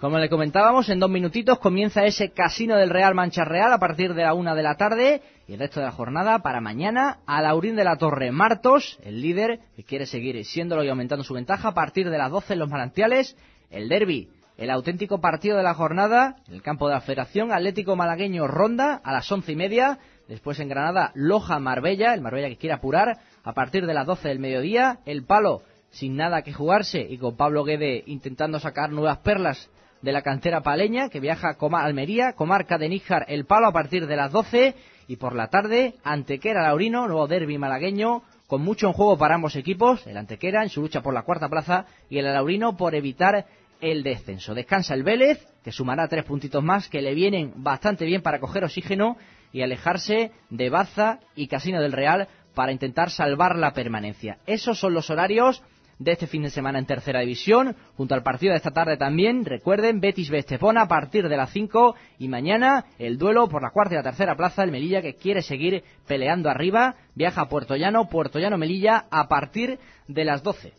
Como 0.00 0.18
le 0.18 0.28
comentábamos, 0.28 0.88
en 0.90 1.00
dos 1.00 1.10
minutitos 1.10 1.58
comienza 1.58 2.04
ese 2.04 2.30
Casino 2.30 2.76
del 2.76 2.88
Real 2.88 3.14
Mancha 3.14 3.44
Real 3.44 3.72
a 3.72 3.78
partir 3.78 4.14
de 4.14 4.22
la 4.22 4.32
una 4.32 4.54
de 4.54 4.62
la 4.62 4.76
tarde 4.76 5.22
y 5.48 5.54
el 5.54 5.58
resto 5.58 5.80
de 5.80 5.86
la 5.86 5.92
jornada 5.92 6.38
para 6.38 6.60
mañana 6.60 7.18
a 7.26 7.42
Laurín 7.42 7.74
de 7.74 7.82
la 7.82 7.96
Torre 7.96 8.30
Martos, 8.30 8.98
el 9.02 9.20
líder 9.20 9.58
que 9.74 9.82
quiere 9.82 10.06
seguir 10.06 10.44
siéndolo 10.44 10.84
y 10.84 10.88
aumentando 10.88 11.24
su 11.24 11.34
ventaja 11.34 11.68
a 11.68 11.74
partir 11.74 12.10
de 12.10 12.18
las 12.18 12.30
12 12.30 12.52
en 12.52 12.58
los 12.60 12.70
manantiales, 12.70 13.36
el 13.70 13.88
derby, 13.88 14.28
el 14.58 14.70
auténtico 14.70 15.20
partido 15.20 15.56
de 15.56 15.62
la 15.62 15.72
jornada, 15.72 16.36
en 16.48 16.54
el 16.54 16.62
campo 16.62 16.88
de 16.88 16.94
la 16.94 17.00
Federación 17.00 17.52
Atlético 17.52 17.94
Malagueño 17.94 18.48
Ronda 18.48 19.00
a 19.02 19.12
las 19.12 19.30
once 19.30 19.52
y 19.52 19.56
media, 19.56 20.00
después 20.26 20.58
en 20.58 20.68
Granada 20.68 21.12
Loja 21.14 21.60
Marbella, 21.60 22.12
el 22.12 22.20
Marbella 22.20 22.48
que 22.48 22.56
quiere 22.56 22.74
apurar 22.74 23.18
a 23.44 23.52
partir 23.52 23.86
de 23.86 23.94
las 23.94 24.04
12 24.04 24.28
del 24.28 24.40
mediodía, 24.40 24.98
el 25.06 25.24
palo 25.24 25.62
sin 25.90 26.16
nada 26.16 26.42
que 26.42 26.52
jugarse 26.52 27.00
y 27.00 27.18
con 27.18 27.36
Pablo 27.36 27.62
Guede 27.62 28.02
intentando 28.06 28.58
sacar 28.58 28.90
nuevas 28.90 29.18
perlas 29.18 29.70
de 30.02 30.12
la 30.12 30.22
cantera 30.22 30.60
paleña, 30.60 31.08
que 31.08 31.20
viaja 31.20 31.56
a 31.58 31.84
Almería, 31.84 32.32
comarca 32.32 32.78
de 32.78 32.88
Níjar, 32.88 33.26
el 33.28 33.46
palo 33.46 33.68
a 33.68 33.72
partir 33.72 34.08
de 34.08 34.16
las 34.16 34.32
12 34.32 34.74
y 35.06 35.16
por 35.16 35.34
la 35.34 35.48
tarde, 35.48 35.94
Antequera 36.02 36.62
Laurino, 36.62 37.06
nuevo 37.06 37.28
derby 37.28 37.58
malagueño, 37.58 38.22
con 38.48 38.62
mucho 38.62 38.88
en 38.88 38.92
juego 38.92 39.16
para 39.18 39.36
ambos 39.36 39.54
equipos, 39.56 40.06
el 40.06 40.16
Antequera 40.16 40.62
en 40.62 40.68
su 40.68 40.80
lucha 40.80 41.00
por 41.00 41.14
la 41.14 41.22
cuarta 41.22 41.48
plaza 41.48 41.86
y 42.10 42.18
el 42.18 42.24
Laurino 42.24 42.76
por 42.76 42.94
evitar 42.94 43.46
el 43.80 44.02
descenso. 44.02 44.54
Descansa 44.54 44.94
el 44.94 45.02
Vélez, 45.02 45.46
que 45.62 45.72
sumará 45.72 46.08
tres 46.08 46.24
puntitos 46.24 46.62
más, 46.62 46.88
que 46.88 47.02
le 47.02 47.14
vienen 47.14 47.52
bastante 47.56 48.04
bien 48.04 48.22
para 48.22 48.40
coger 48.40 48.64
oxígeno 48.64 49.16
y 49.52 49.62
alejarse 49.62 50.32
de 50.50 50.70
Baza 50.70 51.20
y 51.34 51.48
Casino 51.48 51.80
del 51.80 51.92
Real 51.92 52.28
para 52.54 52.72
intentar 52.72 53.10
salvar 53.10 53.56
la 53.56 53.72
permanencia. 53.72 54.38
Esos 54.46 54.78
son 54.78 54.94
los 54.94 55.10
horarios 55.10 55.62
de 55.98 56.12
este 56.12 56.26
fin 56.26 56.42
de 56.42 56.50
semana 56.50 56.78
en 56.78 56.86
tercera 56.86 57.20
división, 57.20 57.76
junto 57.96 58.14
al 58.14 58.22
partido 58.22 58.52
de 58.52 58.58
esta 58.58 58.70
tarde 58.70 58.96
también, 58.96 59.44
recuerden, 59.44 60.00
Betis 60.00 60.30
Bestepona 60.30 60.82
a 60.82 60.88
partir 60.88 61.28
de 61.28 61.36
las 61.36 61.50
5 61.50 61.94
y 62.18 62.28
mañana 62.28 62.86
el 62.98 63.18
duelo 63.18 63.48
por 63.48 63.62
la 63.62 63.70
cuarta 63.70 63.94
y 63.94 63.96
la 63.96 64.02
tercera 64.02 64.36
plaza, 64.36 64.62
el 64.62 64.70
Melilla 64.70 65.02
que 65.02 65.16
quiere 65.16 65.42
seguir 65.42 65.82
peleando 66.06 66.50
arriba, 66.50 66.94
viaja 67.14 67.42
a 67.42 67.48
Puerto 67.48 67.76
Llano, 67.76 68.08
Puerto 68.08 68.38
Llano 68.38 68.58
Melilla 68.58 69.06
a 69.10 69.28
partir 69.28 69.78
de 70.06 70.24
las 70.24 70.42
12. 70.42 70.72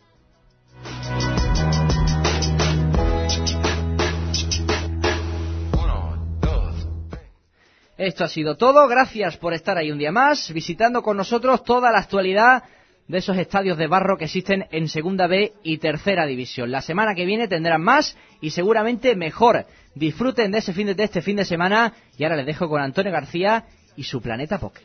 Esto 8.00 8.24
ha 8.24 8.28
sido 8.28 8.56
todo. 8.56 8.88
Gracias 8.88 9.36
por 9.36 9.52
estar 9.52 9.76
ahí 9.76 9.92
un 9.92 9.98
día 9.98 10.10
más, 10.10 10.50
visitando 10.54 11.02
con 11.02 11.18
nosotros 11.18 11.62
toda 11.64 11.92
la 11.92 11.98
actualidad 11.98 12.62
de 13.06 13.18
esos 13.18 13.36
estadios 13.36 13.76
de 13.76 13.88
barro 13.88 14.16
que 14.16 14.24
existen 14.24 14.64
en 14.70 14.88
Segunda 14.88 15.26
B 15.26 15.52
y 15.62 15.76
Tercera 15.76 16.24
División. 16.24 16.70
La 16.70 16.80
semana 16.80 17.14
que 17.14 17.26
viene 17.26 17.46
tendrán 17.46 17.82
más 17.82 18.16
y 18.40 18.52
seguramente 18.52 19.14
mejor. 19.16 19.66
Disfruten 19.94 20.50
de 20.50 20.58
ese 20.60 20.72
fin 20.72 20.86
de, 20.86 21.04
este 21.04 21.20
fin 21.20 21.36
de 21.36 21.44
semana 21.44 21.92
y 22.16 22.24
ahora 22.24 22.36
les 22.36 22.46
dejo 22.46 22.70
con 22.70 22.80
Antonio 22.80 23.12
García 23.12 23.66
y 23.96 24.04
su 24.04 24.22
Planeta 24.22 24.58
Póker. 24.58 24.84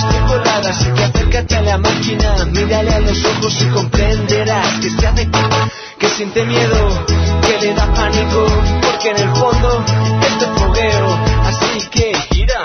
Es 0.00 0.04
blancas 0.04 0.30
colada 0.30 0.70
así 0.70 0.90
que 0.92 1.04
acércate 1.04 1.56
a 1.56 1.62
la 1.62 1.78
máquina 1.78 2.44
mírale 2.46 2.94
a 2.94 3.00
los 3.00 3.24
ojos 3.24 3.62
y 3.62 3.66
comprenderás 3.68 4.80
que 4.80 4.90
se 4.90 5.06
hace 5.06 5.28
que 5.98 6.08
siente 6.08 6.44
miedo 6.44 7.04
que 7.42 7.66
le 7.66 7.74
da 7.74 7.92
pánico 7.92 8.46
porque 8.82 9.10
en 9.10 9.16
el 9.18 9.30
fondo 9.30 9.84
este 10.22 10.46
fogueo 10.46 11.18
así 11.44 11.88
que 11.90 12.14
gira 12.30 12.64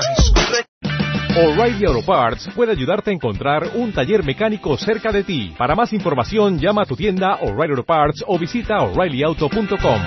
O'Reilly 1.38 1.86
Auto 1.86 2.06
Parts 2.06 2.50
puede 2.56 2.72
ayudarte 2.72 3.10
a 3.10 3.14
encontrar 3.14 3.72
un 3.76 3.92
taller 3.92 4.24
mecánico 4.24 4.78
cerca 4.78 5.12
de 5.12 5.26
ti. 5.26 5.54
Para 5.58 5.76
más 5.76 5.92
información, 5.92 6.58
llama 6.60 6.84
a 6.84 6.86
tu 6.86 6.96
tienda 6.96 7.40
O'Reilly 7.42 7.72
Auto 7.72 7.84
Parts 7.84 8.24
o 8.26 8.40
visita 8.40 8.82
oreillyauto.com. 8.82 10.00